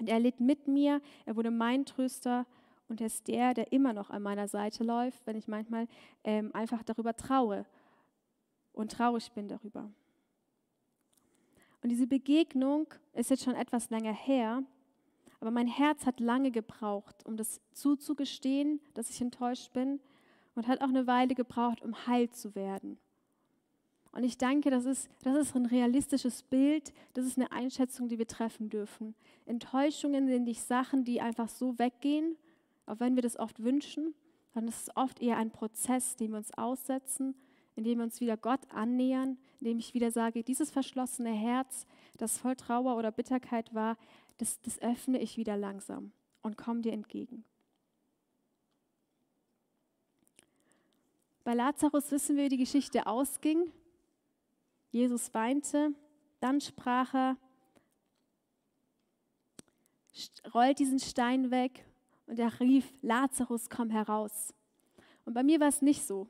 Und 0.00 0.08
er 0.08 0.18
litt 0.18 0.40
mit 0.40 0.66
mir, 0.66 1.00
er 1.24 1.36
wurde 1.36 1.52
mein 1.52 1.86
Tröster 1.86 2.46
und 2.92 3.00
er 3.00 3.06
ist 3.06 3.26
der, 3.26 3.54
der 3.54 3.72
immer 3.72 3.94
noch 3.94 4.10
an 4.10 4.20
meiner 4.20 4.48
Seite 4.48 4.84
läuft, 4.84 5.26
wenn 5.26 5.34
ich 5.34 5.48
manchmal 5.48 5.88
ähm, 6.24 6.54
einfach 6.54 6.82
darüber 6.82 7.16
traue 7.16 7.64
und 8.74 8.92
traurig 8.92 9.32
bin 9.32 9.48
darüber. 9.48 9.90
Und 11.82 11.88
diese 11.88 12.06
Begegnung 12.06 12.92
ist 13.14 13.30
jetzt 13.30 13.44
schon 13.44 13.54
etwas 13.54 13.88
länger 13.88 14.12
her, 14.12 14.62
aber 15.40 15.50
mein 15.50 15.68
Herz 15.68 16.04
hat 16.04 16.20
lange 16.20 16.50
gebraucht, 16.50 17.24
um 17.24 17.38
das 17.38 17.62
zuzugestehen, 17.72 18.78
dass 18.92 19.08
ich 19.08 19.22
enttäuscht 19.22 19.72
bin 19.72 19.98
und 20.54 20.68
hat 20.68 20.82
auch 20.82 20.88
eine 20.90 21.06
Weile 21.06 21.34
gebraucht, 21.34 21.80
um 21.80 22.06
heil 22.06 22.28
zu 22.28 22.54
werden. 22.54 22.98
Und 24.12 24.22
ich 24.22 24.36
denke, 24.36 24.68
das 24.68 24.84
ist, 24.84 25.08
das 25.22 25.34
ist 25.34 25.56
ein 25.56 25.64
realistisches 25.64 26.42
Bild, 26.42 26.92
das 27.14 27.24
ist 27.24 27.38
eine 27.38 27.50
Einschätzung, 27.52 28.10
die 28.10 28.18
wir 28.18 28.28
treffen 28.28 28.68
dürfen. 28.68 29.14
Enttäuschungen 29.46 30.28
sind 30.28 30.44
nicht 30.44 30.62
Sachen, 30.62 31.04
die 31.04 31.22
einfach 31.22 31.48
so 31.48 31.78
weggehen, 31.78 32.36
auch 32.86 33.00
wenn 33.00 33.14
wir 33.14 33.22
das 33.22 33.38
oft 33.38 33.62
wünschen, 33.62 34.14
es 34.54 34.82
ist 34.82 34.96
oft 34.96 35.20
eher 35.20 35.38
ein 35.38 35.50
Prozess, 35.50 36.16
den 36.16 36.32
wir 36.32 36.38
uns 36.38 36.52
aussetzen, 36.56 37.34
in 37.74 37.84
dem 37.84 37.98
wir 37.98 38.04
uns 38.04 38.20
wieder 38.20 38.36
Gott 38.36 38.60
annähern, 38.70 39.38
in 39.60 39.66
dem 39.66 39.78
ich 39.78 39.94
wieder 39.94 40.10
sage, 40.10 40.42
dieses 40.42 40.70
verschlossene 40.70 41.32
Herz, 41.32 41.86
das 42.18 42.38
voll 42.38 42.56
Trauer 42.56 42.96
oder 42.96 43.10
Bitterkeit 43.10 43.74
war, 43.74 43.96
das, 44.36 44.60
das 44.60 44.78
öffne 44.80 45.20
ich 45.20 45.36
wieder 45.36 45.56
langsam 45.56 46.12
und 46.42 46.58
komme 46.58 46.82
dir 46.82 46.92
entgegen. 46.92 47.44
Bei 51.44 51.54
Lazarus 51.54 52.10
wissen 52.10 52.36
wir, 52.36 52.44
wie 52.44 52.50
die 52.50 52.56
Geschichte 52.58 53.06
ausging. 53.06 53.72
Jesus 54.90 55.32
weinte, 55.34 55.92
dann 56.40 56.60
sprach 56.60 57.14
er, 57.14 57.36
rollt 60.52 60.78
diesen 60.78 61.00
Stein 61.00 61.50
weg 61.50 61.84
und 62.26 62.38
er 62.38 62.60
rief, 62.60 62.92
Lazarus, 63.02 63.68
komm 63.68 63.90
heraus. 63.90 64.54
Und 65.24 65.34
bei 65.34 65.42
mir 65.42 65.60
war 65.60 65.68
es 65.68 65.82
nicht 65.82 66.06
so. 66.06 66.28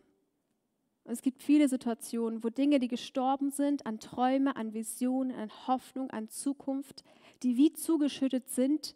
Und 1.04 1.12
es 1.12 1.22
gibt 1.22 1.42
viele 1.42 1.68
Situationen, 1.68 2.44
wo 2.44 2.48
Dinge, 2.48 2.78
die 2.78 2.88
gestorben 2.88 3.50
sind, 3.50 3.86
an 3.86 3.98
Träume, 3.98 4.54
an 4.54 4.72
Visionen, 4.72 5.36
an 5.36 5.50
Hoffnung, 5.66 6.10
an 6.10 6.28
Zukunft, 6.28 7.02
die 7.42 7.56
wie 7.56 7.72
zugeschüttet 7.72 8.48
sind, 8.50 8.94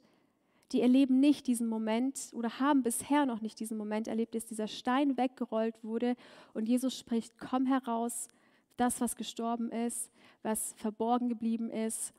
die 0.73 0.81
erleben 0.81 1.21
nicht 1.21 1.47
diesen 1.47 1.69
Moment 1.69 2.31
oder 2.33 2.61
haben 2.61 2.83
bisher 2.83 3.27
noch 3.27 3.41
nicht 3.41 3.59
diesen 3.61 3.77
Moment 3.77 4.09
erlebt, 4.09 4.35
dass 4.35 4.47
dieser 4.47 4.69
Stein 4.69 5.17
weggerollt 5.17 5.83
wurde 5.83 6.17
und 6.55 6.69
Jesus 6.69 6.99
spricht, 6.99 7.39
komm 7.39 7.67
heraus, 7.67 8.29
das, 8.77 9.01
was 9.01 9.17
gestorben 9.17 9.71
ist, 9.71 10.11
was 10.43 10.75
verborgen 10.75 11.29
geblieben 11.29 11.71
ist, 11.71 12.13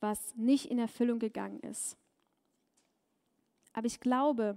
was 0.00 0.36
nicht 0.36 0.66
in 0.66 0.78
Erfüllung 0.78 1.18
gegangen 1.18 1.60
ist. 1.60 1.96
Aber 3.76 3.86
ich 3.86 4.00
glaube, 4.00 4.56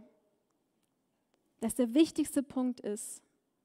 dass 1.60 1.76
der 1.76 1.94
wichtigste 1.94 2.42
Punkt 2.42 2.80
ist, 2.80 3.22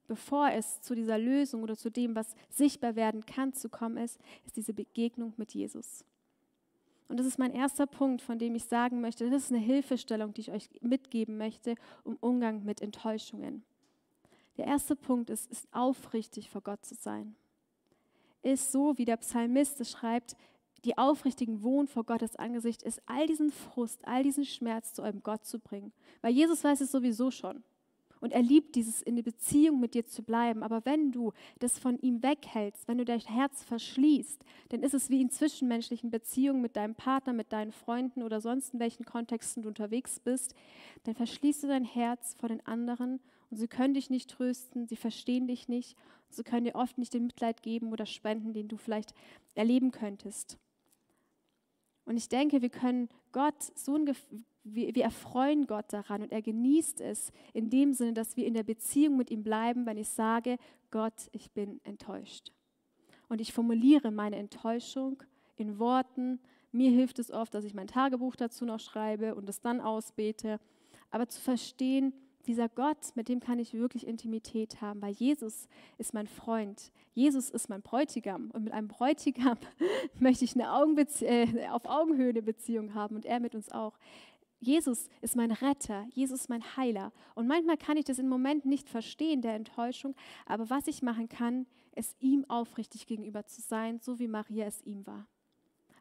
bevor 0.09 0.51
es 0.51 0.83
zu 0.83 0.97
dieser 0.97 1.17
Lösung 1.17 1.63
oder 1.63 1.77
zu 1.77 1.91
dem, 1.91 2.17
was 2.17 2.35
sichtbar 2.51 2.97
werden 2.97 3.25
kann, 3.25 3.53
zu 3.53 3.69
kommen 3.69 3.97
ist, 3.99 4.19
ist 4.45 4.57
diese 4.57 4.75
Begegnung 4.75 5.33
mit 5.37 5.55
Jesus. 5.55 6.05
Und 7.07 7.19
das 7.19 7.27
ist 7.27 7.39
mein 7.39 7.53
erster 7.53 7.87
Punkt, 7.87 8.21
von 8.21 8.37
dem 8.37 8.57
ich 8.57 8.65
sagen 8.65 9.01
möchte, 9.01 9.31
das 9.31 9.45
ist 9.45 9.53
eine 9.53 9.61
Hilfestellung, 9.61 10.35
die 10.35 10.41
ich 10.41 10.51
euch 10.51 10.69
mitgeben 10.81 11.39
möchte, 11.39 11.77
um 12.03 12.17
Umgang 12.17 12.65
mit 12.65 12.81
Enttäuschungen. 12.81 13.63
Der 14.57 14.67
erste 14.67 14.97
Punkt 14.97 15.31
ist, 15.31 15.49
ist 15.53 15.69
aufrichtig 15.73 16.51
vor 16.51 16.63
Gott 16.63 16.85
zu 16.85 16.97
sein. 16.97 17.37
Ist 18.43 18.73
so, 18.73 18.99
wie 18.99 19.05
der 19.05 19.19
Psalmist 19.19 19.81
es 19.81 19.93
schreibt, 19.93 20.35
die 20.85 20.99
Aufrichtigen 20.99 21.62
wohnen 21.62 21.89
vor 21.89 22.05
Gottes 22.05 22.37
Angesicht, 22.37 22.82
ist 22.82 23.03
all 23.07 23.26
diesen 23.26 23.51
Frust, 23.51 24.07
all 24.07 24.22
diesen 24.22 24.45
Schmerz 24.45 24.93
zu 24.93 25.03
eurem 25.03 25.22
Gott 25.22 25.45
zu 25.45 25.59
bringen. 25.59 25.93
Weil 26.20 26.32
Jesus 26.32 26.62
weiß 26.62 26.80
es 26.80 26.93
sowieso 26.93 27.30
schon. 27.30 27.62
Und 28.20 28.32
er 28.32 28.41
liebt 28.41 28.74
dieses, 28.74 29.03
in 29.03 29.16
der 29.16 29.22
Beziehung 29.22 29.80
mit 29.80 29.93
dir 29.93 30.07
zu 30.07 30.22
bleiben. 30.22 30.62
Aber 30.62 30.87
wenn 30.87 31.12
du 31.12 31.35
das 31.59 31.78
von 31.78 31.99
ihm 31.99 32.22
weghältst, 32.22 32.89
wenn 32.89 32.97
du 32.97 33.05
dein 33.05 33.20
Herz 33.20 33.62
verschließt, 33.64 34.43
dann 34.70 34.82
ist 34.82 34.95
es 34.95 35.11
wie 35.11 35.20
in 35.20 35.28
zwischenmenschlichen 35.28 36.11
Beziehungen 36.11 36.62
mit 36.62 36.74
deinem 36.74 36.95
Partner, 36.95 37.35
mit 37.35 37.53
deinen 37.53 37.70
Freunden 37.70 38.22
oder 38.22 38.41
sonst 38.41 38.72
in 38.72 38.80
welchen 38.80 39.05
Kontexten 39.05 39.62
du 39.62 39.68
unterwegs 39.68 40.20
bist, 40.20 40.55
dann 41.03 41.14
verschließt 41.14 41.64
du 41.64 41.66
dein 41.66 41.85
Herz 41.85 42.35
vor 42.41 42.49
den 42.49 42.66
anderen 42.66 43.20
und 43.51 43.59
sie 43.59 43.68
können 43.68 43.93
dich 43.93 44.09
nicht 44.09 44.30
trösten, 44.30 44.87
sie 44.87 44.97
verstehen 44.97 45.47
dich 45.47 45.68
nicht, 45.68 45.95
sie 46.30 46.45
können 46.45 46.64
dir 46.64 46.76
oft 46.76 46.97
nicht 46.97 47.12
den 47.12 47.26
Mitleid 47.26 47.62
geben 47.62 47.93
oder 47.93 48.07
spenden, 48.07 48.55
den 48.55 48.68
du 48.68 48.78
vielleicht 48.78 49.12
erleben 49.55 49.91
könntest. 49.91 50.59
Und 52.05 52.17
ich 52.17 52.29
denke, 52.29 52.63
wir 52.63 52.71
können 52.71 53.09
Gott 53.33 53.63
so 53.75 53.97
ein 53.97 54.07
wir, 54.65 54.95
wir 54.95 55.05
erfreuen 55.05 55.67
Gott 55.67 55.93
daran 55.93 56.23
und 56.23 56.33
er 56.33 56.43
genießt 56.43 57.01
es 57.03 57.33
in 57.53 57.69
dem 57.71 57.93
Sinne, 57.93 58.15
dass 58.15 58.37
wir 58.37 58.47
in 58.47 58.55
der 58.55 58.63
Beziehung 58.63 59.17
mit 59.17 59.31
ihm 59.31 59.43
bleiben, 59.43 59.85
wenn 59.87 59.99
ich 59.99 60.09
sage, 60.09 60.57
Gott, 60.91 61.29
ich 61.33 61.51
bin 61.53 61.81
enttäuscht. 61.85 62.51
Und 63.29 63.41
ich 63.41 63.53
formuliere 63.53 64.11
meine 64.11 64.37
Enttäuschung 64.37 65.23
in 65.57 65.79
Worten. 65.79 66.41
Mir 66.73 66.91
hilft 66.91 67.19
es 67.19 67.31
oft, 67.31 67.55
dass 67.55 67.65
ich 67.65 67.75
mein 67.75 67.87
Tagebuch 67.87 68.37
dazu 68.37 68.65
noch 68.65 68.81
schreibe 68.81 69.35
und 69.35 69.49
es 69.49 69.61
dann 69.61 69.81
ausbete. 69.81 70.59
Aber 71.11 71.29
zu 71.29 71.41
verstehen, 71.41 72.13
dieser 72.47 72.69
Gott, 72.69 73.15
mit 73.15 73.29
dem 73.29 73.41
kann 73.41 73.59
ich 73.59 73.75
wirklich 73.75 74.07
Intimität 74.07 74.81
haben, 74.81 75.03
weil 75.03 75.13
Jesus 75.13 75.69
ist 75.99 76.15
mein 76.15 76.27
Freund. 76.27 76.93
Jesus 77.13 77.51
ist 77.51 77.69
mein 77.69 77.83
Bräutigam. 77.83 78.51
Und 78.53 78.65
mit 78.65 78.73
einem 78.73 78.89
Bräutigam 78.89 79.59
möchte 80.21 80.45
ich 80.45 80.55
eine 80.55 80.73
Augenbezie 80.73 81.27
äh, 81.27 81.69
auf 81.69 81.87
Augenhöhe 81.87 82.31
eine 82.31 82.43
Beziehung 82.43 82.95
haben 82.95 83.17
und 83.17 83.25
er 83.25 83.41
mit 83.41 83.55
uns 83.55 83.71
auch. 83.71 83.99
Jesus 84.61 85.09
ist 85.21 85.37
mein 85.37 85.51
Retter, 85.51 86.07
Jesus 86.11 86.43
ist 86.43 86.49
mein 86.49 86.77
Heiler. 86.77 87.13
Und 87.35 87.47
manchmal 87.47 87.77
kann 87.77 87.97
ich 87.97 88.05
das 88.07 88.19
im 88.19 88.29
Moment 88.29 88.65
nicht 88.65 88.89
verstehen, 88.89 89.43
der 89.43 89.55
Enttäuschung, 89.55 90.15
aber 90.47 90.71
was 90.71 90.87
ich 90.87 91.03
machen 91.03 91.29
kann, 91.29 91.67
ist 91.95 92.17
ihm 92.21 92.45
aufrichtig 92.49 93.07
gegenüber 93.07 93.47
zu 93.47 93.61
sein, 93.61 94.01
so 94.01 94.19
wie 94.19 94.27
Maria 94.27 94.67
es 94.67 94.83
ihm 94.83 95.07
war. 95.07 95.27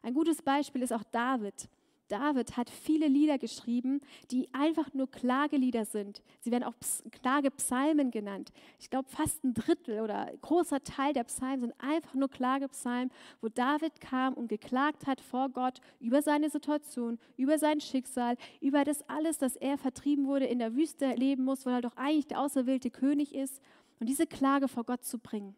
Ein 0.02 0.14
gutes 0.14 0.42
Beispiel 0.42 0.82
ist 0.82 0.92
auch 0.92 1.04
David. 1.04 1.68
David 2.08 2.56
hat 2.56 2.68
viele 2.68 3.08
Lieder 3.08 3.38
geschrieben, 3.38 4.00
die 4.30 4.52
einfach 4.52 4.92
nur 4.92 5.10
Klagelieder 5.10 5.86
sind. 5.86 6.22
Sie 6.40 6.50
werden 6.50 6.64
auch 6.64 6.74
Klagepsalmen 7.10 8.10
genannt. 8.10 8.52
Ich 8.78 8.90
glaube, 8.90 9.08
fast 9.08 9.42
ein 9.42 9.54
Drittel 9.54 10.00
oder 10.00 10.26
ein 10.26 10.40
großer 10.40 10.82
Teil 10.84 11.14
der 11.14 11.24
Psalmen 11.24 11.60
sind 11.60 11.74
einfach 11.78 12.14
nur 12.14 12.28
Klagepsalmen, 12.28 13.10
wo 13.40 13.48
David 13.48 14.00
kam 14.00 14.34
und 14.34 14.48
geklagt 14.48 15.06
hat 15.06 15.20
vor 15.20 15.48
Gott 15.48 15.80
über 15.98 16.20
seine 16.20 16.50
Situation, 16.50 17.18
über 17.36 17.58
sein 17.58 17.80
Schicksal, 17.80 18.36
über 18.60 18.84
das 18.84 19.08
alles, 19.08 19.38
dass 19.38 19.56
er 19.56 19.78
vertrieben 19.78 20.26
wurde, 20.26 20.44
in 20.46 20.58
der 20.58 20.74
Wüste 20.74 21.14
leben 21.14 21.44
muss, 21.44 21.64
weil 21.64 21.74
er 21.74 21.82
doch 21.82 21.96
eigentlich 21.96 22.26
der 22.26 22.40
auserwählte 22.40 22.90
König 22.90 23.34
ist. 23.34 23.62
Und 23.98 24.08
diese 24.08 24.26
Klage 24.26 24.68
vor 24.68 24.84
Gott 24.84 25.04
zu 25.04 25.18
bringen. 25.18 25.56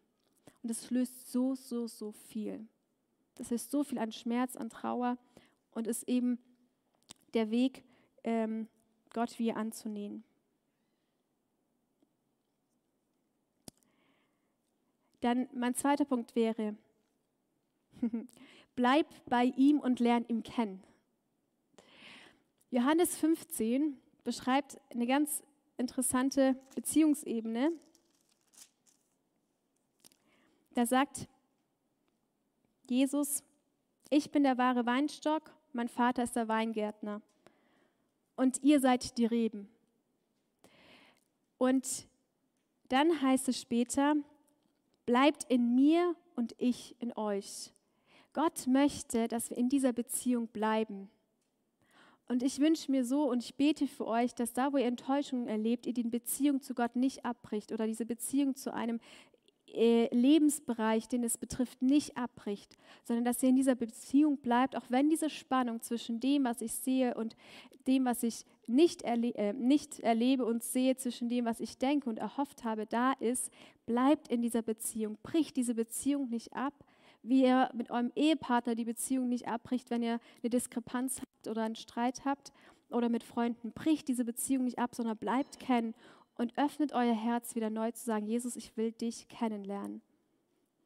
Und 0.63 0.71
das 0.71 0.91
löst 0.91 1.33
so, 1.33 1.55
so, 1.55 1.87
so 1.87 2.13
viel. 2.13 2.69
Das 3.35 3.51
ist 3.51 3.71
so 3.71 3.83
viel 3.83 3.99
an 3.99 4.13
Schmerz, 4.13 4.57
an 4.57 4.71
Trauer 4.71 5.19
und 5.77 5.87
ist 5.87 6.09
eben 6.09 6.39
der 7.35 7.51
Weg, 7.51 7.85
ähm, 8.25 8.67
Gott 9.13 9.39
wieder 9.39 9.59
anzunehmen. 9.59 10.25
Dann 15.21 15.49
mein 15.53 15.75
zweiter 15.75 16.07
Punkt 16.07 16.35
wäre, 16.35 16.77
bleib 18.75 19.07
bei 19.27 19.45
ihm 19.45 19.79
und 19.79 20.01
lern 20.01 20.25
ihn 20.29 20.43
kennen. 20.43 20.83
Johannes 22.71 23.19
15 23.19 23.99
beschreibt 24.25 24.81
eine 24.91 25.07
ganz 25.07 25.43
interessante 25.77 26.57
Beziehungsebene. 26.75 27.71
Da 30.73 30.87
sagt 30.87 31.29
Jesus, 32.89 33.43
ich 34.09 34.31
bin 34.31 34.43
der 34.43 34.57
wahre 34.57 34.87
Weinstock 34.87 35.56
mein 35.77 35.89
Vater 35.89 36.23
ist 36.23 36.35
der 36.35 36.49
Weingärtner 36.49 37.21
und 38.35 38.63
ihr 38.63 38.81
seid 38.81 39.19
die 39.19 39.27
Reben. 39.27 39.69
Und 41.59 42.09
dann 42.89 43.21
heißt 43.21 43.49
es 43.49 43.61
später, 43.61 44.17
bleibt 45.05 45.45
in 45.45 45.75
mir 45.75 46.17
und 46.35 46.55
ich 46.59 46.97
in 46.99 47.13
euch. 47.17 47.73
Gott 48.33 48.67
möchte, 48.67 49.29
dass 49.29 49.51
wir 49.51 49.59
in 49.59 49.69
dieser 49.69 49.93
Beziehung 49.93 50.49
bleiben. 50.49 51.11
Und 52.29 52.43
ich 52.43 52.59
wünsche 52.59 52.91
mir 52.91 53.05
so 53.05 53.31
und 53.31 53.43
ich 53.43 53.55
bete 53.55 53.87
für 53.87 54.07
euch, 54.07 54.35
dass 54.35 54.53
da, 54.53 54.73
wo 54.73 54.79
ihr 54.79 54.87
Enttäuschungen 54.87 55.47
erlebt, 55.47 55.87
ihr 55.87 55.93
die 55.93 56.03
Beziehung 56.03 56.61
zu 56.61 56.75
Gott 56.75 56.97
nicht 56.97 57.25
abbricht 57.25 57.71
oder 57.71 57.87
diese 57.87 58.05
Beziehung 58.05 58.57
zu 58.57 58.73
einem 58.73 58.99
Lebensbereich, 59.73 61.09
den 61.09 61.25
es 61.25 61.39
betrifft, 61.39 61.83
nicht 61.83 62.17
abbricht, 62.17 62.77
sondern 63.05 63.25
dass 63.25 63.43
ihr 63.43 63.49
in 63.49 63.57
dieser 63.57 63.75
Beziehung 63.75 64.39
bleibt, 64.39 64.77
auch 64.77 64.85
wenn 64.89 65.11
diese 65.11 65.29
Spannung 65.29 65.83
zwischen 65.83 66.21
dem, 66.21 66.45
was 66.45 66.61
ich 66.61 66.73
sehe 66.73 67.15
und 67.15 67.37
dem, 67.87 68.05
was 68.05 68.23
ich 68.23 68.45
nicht, 68.67 69.03
erle 69.03 69.35
äh, 69.35 69.53
nicht 69.53 70.01
erlebe 70.01 70.45
und 70.45 70.63
sehe, 70.63 70.97
zwischen 70.97 71.29
dem, 71.29 71.45
was 71.45 71.61
ich 71.61 71.79
denke 71.79 72.09
und 72.09 72.19
erhofft 72.19 72.65
habe, 72.65 72.87
da 72.87 73.13
ist, 73.13 73.51
bleibt 73.87 74.29
in 74.29 74.43
dieser 74.43 74.63
Beziehung, 74.63 75.19
bricht 75.23 75.57
diese 75.57 75.75
Beziehung 75.75 76.29
nicht 76.29 76.53
ab, 76.53 76.75
wie 77.23 77.43
ihr 77.45 77.71
mit 77.75 77.91
eurem 77.91 78.13
Ehepartner 78.15 78.75
die 78.75 78.85
Beziehung 78.85 79.29
nicht 79.29 79.49
abbricht, 79.49 79.91
wenn 79.91 80.03
ihr 80.03 80.21
eine 80.43 80.51
Diskrepanz 80.51 81.21
habt 81.21 81.49
oder 81.49 81.63
einen 81.63 81.77
Streit 81.77 82.25
habt 82.25 82.53
oder 82.91 83.09
mit 83.09 83.25
Freunden, 83.25 83.73
bricht 83.73 84.09
diese 84.09 84.25
Beziehung 84.25 84.65
nicht 84.65 84.79
ab, 84.79 84.95
sondern 84.95 85.17
bleibt 85.17 85.59
kennen 85.59 85.95
und 86.37 86.57
öffnet 86.57 86.93
euer 86.93 87.15
Herz 87.15 87.55
wieder 87.55 87.71
neu 87.71 87.91
zu 87.93 88.05
sagen, 88.05 88.27
Jesus, 88.27 88.57
ich 88.57 88.77
will 88.77 88.93
dich 88.93 89.29
kennenlernen. 89.29 90.03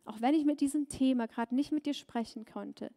Auch 0.04 0.20
wenn 0.20 0.34
ich 0.34 0.44
mit 0.44 0.60
diesem 0.60 0.88
Thema 0.88 1.26
gerade 1.26 1.54
nicht 1.54 1.72
mit 1.72 1.86
dir 1.86 1.94
sprechen 1.94 2.44
konnte. 2.44 2.90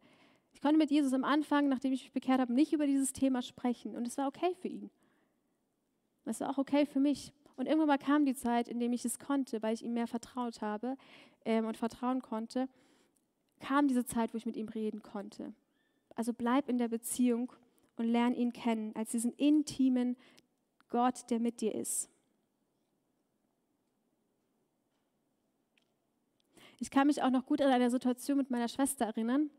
Ich 0.52 0.60
konnte 0.60 0.78
mit 0.78 0.90
Jesus 0.90 1.12
am 1.12 1.24
Anfang, 1.24 1.68
nachdem 1.68 1.92
ich 1.92 2.04
mich 2.04 2.12
bekehrt 2.12 2.40
habe, 2.40 2.52
nicht 2.52 2.72
über 2.72 2.86
dieses 2.86 3.12
Thema 3.12 3.42
sprechen. 3.42 3.96
Und 3.96 4.06
es 4.06 4.16
war 4.16 4.28
okay 4.28 4.54
für 4.60 4.68
ihn. 4.68 4.90
Es 6.24 6.40
war 6.40 6.50
auch 6.50 6.58
okay 6.58 6.86
für 6.86 7.00
mich. 7.00 7.32
Und 7.56 7.66
irgendwann 7.66 7.88
mal 7.88 7.98
kam 7.98 8.24
die 8.24 8.34
Zeit, 8.34 8.68
in 8.68 8.78
der 8.80 8.90
ich 8.90 9.04
es 9.04 9.18
konnte, 9.18 9.62
weil 9.62 9.74
ich 9.74 9.84
ihm 9.84 9.94
mehr 9.94 10.06
vertraut 10.06 10.60
habe 10.62 10.96
ähm, 11.44 11.66
und 11.66 11.76
vertrauen 11.76 12.22
konnte, 12.22 12.68
kam 13.60 13.88
diese 13.88 14.04
Zeit, 14.04 14.32
wo 14.32 14.38
ich 14.38 14.46
mit 14.46 14.56
ihm 14.56 14.68
reden 14.68 15.02
konnte. 15.02 15.54
Also 16.16 16.32
bleib 16.32 16.68
in 16.68 16.78
der 16.78 16.88
Beziehung 16.88 17.52
und 17.96 18.06
lern 18.06 18.34
ihn 18.34 18.52
kennen 18.52 18.92
als 18.94 19.10
diesen 19.10 19.32
intimen 19.32 20.16
Gott, 20.88 21.30
der 21.30 21.40
mit 21.40 21.60
dir 21.60 21.74
ist. 21.74 22.10
Ich 26.78 26.90
kann 26.90 27.06
mich 27.06 27.22
auch 27.22 27.30
noch 27.30 27.46
gut 27.46 27.60
an 27.60 27.70
eine 27.70 27.90
Situation 27.90 28.38
mit 28.38 28.50
meiner 28.50 28.68
Schwester 28.68 29.06
erinnern. 29.06 29.50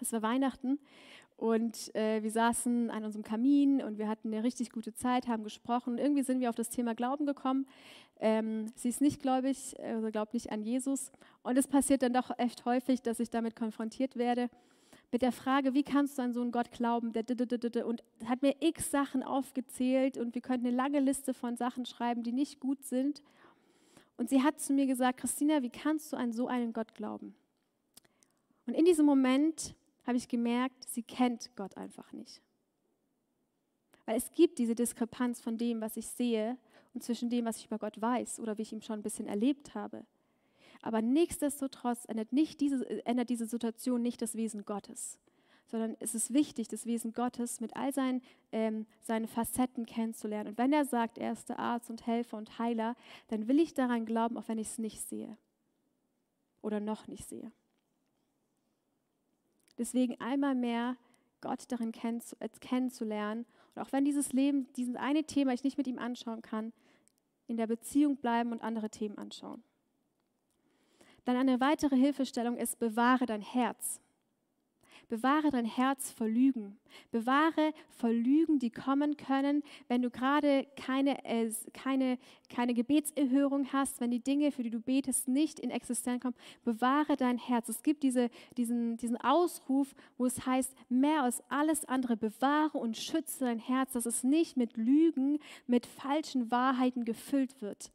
Es 0.00 0.12
war 0.12 0.22
Weihnachten 0.22 0.78
und 1.36 1.94
äh, 1.94 2.22
wir 2.22 2.30
saßen 2.30 2.90
an 2.90 3.04
unserem 3.04 3.24
Kamin 3.24 3.82
und 3.82 3.98
wir 3.98 4.08
hatten 4.08 4.32
eine 4.32 4.44
richtig 4.44 4.70
gute 4.70 4.94
Zeit, 4.94 5.28
haben 5.28 5.44
gesprochen. 5.44 5.98
Irgendwie 5.98 6.22
sind 6.22 6.40
wir 6.40 6.48
auf 6.48 6.54
das 6.54 6.70
Thema 6.70 6.94
Glauben 6.94 7.26
gekommen. 7.26 7.66
Ähm, 8.20 8.66
sie 8.76 8.88
ist 8.88 9.00
nicht 9.00 9.20
gläubig, 9.20 9.74
also 9.80 10.10
glaubt 10.10 10.34
nicht 10.34 10.52
an 10.52 10.62
Jesus. 10.62 11.10
Und 11.42 11.58
es 11.58 11.66
passiert 11.66 12.02
dann 12.02 12.12
doch 12.12 12.30
echt 12.38 12.64
häufig, 12.64 13.02
dass 13.02 13.20
ich 13.20 13.30
damit 13.30 13.56
konfrontiert 13.56 14.16
werde 14.16 14.50
mit 15.12 15.20
der 15.20 15.32
Frage, 15.32 15.74
wie 15.74 15.82
kannst 15.82 16.16
du 16.16 16.22
an 16.22 16.32
so 16.32 16.40
einen 16.40 16.52
Gott 16.52 16.72
glauben? 16.72 17.12
Und 17.12 18.02
hat 18.24 18.40
mir 18.40 18.54
x 18.60 18.90
Sachen 18.90 19.22
aufgezählt 19.22 20.16
und 20.16 20.34
wir 20.34 20.40
könnten 20.40 20.66
eine 20.66 20.74
lange 20.74 21.00
Liste 21.00 21.34
von 21.34 21.56
Sachen 21.56 21.84
schreiben, 21.84 22.22
die 22.22 22.32
nicht 22.32 22.60
gut 22.60 22.82
sind. 22.82 23.22
Und 24.16 24.28
sie 24.28 24.42
hat 24.42 24.60
zu 24.60 24.72
mir 24.72 24.86
gesagt, 24.86 25.20
Christina, 25.20 25.62
wie 25.62 25.70
kannst 25.70 26.12
du 26.12 26.16
an 26.16 26.32
so 26.32 26.46
einen 26.46 26.72
Gott 26.72 26.94
glauben? 26.94 27.34
Und 28.66 28.74
in 28.74 28.84
diesem 28.84 29.06
Moment 29.06 29.74
habe 30.06 30.16
ich 30.16 30.28
gemerkt, 30.28 30.88
sie 30.88 31.02
kennt 31.02 31.50
Gott 31.56 31.76
einfach 31.76 32.12
nicht. 32.12 32.40
Weil 34.04 34.16
es 34.16 34.30
gibt 34.32 34.58
diese 34.58 34.74
Diskrepanz 34.74 35.40
von 35.40 35.58
dem, 35.58 35.80
was 35.80 35.96
ich 35.96 36.06
sehe 36.06 36.56
und 36.94 37.02
zwischen 37.02 37.30
dem, 37.30 37.44
was 37.44 37.58
ich 37.58 37.66
über 37.66 37.78
Gott 37.78 38.00
weiß 38.00 38.40
oder 38.40 38.58
wie 38.58 38.62
ich 38.62 38.72
ihn 38.72 38.82
schon 38.82 38.98
ein 38.98 39.02
bisschen 39.02 39.26
erlebt 39.26 39.74
habe. 39.74 40.04
Aber 40.82 41.00
nichtsdestotrotz 41.00 42.04
ändert, 42.08 42.32
nicht 42.32 42.60
diese, 42.60 42.84
ändert 43.06 43.30
diese 43.30 43.46
Situation 43.46 44.02
nicht 44.02 44.20
das 44.20 44.34
Wesen 44.34 44.64
Gottes, 44.64 45.18
sondern 45.66 45.96
es 46.00 46.14
ist 46.14 46.32
wichtig, 46.32 46.68
das 46.68 46.86
Wesen 46.86 47.12
Gottes 47.12 47.60
mit 47.60 47.76
all 47.76 47.92
seinen, 47.92 48.22
ähm, 48.52 48.86
seinen 49.00 49.26
Facetten 49.26 49.86
kennenzulernen. 49.86 50.50
Und 50.50 50.58
wenn 50.58 50.72
er 50.72 50.84
sagt, 50.84 51.18
er 51.18 51.32
ist 51.32 51.48
der 51.48 51.58
Arzt 51.58 51.90
und 51.90 52.06
Helfer 52.06 52.36
und 52.36 52.58
Heiler, 52.58 52.94
dann 53.28 53.48
will 53.48 53.58
ich 53.58 53.74
daran 53.74 54.04
glauben, 54.04 54.36
auch 54.36 54.48
wenn 54.48 54.58
ich 54.58 54.68
es 54.68 54.78
nicht 54.78 55.00
sehe 55.00 55.36
oder 56.60 56.80
noch 56.80 57.06
nicht 57.06 57.28
sehe. 57.28 57.52
Deswegen 59.78 60.20
einmal 60.20 60.54
mehr 60.54 60.96
Gott 61.40 61.64
darin 61.68 61.92
äh, 61.92 62.48
kennenzulernen 62.60 63.46
und 63.74 63.82
auch 63.82 63.92
wenn 63.92 64.04
dieses 64.04 64.32
Leben, 64.32 64.72
dieses 64.74 64.96
eine 64.96 65.24
Thema 65.24 65.52
ich 65.52 65.64
nicht 65.64 65.78
mit 65.78 65.86
ihm 65.86 65.98
anschauen 65.98 66.42
kann, 66.42 66.72
in 67.46 67.56
der 67.56 67.66
Beziehung 67.66 68.16
bleiben 68.16 68.52
und 68.52 68.62
andere 68.62 68.90
Themen 68.90 69.18
anschauen. 69.18 69.62
Dann 71.24 71.36
eine 71.36 71.60
weitere 71.60 71.96
Hilfestellung 71.96 72.56
ist, 72.56 72.78
bewahre 72.78 73.26
dein 73.26 73.42
Herz. 73.42 74.00
Bewahre 75.12 75.50
dein 75.50 75.66
Herz 75.66 76.10
vor 76.10 76.26
Lügen. 76.26 76.78
Bewahre 77.10 77.74
vor 77.90 78.08
Lügen, 78.08 78.58
die 78.58 78.70
kommen 78.70 79.18
können, 79.18 79.62
wenn 79.86 80.00
du 80.00 80.08
gerade 80.08 80.66
keine, 80.74 81.22
äh, 81.26 81.52
keine, 81.74 82.16
keine 82.48 82.72
Gebetserhörung 82.72 83.70
hast, 83.74 84.00
wenn 84.00 84.10
die 84.10 84.20
Dinge, 84.20 84.52
für 84.52 84.62
die 84.62 84.70
du 84.70 84.80
betest, 84.80 85.28
nicht 85.28 85.60
in 85.60 85.68
Existenz 85.68 86.22
kommen. 86.22 86.34
Bewahre 86.64 87.16
dein 87.16 87.36
Herz. 87.36 87.68
Es 87.68 87.82
gibt 87.82 88.04
diese, 88.04 88.30
diesen, 88.56 88.96
diesen 88.96 89.18
Ausruf, 89.18 89.94
wo 90.16 90.24
es 90.24 90.46
heißt, 90.46 90.74
mehr 90.88 91.24
als 91.24 91.42
alles 91.50 91.84
andere, 91.84 92.16
bewahre 92.16 92.78
und 92.78 92.96
schütze 92.96 93.40
dein 93.44 93.58
Herz, 93.58 93.92
dass 93.92 94.06
es 94.06 94.24
nicht 94.24 94.56
mit 94.56 94.78
Lügen, 94.78 95.40
mit 95.66 95.84
falschen 95.84 96.50
Wahrheiten 96.50 97.04
gefüllt 97.04 97.60
wird. 97.60 97.92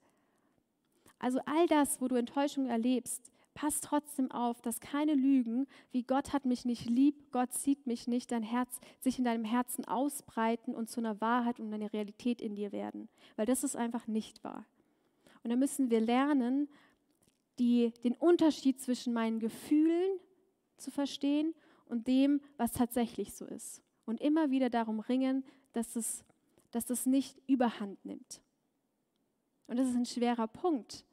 Also 1.17 1.39
all 1.47 1.65
das, 1.65 1.99
wo 1.99 2.07
du 2.07 2.13
Enttäuschung 2.13 2.67
erlebst, 2.67 3.31
pass 3.57 3.81
trotzdem 3.81 4.29
auf, 4.29 4.61
dass 4.61 4.79
keine 4.79 5.15
Lügen, 5.15 5.65
wie 5.89 6.03
Gott 6.03 6.31
hat 6.31 6.45
mich 6.45 6.63
nicht 6.63 6.87
lieb, 6.87 7.31
Gott 7.31 7.53
sieht 7.53 7.87
mich 7.87 8.05
nicht, 8.05 8.31
dein 8.31 8.43
Herz 8.43 8.79
sich 8.99 9.17
in 9.17 9.25
deinem 9.25 9.45
Herzen 9.45 9.83
ausbreiten 9.83 10.75
und 10.75 10.91
zu 10.91 10.99
einer 10.99 11.19
Wahrheit 11.21 11.59
und 11.59 11.73
einer 11.73 11.91
Realität 11.91 12.39
in 12.39 12.53
dir 12.53 12.71
werden. 12.71 13.09
Weil 13.35 13.47
das 13.47 13.63
ist 13.63 13.75
einfach 13.75 14.05
nicht 14.05 14.43
wahr. 14.43 14.63
Und 15.43 15.49
da 15.49 15.55
müssen 15.55 15.89
wir 15.89 15.99
lernen, 15.99 16.69
die, 17.57 17.91
den 18.03 18.13
Unterschied 18.13 18.79
zwischen 18.79 19.11
meinen 19.11 19.39
Gefühlen 19.39 20.19
zu 20.77 20.91
verstehen 20.91 21.55
und 21.87 22.05
dem, 22.07 22.41
was 22.57 22.73
tatsächlich 22.73 23.33
so 23.33 23.45
ist. 23.45 23.81
Und 24.05 24.21
immer 24.21 24.51
wieder 24.51 24.69
darum 24.69 24.99
ringen, 24.99 25.43
dass 25.73 25.95
es, 25.95 26.23
dass 26.69 26.85
das 26.85 27.07
nicht 27.07 27.41
überhand 27.47 28.05
nimmt. 28.05 28.39
Und 29.65 29.77
das 29.77 29.87
ist 29.87 29.95
ein 29.95 30.05
schwerer 30.05 30.47
Punkt, 30.47 31.05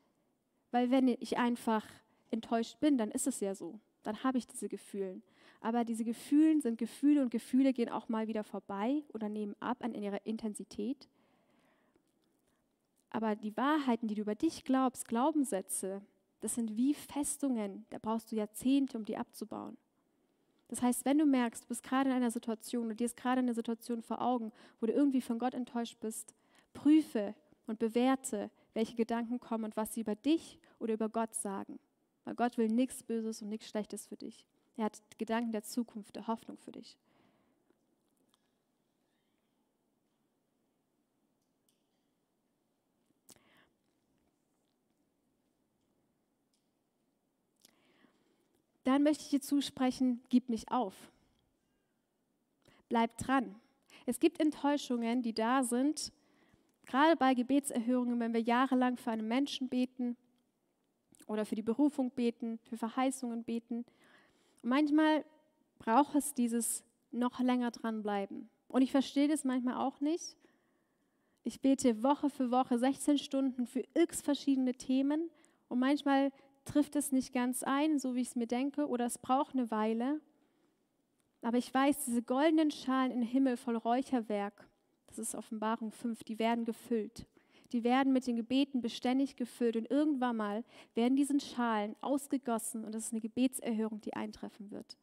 weil 0.73 0.91
wenn 0.91 1.09
ich 1.09 1.39
einfach 1.39 1.87
enttäuscht 2.35 2.79
bin, 2.81 2.99
dann 2.99 3.11
ist 3.11 3.27
es 3.27 3.41
ja 3.41 3.55
so. 3.55 3.81
Dann 4.03 4.23
habe 4.23 4.39
ich 4.39 4.47
diese 4.47 4.69
Gefühle. 4.69 5.23
Aber 5.61 5.85
diese 5.85 6.05
Gefühle 6.05 6.61
sind 6.61 6.79
Gefühle 6.79 7.23
und 7.23 7.31
Gefühle 7.31 7.73
gehen 7.73 7.89
auch 7.89 8.09
mal 8.11 8.29
wieder 8.29 8.45
vorbei 8.45 9.03
oder 9.15 9.31
nehmen 9.31 9.57
ab 9.61 9.79
an 9.81 9.95
ihrer 9.95 10.27
Intensität. 10.27 11.09
Aber 13.09 13.35
die 13.35 13.57
Wahrheiten, 13.57 14.09
die 14.09 14.15
du 14.15 14.23
über 14.23 14.35
dich 14.35 14.65
glaubst, 14.65 15.09
Glaubenssätze, 15.09 16.03
das 16.41 16.57
sind 16.57 16.77
wie 16.77 16.93
Festungen. 16.93 17.87
Da 17.89 17.99
brauchst 17.99 18.31
du 18.31 18.37
Jahrzehnte, 18.37 18.99
um 18.99 19.05
die 19.05 19.17
abzubauen. 19.17 19.79
Das 20.69 20.83
heißt, 20.83 21.05
wenn 21.05 21.19
du 21.19 21.25
merkst, 21.25 21.65
du 21.65 21.69
bist 21.69 21.83
gerade 21.83 22.11
in 22.11 22.17
einer 22.17 22.31
Situation 22.31 22.91
und 22.91 23.01
dir 23.01 23.07
ist 23.07 23.17
gerade 23.17 23.39
eine 23.39 23.55
Situation 23.55 24.03
vor 24.03 24.21
Augen, 24.21 24.53
wo 24.81 24.87
du 24.87 24.93
irgendwie 24.93 25.21
von 25.21 25.39
Gott 25.39 25.55
enttäuscht 25.55 25.99
bist, 26.01 26.35
prüfe 26.73 27.35
und 27.67 27.79
bewerte, 27.79 28.51
welche 28.75 28.97
Gedanken 28.97 29.41
kommen 29.41 29.65
und 29.65 29.77
was 29.77 29.95
sie 29.95 30.01
über 30.01 30.17
dich 30.17 30.59
oder 30.79 30.95
über 30.95 31.09
Gott 31.09 31.35
sagen. 31.35 31.79
Weil 32.25 32.35
Gott 32.35 32.57
will 32.57 32.69
nichts 32.69 33.03
Böses 33.03 33.43
und 33.43 33.49
nichts 33.49 33.69
Schlechtes 33.69 34.07
für 34.07 34.17
dich. 34.17 34.47
Er 34.77 34.87
hat 34.87 35.01
Gedanken 35.19 35.53
der 35.53 35.63
Zukunft, 35.63 36.17
der 36.17 36.27
Hoffnung 36.27 36.59
für 36.59 36.73
dich. 36.73 36.97
Dann 48.85 49.03
möchte 49.03 49.25
ich 49.25 49.31
dir 49.31 49.41
zusprechen, 49.41 50.23
gib 50.29 50.51
nicht 50.51 50.71
auf. 50.71 50.95
Bleib 52.89 53.17
dran. 53.17 53.59
Es 54.05 54.21
gibt 54.21 54.41
Enttäuschungen, 54.41 55.23
die 55.23 55.33
da 55.33 55.63
sind, 55.63 56.13
gerade 56.85 57.17
bei 57.17 57.33
Gebetserhörungen, 57.33 58.21
wenn 58.21 58.35
wir 58.35 58.43
jahrelang 58.43 58.99
für 58.99 59.11
einen 59.11 59.27
Menschen 59.27 59.71
beten 59.71 60.19
oder 61.27 61.45
für 61.45 61.55
die 61.55 61.63
Berufung 61.63 62.11
beten, 62.11 62.59
für 62.63 62.77
Verheißungen 62.77 63.45
beten. 63.45 63.85
Und 64.63 64.71
manchmal 64.71 65.25
braucht 65.79 66.15
es 66.15 66.35
dieses 66.35 66.85
noch 67.11 67.41
länger 67.41 67.71
dranbleiben. 67.71 68.49
Und 68.69 68.83
ich 68.83 68.91
verstehe 68.91 69.29
das 69.29 69.45
manchmal 69.45 69.77
auch 69.77 70.01
nicht. 70.01 70.37
Ich 71.45 71.61
bete 71.61 72.03
Woche 72.03 72.31
für 72.31 72.51
Woche 72.51 72.79
16 72.79 73.19
Stunden 73.19 73.67
für 73.67 73.85
x 73.95 74.23
verschiedene 74.23 74.73
Themen 74.75 75.31
und 75.69 75.79
manchmal 75.79 76.33
trifft 76.65 76.97
es 76.97 77.13
nicht 77.13 77.35
ganz 77.35 77.63
ein, 77.63 77.99
so 77.99 78.15
wie 78.15 78.23
ich 78.23 78.29
es 78.29 78.37
mir 78.37 78.47
denke, 78.47 78.89
oder 78.89 79.05
es 79.05 79.19
braucht 79.19 79.55
eine 79.55 79.71
Weile. 79.71 80.21
Aber 81.43 81.59
ich 81.59 81.73
weiß, 81.73 82.07
diese 82.07 82.23
goldenen 82.23 82.71
Schalen 82.71 83.11
im 83.11 83.23
Himmel 83.23 83.59
voll 83.59 83.77
Räucherwerk, 83.77 84.67
das 85.07 85.19
ist 85.19 85.35
Offenbarung 85.35 85.91
5, 85.91 86.25
die 86.25 86.39
werden 86.39 86.65
gefüllt 86.65 87.27
die 87.75 87.83
werden 87.83 88.13
mit 88.13 88.29
den 88.29 88.37
Gebeten 88.37 88.81
beständig 88.81 89.35
gefüllt 89.35 89.77
und 89.77 89.91
irgendwann 89.91 90.37
mal 90.37 90.65
werden 90.95 91.17
diese 91.17 91.39
Schalen 91.41 91.97
ausgegossen 92.01 92.85
und 92.85 92.95
das 92.95 93.07
ist 93.07 93.13
eine 93.13 93.21
Gebetserhörung, 93.21 94.01
die 94.01 94.15
eintreffen 94.15 94.71
wird. 94.71 94.97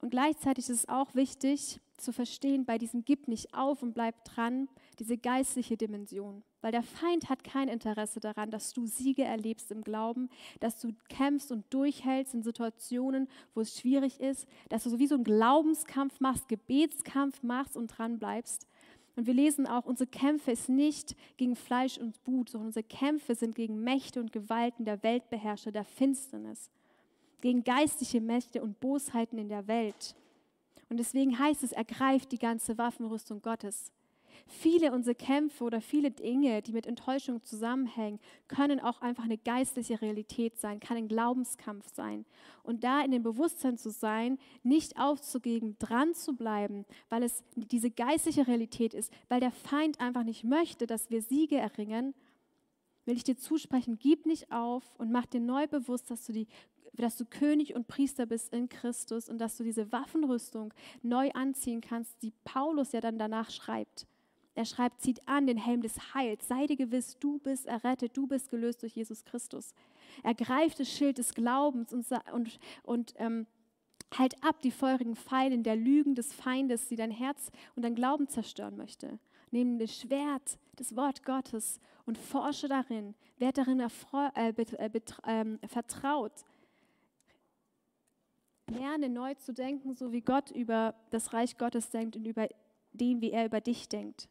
Und 0.00 0.08
gleichzeitig 0.08 0.64
ist 0.70 0.78
es 0.78 0.88
auch 0.88 1.14
wichtig 1.14 1.80
zu 1.98 2.12
verstehen, 2.12 2.64
bei 2.64 2.78
diesem 2.78 3.04
Gib 3.04 3.28
nicht 3.28 3.52
auf 3.54 3.82
und 3.82 3.92
bleib 3.92 4.24
dran, 4.24 4.68
diese 4.98 5.18
geistliche 5.18 5.76
Dimension. 5.76 6.42
Weil 6.62 6.72
der 6.72 6.82
Feind 6.82 7.28
hat 7.28 7.44
kein 7.44 7.68
Interesse 7.68 8.18
daran, 8.18 8.50
dass 8.50 8.72
du 8.72 8.86
Siege 8.86 9.22
erlebst 9.22 9.70
im 9.70 9.84
Glauben, 9.84 10.30
dass 10.60 10.80
du 10.80 10.92
kämpfst 11.10 11.52
und 11.52 11.72
durchhältst 11.72 12.34
in 12.34 12.42
Situationen, 12.42 13.28
wo 13.54 13.60
es 13.60 13.78
schwierig 13.78 14.18
ist, 14.18 14.48
dass 14.70 14.84
du 14.84 14.90
sowieso 14.90 15.14
einen 15.14 15.24
Glaubenskampf 15.24 16.20
machst, 16.20 16.48
Gebetskampf 16.48 17.42
machst 17.42 17.76
und 17.76 17.88
dran 17.88 18.18
bleibst, 18.18 18.66
und 19.14 19.26
wir 19.26 19.34
lesen 19.34 19.66
auch, 19.66 19.84
unsere 19.84 20.08
Kämpfe 20.08 20.52
ist 20.52 20.68
nicht 20.68 21.14
gegen 21.36 21.54
Fleisch 21.54 21.98
und 21.98 22.22
Blut, 22.24 22.48
sondern 22.48 22.68
unsere 22.68 22.84
Kämpfe 22.84 23.34
sind 23.34 23.54
gegen 23.54 23.82
Mächte 23.82 24.20
und 24.20 24.32
Gewalten 24.32 24.84
der 24.84 25.02
Weltbeherrscher, 25.02 25.70
der 25.70 25.84
Finsternis, 25.84 26.70
gegen 27.40 27.62
geistliche 27.62 28.20
Mächte 28.20 28.62
und 28.62 28.80
Bosheiten 28.80 29.38
in 29.38 29.48
der 29.48 29.66
Welt. 29.66 30.14
Und 30.88 30.98
deswegen 30.98 31.38
heißt 31.38 31.62
es, 31.62 31.72
ergreift 31.72 32.32
die 32.32 32.38
ganze 32.38 32.78
Waffenrüstung 32.78 33.42
Gottes. 33.42 33.92
Viele 34.46 34.92
unserer 34.92 35.14
Kämpfe 35.14 35.64
oder 35.64 35.80
viele 35.80 36.10
Dinge, 36.10 36.62
die 36.62 36.72
mit 36.72 36.86
Enttäuschung 36.86 37.42
zusammenhängen, 37.42 38.20
können 38.48 38.80
auch 38.80 39.00
einfach 39.00 39.24
eine 39.24 39.38
geistliche 39.38 40.00
Realität 40.00 40.58
sein, 40.58 40.80
kann 40.80 40.96
ein 40.96 41.08
Glaubenskampf 41.08 41.86
sein. 41.92 42.24
Und 42.62 42.84
da 42.84 43.02
in 43.02 43.10
dem 43.10 43.22
Bewusstsein 43.22 43.78
zu 43.78 43.90
sein, 43.90 44.38
nicht 44.62 44.98
aufzugeben, 44.98 45.76
dran 45.78 46.14
zu 46.14 46.34
bleiben, 46.34 46.84
weil 47.08 47.22
es 47.22 47.42
diese 47.54 47.90
geistliche 47.90 48.46
Realität 48.46 48.94
ist, 48.94 49.12
weil 49.28 49.40
der 49.40 49.52
Feind 49.52 50.00
einfach 50.00 50.24
nicht 50.24 50.44
möchte, 50.44 50.86
dass 50.86 51.10
wir 51.10 51.22
Siege 51.22 51.56
erringen, 51.56 52.14
will 53.04 53.16
ich 53.16 53.24
dir 53.24 53.36
zusprechen, 53.36 53.98
gib 53.98 54.26
nicht 54.26 54.52
auf 54.52 54.84
und 54.98 55.10
mach 55.10 55.26
dir 55.26 55.40
neu 55.40 55.66
bewusst, 55.66 56.10
dass 56.10 56.24
du 56.24 56.32
die 56.32 56.46
dass 56.94 57.16
du 57.16 57.24
König 57.24 57.74
und 57.74 57.88
Priester 57.88 58.26
bist 58.26 58.52
in 58.52 58.68
Christus 58.68 59.28
und 59.28 59.38
dass 59.38 59.56
du 59.56 59.64
diese 59.64 59.90
Waffenrüstung 59.92 60.74
neu 61.02 61.30
anziehen 61.32 61.80
kannst, 61.80 62.22
die 62.22 62.32
Paulus 62.44 62.92
ja 62.92 63.00
dann 63.00 63.18
danach 63.18 63.50
schreibt. 63.50 64.06
Er 64.54 64.66
schreibt, 64.66 65.00
zieht 65.00 65.26
an 65.26 65.46
den 65.46 65.56
Helm 65.56 65.80
des 65.80 66.14
Heils, 66.14 66.46
sei 66.46 66.66
dir 66.66 66.76
gewiss, 66.76 67.18
du 67.18 67.38
bist 67.38 67.66
errettet, 67.66 68.16
du 68.16 68.26
bist 68.26 68.50
gelöst 68.50 68.82
durch 68.82 68.94
Jesus 68.94 69.24
Christus. 69.24 69.74
Ergreift 70.22 70.78
das 70.78 70.90
Schild 70.90 71.18
des 71.18 71.32
Glaubens 71.32 71.92
und, 71.92 72.06
und, 72.32 72.58
und 72.82 73.14
ähm, 73.16 73.46
halt 74.18 74.34
ab 74.44 74.60
die 74.60 74.70
feurigen 74.70 75.16
Pfeile 75.16 75.58
der 75.58 75.76
Lügen 75.76 76.14
des 76.14 76.34
Feindes, 76.34 76.88
die 76.88 76.96
dein 76.96 77.10
Herz 77.10 77.50
und 77.74 77.82
dein 77.82 77.94
Glauben 77.94 78.28
zerstören 78.28 78.76
möchte. 78.76 79.18
Nimm 79.50 79.78
das 79.78 79.98
Schwert, 79.98 80.58
das 80.76 80.96
Wort 80.96 81.24
Gottes 81.24 81.80
und 82.04 82.18
forsche 82.18 82.68
darin, 82.68 83.14
werd 83.38 83.58
darin 83.58 83.80
äh, 83.80 83.88
äh, 84.34 84.90
äh, 84.92 85.68
vertraut. 85.68 86.44
Lerne 88.68 89.08
neu 89.08 89.34
zu 89.34 89.52
denken, 89.52 89.94
so 89.94 90.12
wie 90.12 90.20
Gott 90.20 90.50
über 90.50 90.94
das 91.10 91.32
Reich 91.32 91.58
Gottes 91.58 91.90
denkt 91.90 92.16
und 92.16 92.26
über 92.26 92.48
dem, 92.92 93.20
wie 93.20 93.30
er 93.30 93.46
über 93.46 93.60
dich 93.60 93.88
denkt. 93.88 94.28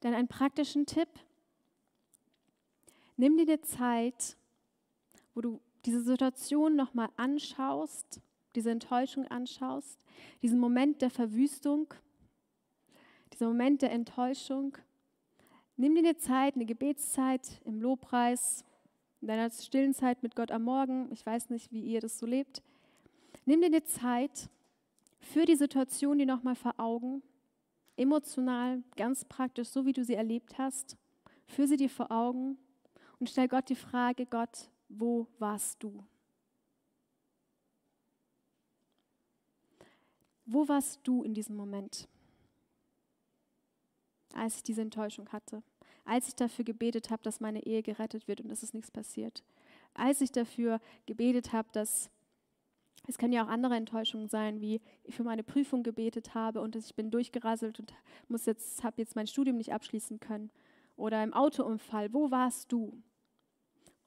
Dann 0.00 0.14
einen 0.14 0.28
praktischen 0.28 0.86
Tipp. 0.86 1.08
Nimm 3.16 3.36
dir 3.36 3.46
die 3.46 3.60
Zeit, 3.60 4.36
wo 5.34 5.40
du 5.40 5.60
diese 5.84 6.02
Situation 6.02 6.76
nochmal 6.76 7.08
anschaust, 7.16 8.20
diese 8.54 8.70
Enttäuschung 8.70 9.26
anschaust, 9.26 10.04
diesen 10.42 10.58
Moment 10.58 11.02
der 11.02 11.10
Verwüstung, 11.10 11.92
dieser 13.32 13.48
Moment 13.48 13.82
der 13.82 13.92
Enttäuschung. 13.92 14.76
Nimm 15.76 15.94
dir 15.94 16.00
eine 16.00 16.16
Zeit, 16.16 16.54
eine 16.54 16.66
Gebetszeit 16.66 17.60
im 17.64 17.80
Lobpreis, 17.80 18.64
in 19.20 19.28
deiner 19.28 19.50
stillen 19.50 19.94
Zeit 19.94 20.22
mit 20.22 20.36
Gott 20.36 20.50
am 20.50 20.62
Morgen. 20.64 21.10
Ich 21.12 21.24
weiß 21.24 21.50
nicht, 21.50 21.72
wie 21.72 21.82
ihr 21.82 22.00
das 22.00 22.18
so 22.18 22.26
lebt. 22.26 22.62
Nimm 23.44 23.60
dir 23.60 23.66
eine 23.66 23.84
Zeit 23.84 24.48
für 25.20 25.44
die 25.44 25.56
Situation, 25.56 26.18
die 26.18 26.26
nochmal 26.26 26.54
vor 26.54 26.74
Augen, 26.78 27.22
emotional, 27.98 28.82
ganz 28.96 29.24
praktisch, 29.24 29.68
so 29.68 29.84
wie 29.84 29.92
du 29.92 30.04
sie 30.04 30.14
erlebt 30.14 30.56
hast. 30.58 30.96
Führ 31.46 31.66
sie 31.66 31.76
dir 31.76 31.90
vor 31.90 32.10
Augen 32.10 32.58
und 33.18 33.28
stell 33.28 33.48
Gott 33.48 33.68
die 33.68 33.74
Frage, 33.74 34.26
Gott, 34.26 34.70
wo 34.88 35.26
warst 35.38 35.82
du? 35.82 36.04
Wo 40.46 40.66
warst 40.66 41.00
du 41.04 41.22
in 41.22 41.34
diesem 41.34 41.56
Moment, 41.56 42.08
als 44.32 44.56
ich 44.56 44.62
diese 44.62 44.80
Enttäuschung 44.80 45.28
hatte? 45.30 45.62
Als 46.04 46.28
ich 46.28 46.34
dafür 46.34 46.64
gebetet 46.64 47.10
habe, 47.10 47.22
dass 47.22 47.40
meine 47.40 47.66
Ehe 47.66 47.82
gerettet 47.82 48.28
wird 48.28 48.40
und 48.40 48.48
dass 48.48 48.62
es 48.62 48.72
nichts 48.72 48.90
passiert? 48.90 49.42
Als 49.92 50.22
ich 50.22 50.32
dafür 50.32 50.80
gebetet 51.04 51.52
habe, 51.52 51.68
dass 51.72 52.10
es 53.06 53.18
können 53.18 53.32
ja 53.32 53.44
auch 53.44 53.48
andere 53.48 53.76
Enttäuschungen 53.76 54.28
sein, 54.28 54.60
wie 54.60 54.80
ich 55.04 55.14
für 55.14 55.24
meine 55.24 55.42
Prüfung 55.42 55.82
gebetet 55.82 56.34
habe 56.34 56.60
und 56.60 56.76
ich 56.76 56.94
bin 56.94 57.10
durchgerasselt 57.10 57.80
und 57.80 57.94
muss 58.28 58.46
jetzt, 58.46 58.82
habe 58.82 58.96
jetzt 58.98 59.16
mein 59.16 59.26
Studium 59.26 59.56
nicht 59.56 59.72
abschließen 59.72 60.20
können. 60.20 60.50
Oder 60.96 61.22
im 61.22 61.32
Autounfall, 61.32 62.12
wo 62.12 62.30
warst 62.30 62.72
du? 62.72 63.00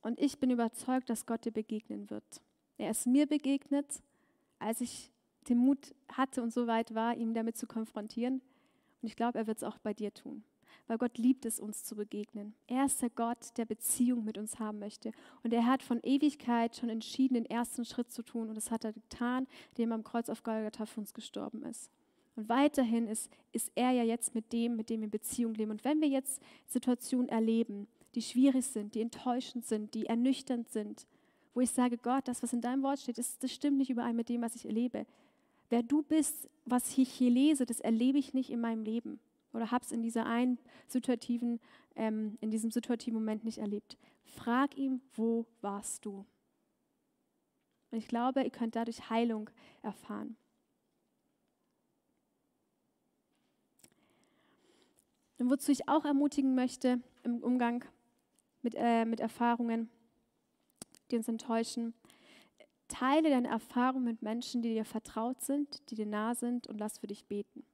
Und 0.01 0.19
ich 0.19 0.39
bin 0.39 0.49
überzeugt, 0.49 1.09
dass 1.09 1.25
Gott 1.25 1.45
dir 1.45 1.51
begegnen 1.51 2.09
wird. 2.09 2.41
Er 2.77 2.91
ist 2.91 3.07
mir 3.07 3.27
begegnet, 3.27 4.01
als 4.59 4.81
ich 4.81 5.11
den 5.47 5.57
Mut 5.57 5.95
hatte 6.11 6.41
und 6.41 6.51
so 6.51 6.67
weit 6.67 6.93
war, 6.93 7.15
ihn 7.15 7.33
damit 7.33 7.57
zu 7.57 7.67
konfrontieren. 7.67 8.41
Und 9.01 9.07
ich 9.07 9.15
glaube, 9.15 9.39
er 9.39 9.47
wird 9.47 9.57
es 9.57 9.63
auch 9.63 9.77
bei 9.79 9.93
dir 9.93 10.13
tun. 10.13 10.43
Weil 10.91 10.97
Gott 10.97 11.17
liebt 11.17 11.45
es, 11.45 11.57
uns 11.57 11.85
zu 11.85 11.95
begegnen. 11.95 12.53
Er 12.67 12.83
ist 12.83 13.01
der 13.01 13.09
Gott, 13.09 13.57
der 13.57 13.63
Beziehung 13.63 14.25
mit 14.25 14.37
uns 14.37 14.59
haben 14.59 14.79
möchte. 14.79 15.13
Und 15.41 15.53
er 15.53 15.65
hat 15.65 15.81
von 15.81 16.01
Ewigkeit 16.03 16.75
schon 16.75 16.89
entschieden, 16.89 17.35
den 17.35 17.45
ersten 17.45 17.85
Schritt 17.85 18.11
zu 18.11 18.23
tun. 18.23 18.49
Und 18.49 18.55
das 18.55 18.71
hat 18.71 18.83
er 18.83 18.91
getan, 18.91 19.47
indem 19.69 19.91
er 19.91 19.95
am 19.95 20.03
Kreuz 20.03 20.27
auf 20.27 20.43
Golgatha 20.43 20.85
für 20.85 20.99
uns 20.99 21.13
gestorben 21.13 21.63
ist. 21.63 21.89
Und 22.35 22.49
weiterhin 22.49 23.07
ist, 23.07 23.31
ist 23.53 23.71
er 23.73 23.91
ja 23.91 24.03
jetzt 24.03 24.35
mit 24.35 24.51
dem, 24.51 24.75
mit 24.75 24.89
dem 24.89 24.99
wir 24.99 25.05
in 25.05 25.11
Beziehung 25.11 25.53
leben. 25.53 25.71
Und 25.71 25.85
wenn 25.85 26.01
wir 26.01 26.09
jetzt 26.09 26.41
Situationen 26.67 27.29
erleben, 27.29 27.87
die 28.13 28.21
schwierig 28.21 28.65
sind, 28.65 28.93
die 28.93 28.99
enttäuschend 28.99 29.65
sind, 29.65 29.93
die 29.93 30.07
ernüchternd 30.07 30.67
sind, 30.67 31.07
wo 31.53 31.61
ich 31.61 31.71
sage, 31.71 31.97
Gott, 31.99 32.27
das, 32.27 32.43
was 32.43 32.51
in 32.51 32.59
deinem 32.59 32.83
Wort 32.83 32.99
steht, 32.99 33.17
das, 33.17 33.39
das 33.39 33.53
stimmt 33.53 33.77
nicht 33.77 33.91
überein 33.91 34.17
mit 34.17 34.27
dem, 34.27 34.41
was 34.41 34.57
ich 34.57 34.65
erlebe. 34.65 35.05
Wer 35.69 35.83
du 35.83 36.01
bist, 36.01 36.49
was 36.65 36.97
ich 36.97 37.09
hier 37.09 37.31
lese, 37.31 37.65
das 37.65 37.79
erlebe 37.79 38.17
ich 38.17 38.33
nicht 38.33 38.49
in 38.49 38.59
meinem 38.59 38.83
Leben 38.83 39.21
oder 39.53 39.71
habe 39.71 39.83
es 39.83 39.91
in 39.91 40.01
dieser 40.01 40.25
einen 40.25 40.59
situativen, 40.87 41.59
ähm, 41.95 42.37
in 42.41 42.51
diesem 42.51 42.71
situativen 42.71 43.19
Moment 43.19 43.43
nicht 43.43 43.57
erlebt. 43.57 43.97
Frag 44.23 44.77
ihm, 44.77 45.01
wo 45.13 45.45
warst 45.61 46.05
du? 46.05 46.25
Und 47.91 47.97
ich 47.97 48.07
glaube, 48.07 48.43
ihr 48.43 48.49
könnt 48.49 48.75
dadurch 48.75 49.09
Heilung 49.09 49.49
erfahren. 49.81 50.37
Und 55.37 55.49
wozu 55.49 55.71
ich 55.71 55.89
auch 55.89 56.05
ermutigen 56.05 56.55
möchte 56.55 57.01
im 57.23 57.43
Umgang 57.43 57.83
mit, 58.61 58.75
äh, 58.77 59.05
mit 59.05 59.19
Erfahrungen, 59.19 59.89
die 61.09 61.17
uns 61.17 61.27
enttäuschen. 61.27 61.93
Teile 62.87 63.29
deine 63.29 63.47
Erfahrungen 63.47 64.05
mit 64.05 64.21
Menschen, 64.21 64.61
die 64.61 64.73
dir 64.73 64.85
vertraut 64.85 65.41
sind, 65.41 65.89
die 65.89 65.95
dir 65.95 66.05
nah 66.05 66.35
sind 66.35 66.67
und 66.67 66.77
lass 66.77 66.99
für 66.99 67.07
dich 67.07 67.25
beten. 67.25 67.65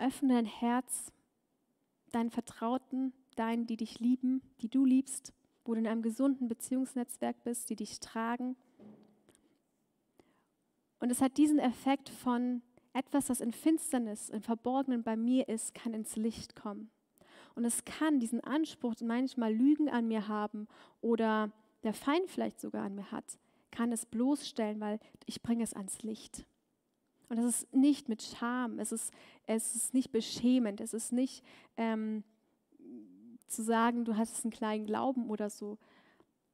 Öffne 0.00 0.34
dein 0.34 0.46
Herz, 0.46 1.12
deinen 2.10 2.30
Vertrauten, 2.30 3.12
deinen, 3.36 3.66
die 3.66 3.76
dich 3.76 4.00
lieben, 4.00 4.42
die 4.60 4.68
du 4.68 4.84
liebst, 4.84 5.32
wo 5.64 5.74
du 5.74 5.80
in 5.80 5.86
einem 5.86 6.02
gesunden 6.02 6.48
Beziehungsnetzwerk 6.48 7.44
bist, 7.44 7.70
die 7.70 7.76
dich 7.76 8.00
tragen. 8.00 8.56
Und 10.98 11.10
es 11.10 11.20
hat 11.20 11.38
diesen 11.38 11.58
Effekt 11.58 12.08
von 12.08 12.62
etwas, 12.92 13.26
das 13.26 13.40
in 13.40 13.52
Finsternis, 13.52 14.30
im 14.30 14.42
Verborgenen 14.42 15.02
bei 15.02 15.16
mir 15.16 15.48
ist, 15.48 15.74
kann 15.74 15.94
ins 15.94 16.16
Licht 16.16 16.56
kommen. 16.56 16.90
Und 17.54 17.64
es 17.64 17.84
kann 17.84 18.20
diesen 18.20 18.42
Anspruch, 18.42 18.94
manchmal 19.02 19.52
Lügen 19.52 19.88
an 19.88 20.08
mir 20.08 20.28
haben 20.28 20.66
oder 21.00 21.50
der 21.82 21.94
Feind 21.94 22.30
vielleicht 22.30 22.60
sogar 22.60 22.84
an 22.84 22.94
mir 22.94 23.10
hat, 23.10 23.38
kann 23.70 23.92
es 23.92 24.06
bloßstellen, 24.06 24.80
weil 24.80 24.98
ich 25.26 25.42
bringe 25.42 25.64
es 25.64 25.74
ans 25.74 26.02
Licht. 26.02 26.44
Und 27.30 27.36
das 27.36 27.46
ist 27.46 27.72
nicht 27.72 28.08
mit 28.08 28.22
Scham, 28.22 28.80
es 28.80 28.90
ist, 28.90 29.12
es 29.46 29.76
ist 29.76 29.94
nicht 29.94 30.10
beschämend, 30.10 30.80
es 30.80 30.92
ist 30.92 31.12
nicht 31.12 31.44
ähm, 31.76 32.24
zu 33.46 33.62
sagen, 33.62 34.04
du 34.04 34.16
hast 34.16 34.44
einen 34.44 34.50
kleinen 34.50 34.84
Glauben 34.84 35.30
oder 35.30 35.48
so. 35.48 35.78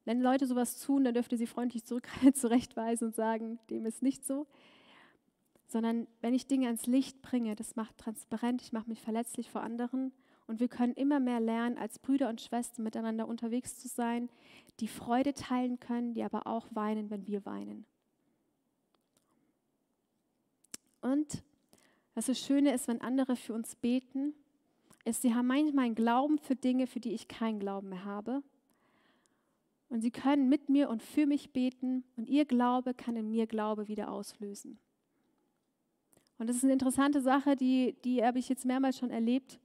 Wenn 0.05 0.21
Leute 0.21 0.45
sowas 0.45 0.79
tun, 0.79 1.03
dann 1.03 1.15
dürft 1.15 1.31
ihr 1.31 1.37
sie 1.39 1.47
freundlich 1.47 1.83
zurück, 1.83 2.07
zurechtweisen 2.33 3.07
und 3.07 3.15
sagen, 3.15 3.57
dem 3.71 3.87
ist 3.87 4.03
nicht 4.03 4.23
so. 4.23 4.45
Sondern 5.65 6.05
wenn 6.21 6.35
ich 6.35 6.45
Dinge 6.45 6.67
ans 6.67 6.85
Licht 6.85 7.23
bringe, 7.23 7.55
das 7.55 7.75
macht 7.75 7.97
transparent, 7.97 8.61
ich 8.61 8.71
mache 8.71 8.87
mich 8.87 9.01
verletzlich 9.01 9.49
vor 9.49 9.61
anderen 9.61 10.13
und 10.45 10.59
wir 10.59 10.67
können 10.67 10.93
immer 10.93 11.19
mehr 11.19 11.39
lernen, 11.39 11.79
als 11.79 11.97
Brüder 11.97 12.29
und 12.29 12.39
Schwestern 12.39 12.83
miteinander 12.83 13.27
unterwegs 13.27 13.79
zu 13.79 13.87
sein, 13.87 14.29
die 14.79 14.87
Freude 14.87 15.33
teilen 15.33 15.79
können, 15.79 16.13
die 16.13 16.23
aber 16.23 16.45
auch 16.45 16.67
weinen, 16.69 17.09
wenn 17.09 17.25
wir 17.25 17.47
weinen. 17.47 17.87
Und 21.01 21.43
was 22.15 22.25
das 22.25 22.39
Schöne 22.39 22.73
ist, 22.73 22.87
wenn 22.87 23.01
andere 23.01 23.35
für 23.35 23.53
uns 23.53 23.75
beten, 23.75 24.33
ist, 25.05 25.21
sie 25.21 25.33
haben 25.33 25.47
manchmal 25.47 25.85
einen 25.85 25.95
Glauben 25.95 26.37
für 26.37 26.55
Dinge, 26.55 26.87
für 26.87 26.99
die 26.99 27.13
ich 27.13 27.27
keinen 27.27 27.59
Glauben 27.59 27.89
mehr 27.89 28.05
habe. 28.05 28.43
Und 29.89 30.01
sie 30.01 30.11
können 30.11 30.49
mit 30.49 30.67
mir 30.69 30.89
und 30.89 31.01
für 31.01 31.25
mich 31.25 31.51
beten 31.51 32.03
und 32.17 32.27
ihr 32.27 32.45
Glaube 32.45 32.93
kann 32.93 33.15
in 33.15 33.31
mir 33.31 33.47
Glaube 33.47 33.87
wieder 33.87 34.11
auslösen. 34.11 34.79
Und 36.37 36.47
das 36.47 36.57
ist 36.57 36.63
eine 36.63 36.73
interessante 36.73 37.21
Sache, 37.21 37.55
die, 37.55 37.95
die 38.03 38.23
habe 38.23 38.37
ich 38.37 38.49
jetzt 38.49 38.65
mehrmals 38.65 38.97
schon 38.97 39.09
erlebt, 39.09 39.59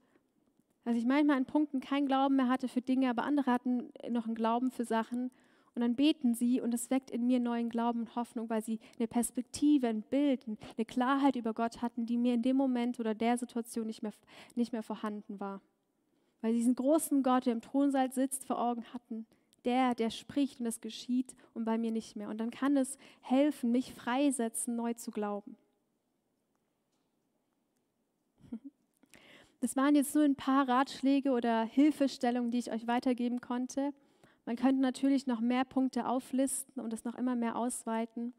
dass 0.84 0.96
ich 0.96 1.04
manchmal 1.04 1.36
an 1.36 1.44
Punkten 1.44 1.80
keinen 1.80 2.06
Glauben 2.06 2.36
mehr 2.36 2.48
hatte 2.48 2.68
für 2.68 2.80
Dinge, 2.80 3.10
aber 3.10 3.24
andere 3.24 3.50
hatten 3.50 3.92
noch 4.10 4.26
einen 4.26 4.34
Glauben 4.34 4.70
für 4.70 4.84
Sachen. 4.84 5.30
Und 5.74 5.80
dann 5.80 5.94
beten 5.94 6.34
sie 6.34 6.60
und 6.60 6.74
es 6.74 6.90
weckt 6.90 7.10
in 7.10 7.26
mir 7.26 7.40
neuen 7.40 7.70
Glauben 7.70 8.00
und 8.00 8.14
Hoffnung, 8.14 8.50
weil 8.50 8.62
sie 8.62 8.78
eine 8.98 9.08
Perspektive, 9.08 9.88
ein 9.88 10.02
Bild, 10.02 10.44
eine 10.46 10.84
Klarheit 10.84 11.34
über 11.34 11.54
Gott 11.54 11.80
hatten, 11.80 12.04
die 12.04 12.18
mir 12.18 12.34
in 12.34 12.42
dem 12.42 12.56
Moment 12.56 13.00
oder 13.00 13.14
der 13.14 13.38
Situation 13.38 13.86
nicht 13.86 14.02
mehr, 14.02 14.12
nicht 14.54 14.72
mehr 14.72 14.82
vorhanden 14.82 15.40
war. 15.40 15.62
Weil 16.42 16.52
sie 16.52 16.58
diesen 16.58 16.74
großen 16.74 17.22
Gott, 17.22 17.46
der 17.46 17.54
im 17.54 17.62
Thronsaal 17.62 18.12
sitzt, 18.12 18.44
vor 18.44 18.60
Augen 18.60 18.84
hatten. 18.92 19.26
Der, 19.64 19.94
der 19.94 20.10
spricht 20.10 20.60
und 20.60 20.66
es 20.66 20.80
geschieht 20.80 21.34
und 21.54 21.64
bei 21.64 21.78
mir 21.78 21.92
nicht 21.92 22.16
mehr. 22.16 22.28
Und 22.28 22.38
dann 22.38 22.50
kann 22.50 22.76
es 22.76 22.98
helfen, 23.20 23.70
mich 23.70 23.94
freisetzen, 23.94 24.76
neu 24.76 24.92
zu 24.94 25.10
glauben. 25.10 25.56
Das 29.60 29.76
waren 29.76 29.94
jetzt 29.94 30.12
nur 30.16 30.24
ein 30.24 30.34
paar 30.34 30.68
Ratschläge 30.68 31.30
oder 31.30 31.62
Hilfestellungen, 31.62 32.50
die 32.50 32.58
ich 32.58 32.72
euch 32.72 32.88
weitergeben 32.88 33.40
konnte. 33.40 33.92
Man 34.44 34.56
könnte 34.56 34.80
natürlich 34.80 35.26
noch 35.26 35.40
mehr 35.40 35.64
Punkte 35.64 36.06
auflisten 36.06 36.82
und 36.82 36.92
das 36.92 37.04
noch 37.04 37.14
immer 37.14 37.36
mehr 37.36 37.56
ausweiten. 37.56 38.34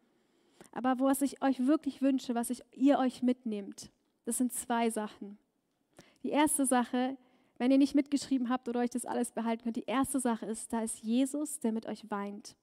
Aber 0.71 0.99
was 0.99 1.21
ich 1.21 1.41
euch 1.41 1.65
wirklich 1.65 2.01
wünsche, 2.01 2.35
was 2.35 2.49
ich, 2.49 2.61
ihr 2.71 2.99
euch 2.99 3.21
mitnehmt, 3.21 3.91
das 4.25 4.37
sind 4.37 4.53
zwei 4.53 4.89
Sachen. 4.89 5.37
Die 6.23 6.29
erste 6.29 6.65
Sache, 6.65 7.17
wenn 7.57 7.71
ihr 7.71 7.77
nicht 7.77 7.95
mitgeschrieben 7.95 8.49
habt 8.49 8.67
oder 8.67 8.79
euch 8.79 8.89
das 8.89 9.05
alles 9.05 9.31
behalten 9.31 9.63
könnt, 9.63 9.75
die 9.75 9.85
erste 9.85 10.19
Sache 10.19 10.45
ist, 10.45 10.71
da 10.71 10.81
ist 10.81 11.03
Jesus, 11.03 11.59
der 11.59 11.71
mit 11.71 11.85
euch 11.85 12.09
weint. 12.09 12.55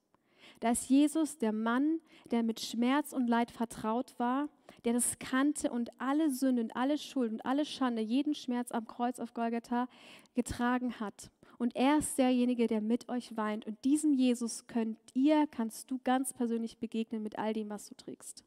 Da 0.58 0.70
ist 0.70 0.88
Jesus, 0.88 1.38
der 1.38 1.52
Mann, 1.52 2.00
der 2.30 2.42
mit 2.42 2.60
Schmerz 2.60 3.12
und 3.12 3.28
Leid 3.28 3.50
vertraut 3.50 4.18
war, 4.18 4.48
der 4.84 4.94
das 4.94 5.18
kannte 5.18 5.70
und 5.70 5.90
alle 6.00 6.30
Sünde 6.30 6.62
und 6.62 6.76
alle 6.76 6.98
Schuld 6.98 7.32
und 7.32 7.44
alle 7.44 7.64
Schande, 7.64 8.02
jeden 8.02 8.34
Schmerz 8.34 8.72
am 8.72 8.86
Kreuz 8.86 9.20
auf 9.20 9.34
Golgatha 9.34 9.88
getragen 10.34 10.98
hat. 10.98 11.30
Und 11.60 11.76
er 11.76 11.98
ist 11.98 12.16
derjenige, 12.16 12.68
der 12.68 12.80
mit 12.80 13.10
euch 13.10 13.36
weint. 13.36 13.66
Und 13.66 13.84
diesem 13.84 14.14
Jesus 14.14 14.66
könnt 14.66 14.96
ihr, 15.12 15.46
kannst 15.46 15.90
du 15.90 16.00
ganz 16.04 16.32
persönlich 16.32 16.78
begegnen 16.78 17.22
mit 17.22 17.38
all 17.38 17.52
dem, 17.52 17.68
was 17.68 17.86
du 17.86 17.94
trägst. 17.94 18.42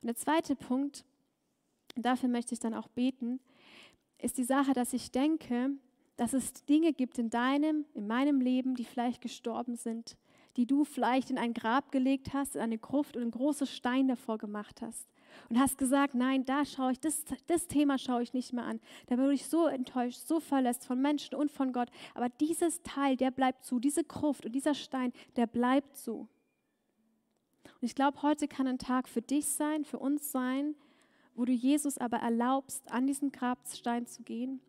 Und 0.00 0.08
der 0.08 0.16
zweite 0.16 0.56
Punkt, 0.56 1.04
dafür 1.94 2.28
möchte 2.28 2.54
ich 2.54 2.58
dann 2.58 2.74
auch 2.74 2.88
beten, 2.88 3.38
ist 4.18 4.36
die 4.36 4.42
Sache, 4.42 4.72
dass 4.72 4.92
ich 4.92 5.12
denke, 5.12 5.70
dass 6.16 6.32
es 6.32 6.64
Dinge 6.64 6.92
gibt 6.92 7.20
in 7.20 7.30
deinem, 7.30 7.84
in 7.94 8.08
meinem 8.08 8.40
Leben, 8.40 8.74
die 8.74 8.84
vielleicht 8.84 9.20
gestorben 9.20 9.76
sind, 9.76 10.16
die 10.56 10.66
du 10.66 10.82
vielleicht 10.82 11.30
in 11.30 11.38
ein 11.38 11.54
Grab 11.54 11.92
gelegt 11.92 12.34
hast, 12.34 12.56
in 12.56 12.62
eine 12.62 12.78
Gruft 12.78 13.14
und 13.14 13.22
einen 13.22 13.30
großen 13.30 13.68
Stein 13.68 14.08
davor 14.08 14.38
gemacht 14.38 14.82
hast. 14.82 15.06
Und 15.48 15.58
hast 15.58 15.78
gesagt, 15.78 16.14
nein, 16.14 16.44
da 16.44 16.64
schaue 16.64 16.92
ich, 16.92 17.00
das, 17.00 17.24
das 17.46 17.66
Thema 17.66 17.98
schaue 17.98 18.22
ich 18.22 18.32
nicht 18.32 18.52
mehr 18.52 18.64
an. 18.64 18.80
Da 19.06 19.18
wurde 19.18 19.34
ich 19.34 19.46
so 19.46 19.66
enttäuscht, 19.66 20.20
so 20.26 20.40
verletzt 20.40 20.86
von 20.86 21.00
Menschen 21.00 21.34
und 21.34 21.50
von 21.50 21.72
Gott. 21.72 21.88
Aber 22.14 22.28
dieses 22.28 22.82
Teil, 22.82 23.16
der 23.16 23.30
bleibt 23.30 23.64
zu, 23.64 23.78
diese 23.78 24.04
Gruft 24.04 24.46
und 24.46 24.52
dieser 24.52 24.74
Stein, 24.74 25.12
der 25.36 25.46
bleibt 25.46 25.96
zu. 25.96 26.28
Und 27.64 27.86
ich 27.86 27.94
glaube, 27.94 28.22
heute 28.22 28.48
kann 28.48 28.66
ein 28.66 28.78
Tag 28.78 29.08
für 29.08 29.22
dich 29.22 29.46
sein, 29.46 29.84
für 29.84 29.98
uns 29.98 30.30
sein, 30.30 30.74
wo 31.34 31.44
du 31.44 31.52
Jesus 31.52 31.98
aber 31.98 32.18
erlaubst, 32.18 32.90
an 32.92 33.06
diesen 33.06 33.32
Grabstein 33.32 34.06
zu 34.06 34.22
gehen 34.22 34.60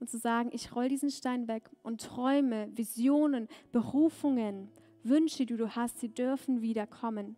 und 0.00 0.10
zu 0.10 0.18
sagen, 0.18 0.50
ich 0.52 0.74
roll 0.74 0.88
diesen 0.88 1.10
Stein 1.10 1.46
weg 1.46 1.70
und 1.82 2.00
Träume, 2.00 2.68
Visionen, 2.74 3.48
Berufungen, 3.72 4.68
Wünsche, 5.02 5.46
die 5.46 5.56
du 5.56 5.74
hast, 5.74 5.98
sie 5.98 6.12
dürfen 6.12 6.62
wieder 6.62 6.86
kommen. 6.86 7.36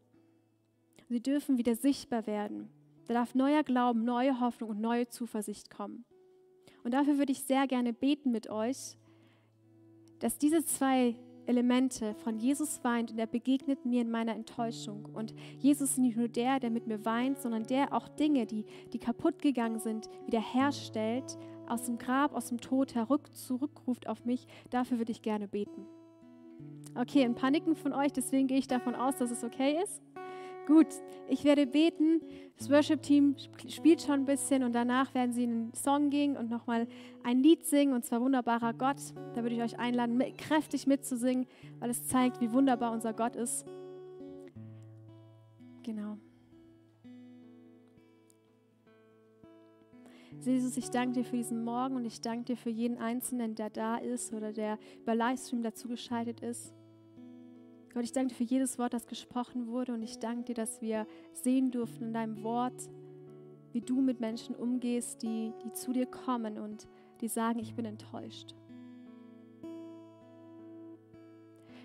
Sie 1.13 1.21
dürfen 1.21 1.59
wieder 1.59 1.77
sichtbar 1.77 2.27
werden. 2.27 2.71
Da 3.07 3.13
darf 3.13 3.35
neuer 3.35 3.63
Glauben, 3.65 4.03
neue 4.03 4.41
Hoffnung 4.41 4.71
und 4.71 4.81
neue 4.81 5.09
Zuversicht 5.09 5.69
kommen. 5.69 6.07
Und 6.85 6.95
dafür 6.95 7.19
würde 7.19 7.33
ich 7.33 7.43
sehr 7.43 7.67
gerne 7.67 7.93
beten 7.93 8.31
mit 8.31 8.49
euch, 8.49 8.97
dass 10.21 10.39
diese 10.39 10.65
zwei 10.65 11.15
Elemente 11.45 12.15
von 12.15 12.39
Jesus 12.39 12.83
weint 12.83 13.11
und 13.11 13.19
er 13.19 13.27
begegnet 13.27 13.85
mir 13.85 14.01
in 14.01 14.11
meiner 14.11 14.35
Enttäuschung. 14.35 15.05
Und 15.05 15.35
Jesus 15.59 15.91
ist 15.91 15.99
nicht 15.99 16.17
nur 16.17 16.29
der, 16.29 16.61
der 16.61 16.71
mit 16.71 16.87
mir 16.87 17.05
weint, 17.05 17.39
sondern 17.43 17.65
der 17.65 17.93
auch 17.93 18.09
Dinge, 18.09 18.47
die, 18.47 18.65
die 18.95 18.99
kaputt 18.99 19.43
gegangen 19.43 19.81
sind, 19.81 20.09
wiederherstellt, 20.25 21.37
aus 21.69 21.83
dem 21.83 21.99
Grab, 21.99 22.35
aus 22.35 22.47
dem 22.47 22.59
Tod 22.59 22.95
herück, 22.95 23.37
zurückruft 23.37 24.09
auf 24.09 24.25
mich. 24.25 24.47
Dafür 24.71 24.97
würde 24.97 25.13
ich 25.13 25.21
gerne 25.21 25.47
beten. 25.47 25.85
Okay, 26.95 27.23
ein 27.23 27.35
paar 27.35 27.51
Nicken 27.51 27.77
von 27.77 27.93
euch, 27.93 28.15
deswegen 28.15 28.47
gehe 28.47 28.59
ich 28.59 28.67
davon 28.67 28.95
aus, 28.95 29.17
dass 29.17 29.31
es 29.31 29.45
okay 29.45 29.79
ist. 29.83 30.01
Gut, 30.67 30.87
ich 31.29 31.45
werde 31.45 31.67
beten. 31.67 32.21
Das 32.57 32.71
Worship-Team 32.71 33.35
spielt 33.69 34.03
schon 34.03 34.21
ein 34.21 34.25
bisschen 34.25 34.63
und 34.63 34.73
danach 34.73 35.13
werden 35.15 35.33
sie 35.33 35.45
in 35.45 35.51
einen 35.51 35.75
Song 35.75 36.11
gehen 36.11 36.37
und 36.37 36.51
nochmal 36.51 36.87
ein 37.25 37.43
Lied 37.43 37.67
singen 37.67 37.93
und 37.95 38.05
zwar 38.05 38.21
Wunderbarer 38.21 38.73
Gott. 38.73 38.99
Da 39.35 39.43
würde 39.43 39.57
ich 39.57 39.63
euch 39.63 39.79
einladen, 39.81 40.23
kräftig 40.37 40.87
mitzusingen, 40.87 41.47
weil 41.81 41.91
es 41.91 42.07
zeigt, 42.07 42.41
wie 42.41 42.53
wunderbar 42.53 42.93
unser 42.93 43.13
Gott 43.13 43.35
ist. 43.35 43.67
Genau. 45.83 46.17
Jesus, 50.45 50.77
ich 50.77 50.91
danke 50.91 51.21
dir 51.21 51.25
für 51.25 51.37
diesen 51.37 51.65
Morgen 51.65 51.97
und 51.97 52.05
ich 52.05 52.21
danke 52.21 52.45
dir 52.45 52.57
für 52.57 52.71
jeden 52.71 52.99
Einzelnen, 52.99 53.57
der 53.57 53.71
da 53.71 53.97
ist 53.97 54.33
oder 54.33 54.53
der 54.53 54.79
über 55.01 55.15
Livestream 55.15 55.63
dazugeschaltet 55.63 56.41
ist. 56.41 56.73
Gott, 57.95 58.05
ich 58.05 58.13
danke 58.13 58.31
dir 58.31 58.37
für 58.37 58.45
jedes 58.45 58.79
Wort, 58.79 58.95
das 58.95 59.07
gesprochen 59.07 59.67
wurde 59.67 59.93
und 59.93 60.03
ich 60.03 60.19
danke 60.19 60.45
dir, 60.45 60.55
dass 60.55 60.81
wir 60.81 61.07
sehen 61.33 61.71
durften 61.71 62.05
in 62.05 62.15
deinem 62.15 62.43
Wort, 62.43 62.89
wie 63.73 63.83
du 63.83 64.01
mit 64.01 64.19
Menschen 64.19 64.55
umgehst, 64.55 65.23
die, 65.23 65.53
die 65.63 65.73
zu 65.73 65.93
dir 65.93 66.07
kommen 66.07 66.59
und 66.59 66.89
die 67.21 67.29
sagen, 67.29 67.59
ich 67.59 67.75
bin 67.75 67.85
enttäuscht. 67.85 68.55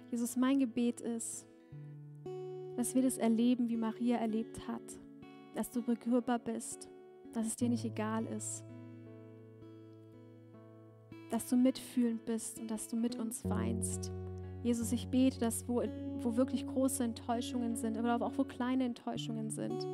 Jesus, 0.09 0.37
mein 0.37 0.59
Gebet 0.59 1.01
ist, 1.01 1.45
dass 2.77 2.95
wir 2.95 3.01
das 3.01 3.17
erleben, 3.17 3.67
wie 3.67 3.75
Maria 3.75 4.17
erlebt 4.17 4.65
hat, 4.67 4.99
dass 5.55 5.71
du 5.71 5.81
berührbar 5.81 6.39
bist, 6.39 6.89
dass 7.33 7.47
es 7.47 7.57
dir 7.57 7.67
nicht 7.67 7.83
egal 7.83 8.25
ist, 8.27 8.63
dass 11.31 11.49
du 11.49 11.57
mitfühlend 11.57 12.25
bist 12.25 12.59
und 12.59 12.71
dass 12.71 12.87
du 12.87 12.95
mit 12.95 13.17
uns 13.17 13.43
weinst. 13.43 14.11
Jesus, 14.63 14.91
ich 14.91 15.07
bete, 15.07 15.39
dass 15.39 15.67
wo, 15.67 15.83
wo 16.21 16.35
wirklich 16.35 16.65
große 16.65 17.03
Enttäuschungen 17.03 17.75
sind, 17.75 17.97
aber 17.97 18.25
auch 18.25 18.37
wo 18.37 18.43
kleine 18.43 18.85
Enttäuschungen 18.85 19.49
sind. 19.49 19.85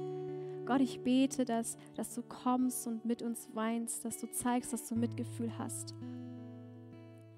Gott, 0.65 0.79
ich 0.79 1.01
bete, 1.01 1.43
dass, 1.43 1.77
dass 1.95 2.15
du 2.15 2.21
kommst 2.21 2.87
und 2.87 3.03
mit 3.03 3.21
uns 3.21 3.49
weinst, 3.53 4.05
dass 4.05 4.17
du 4.17 4.31
zeigst, 4.31 4.71
dass 4.71 4.87
du 4.87 4.95
Mitgefühl 4.95 5.57
hast. 5.57 5.93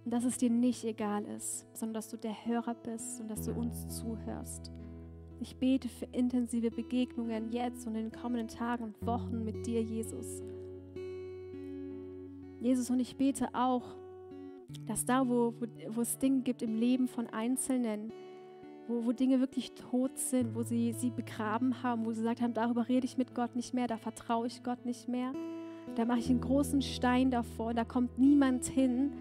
Und 0.06 0.12
dass 0.12 0.24
es 0.24 0.38
dir 0.38 0.52
nicht 0.52 0.84
egal 0.84 1.26
ist, 1.26 1.66
sondern 1.74 1.96
dass 1.96 2.10
du 2.10 2.18
der 2.18 2.46
Hörer 2.46 2.76
bist 2.76 3.20
und 3.20 3.28
dass 3.30 3.46
du 3.46 3.54
uns 3.54 3.88
zuhörst. 3.98 4.72
Ich 5.40 5.58
bete 5.58 5.90
für 5.90 6.06
intensive 6.12 6.70
Begegnungen 6.70 7.52
jetzt 7.52 7.88
und 7.88 7.96
in 7.96 8.10
den 8.10 8.22
kommenden 8.22 8.48
Tagen 8.48 8.84
und 8.84 9.06
Wochen 9.06 9.44
mit 9.44 9.66
dir, 9.66 9.82
Jesus. 9.82 10.44
Jesus, 12.62 12.90
und 12.90 13.00
ich 13.00 13.18
bete 13.18 13.50
auch, 13.54 13.96
dass 14.88 15.06
da, 15.06 15.28
wo, 15.28 15.54
wo, 15.60 15.66
wo 15.90 16.02
es 16.02 16.18
Dinge 16.18 16.42
gibt 16.42 16.62
im 16.62 16.76
Leben 16.76 17.08
von 17.08 17.28
Einzelnen, 17.28 18.12
wo, 18.88 19.06
wo 19.06 19.12
Dinge 19.12 19.40
wirklich 19.40 19.74
tot 19.74 20.18
sind, 20.18 20.56
wo 20.56 20.64
sie 20.64 20.94
sie 20.94 21.10
begraben 21.10 21.84
haben, 21.84 22.06
wo 22.06 22.12
sie 22.12 22.22
gesagt 22.22 22.42
haben, 22.42 22.54
darüber 22.54 22.88
rede 22.88 23.06
ich 23.06 23.18
mit 23.18 23.36
Gott 23.36 23.56
nicht 23.56 23.74
mehr, 23.74 23.88
da 23.88 23.98
vertraue 23.98 24.48
ich 24.48 24.64
Gott 24.64 24.86
nicht 24.86 25.08
mehr, 25.08 25.34
da 25.96 26.06
mache 26.06 26.20
ich 26.20 26.30
einen 26.30 26.42
großen 26.42 26.82
Stein 26.82 27.32
davor, 27.32 27.74
da 27.74 27.84
kommt 27.84 28.18
niemand 28.18 28.66
hin. 28.66 29.12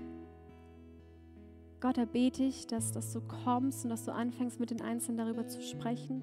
Gott, 1.80 1.98
da 1.98 2.06
bete 2.06 2.42
ich, 2.44 2.66
dass, 2.66 2.92
dass 2.92 3.12
du 3.12 3.20
kommst 3.20 3.84
und 3.84 3.90
dass 3.90 4.04
du 4.04 4.12
anfängst, 4.12 4.58
mit 4.58 4.70
den 4.70 4.80
Einzelnen 4.80 5.18
darüber 5.18 5.46
zu 5.46 5.60
sprechen. 5.60 6.22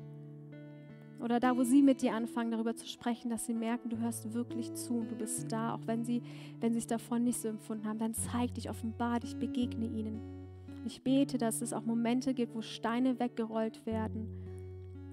Oder 1.24 1.40
da, 1.40 1.56
wo 1.56 1.64
sie 1.64 1.84
mit 1.84 2.02
dir 2.02 2.16
anfangen, 2.16 2.52
darüber 2.52 2.76
zu 2.76 2.88
sprechen, 2.88 3.30
dass 3.30 3.46
sie 3.46 3.54
merken, 3.54 3.90
du 3.90 3.98
hörst 4.00 4.34
wirklich 4.34 4.74
zu 4.74 4.96
und 4.96 5.12
du 5.12 5.16
bist 5.16 5.52
da, 5.52 5.76
auch 5.76 5.86
wenn 5.86 6.04
sie, 6.04 6.22
wenn 6.60 6.74
es 6.76 6.88
davon 6.88 7.24
nicht 7.24 7.40
so 7.40 7.48
empfunden 7.48 7.88
haben, 7.88 8.00
dann 8.00 8.14
zeig 8.14 8.56
dich, 8.56 8.70
offenbar 8.70 9.20
dich, 9.20 9.36
begegne 9.36 9.86
ihnen. 9.86 10.20
Ich 10.86 11.04
bete, 11.04 11.38
dass 11.38 11.62
es 11.62 11.74
auch 11.74 11.86
Momente 11.86 12.34
gibt, 12.34 12.56
wo 12.56 12.62
Steine 12.62 13.20
weggerollt 13.20 13.86
werden 13.86 14.28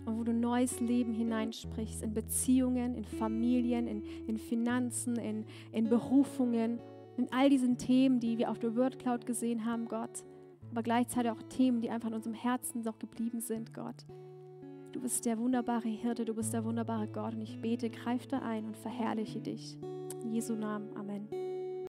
und 0.06 0.18
wo 0.18 0.24
du 0.24 0.32
neues 0.32 0.80
Leben 0.80 1.12
hineinsprichst 1.12 2.02
in 2.02 2.14
Beziehungen, 2.14 2.94
in 2.94 3.04
Familien, 3.04 3.86
in, 3.86 4.02
in 4.26 4.38
Finanzen, 4.38 5.16
in, 5.16 5.44
in 5.72 5.90
Berufungen, 5.90 6.80
in 7.18 7.30
all 7.32 7.50
diesen 7.50 7.76
Themen, 7.76 8.18
die 8.18 8.38
wir 8.38 8.50
auf 8.50 8.58
der 8.58 8.74
Word 8.76 8.98
Cloud 8.98 9.26
gesehen 9.26 9.66
haben, 9.66 9.86
Gott. 9.88 10.24
Aber 10.70 10.82
gleichzeitig 10.82 11.30
auch 11.30 11.42
Themen, 11.42 11.82
die 11.82 11.90
einfach 11.90 12.08
in 12.08 12.14
unserem 12.14 12.34
Herzen 12.34 12.82
noch 12.82 12.98
geblieben 12.98 13.40
sind, 13.40 13.74
Gott. 13.74 14.06
Du 14.92 15.00
bist 15.00 15.26
der 15.26 15.38
wunderbare 15.38 15.88
Hirte, 15.88 16.24
du 16.24 16.34
bist 16.34 16.52
der 16.52 16.64
wunderbare 16.64 17.08
Gott 17.08 17.34
und 17.34 17.42
ich 17.42 17.60
bete, 17.60 17.90
greif 17.90 18.26
da 18.26 18.38
ein 18.38 18.64
und 18.64 18.76
verherrliche 18.76 19.38
dich. 19.38 19.76
In 20.22 20.32
Jesu 20.32 20.54
Namen, 20.54 20.88
Amen. 20.96 21.47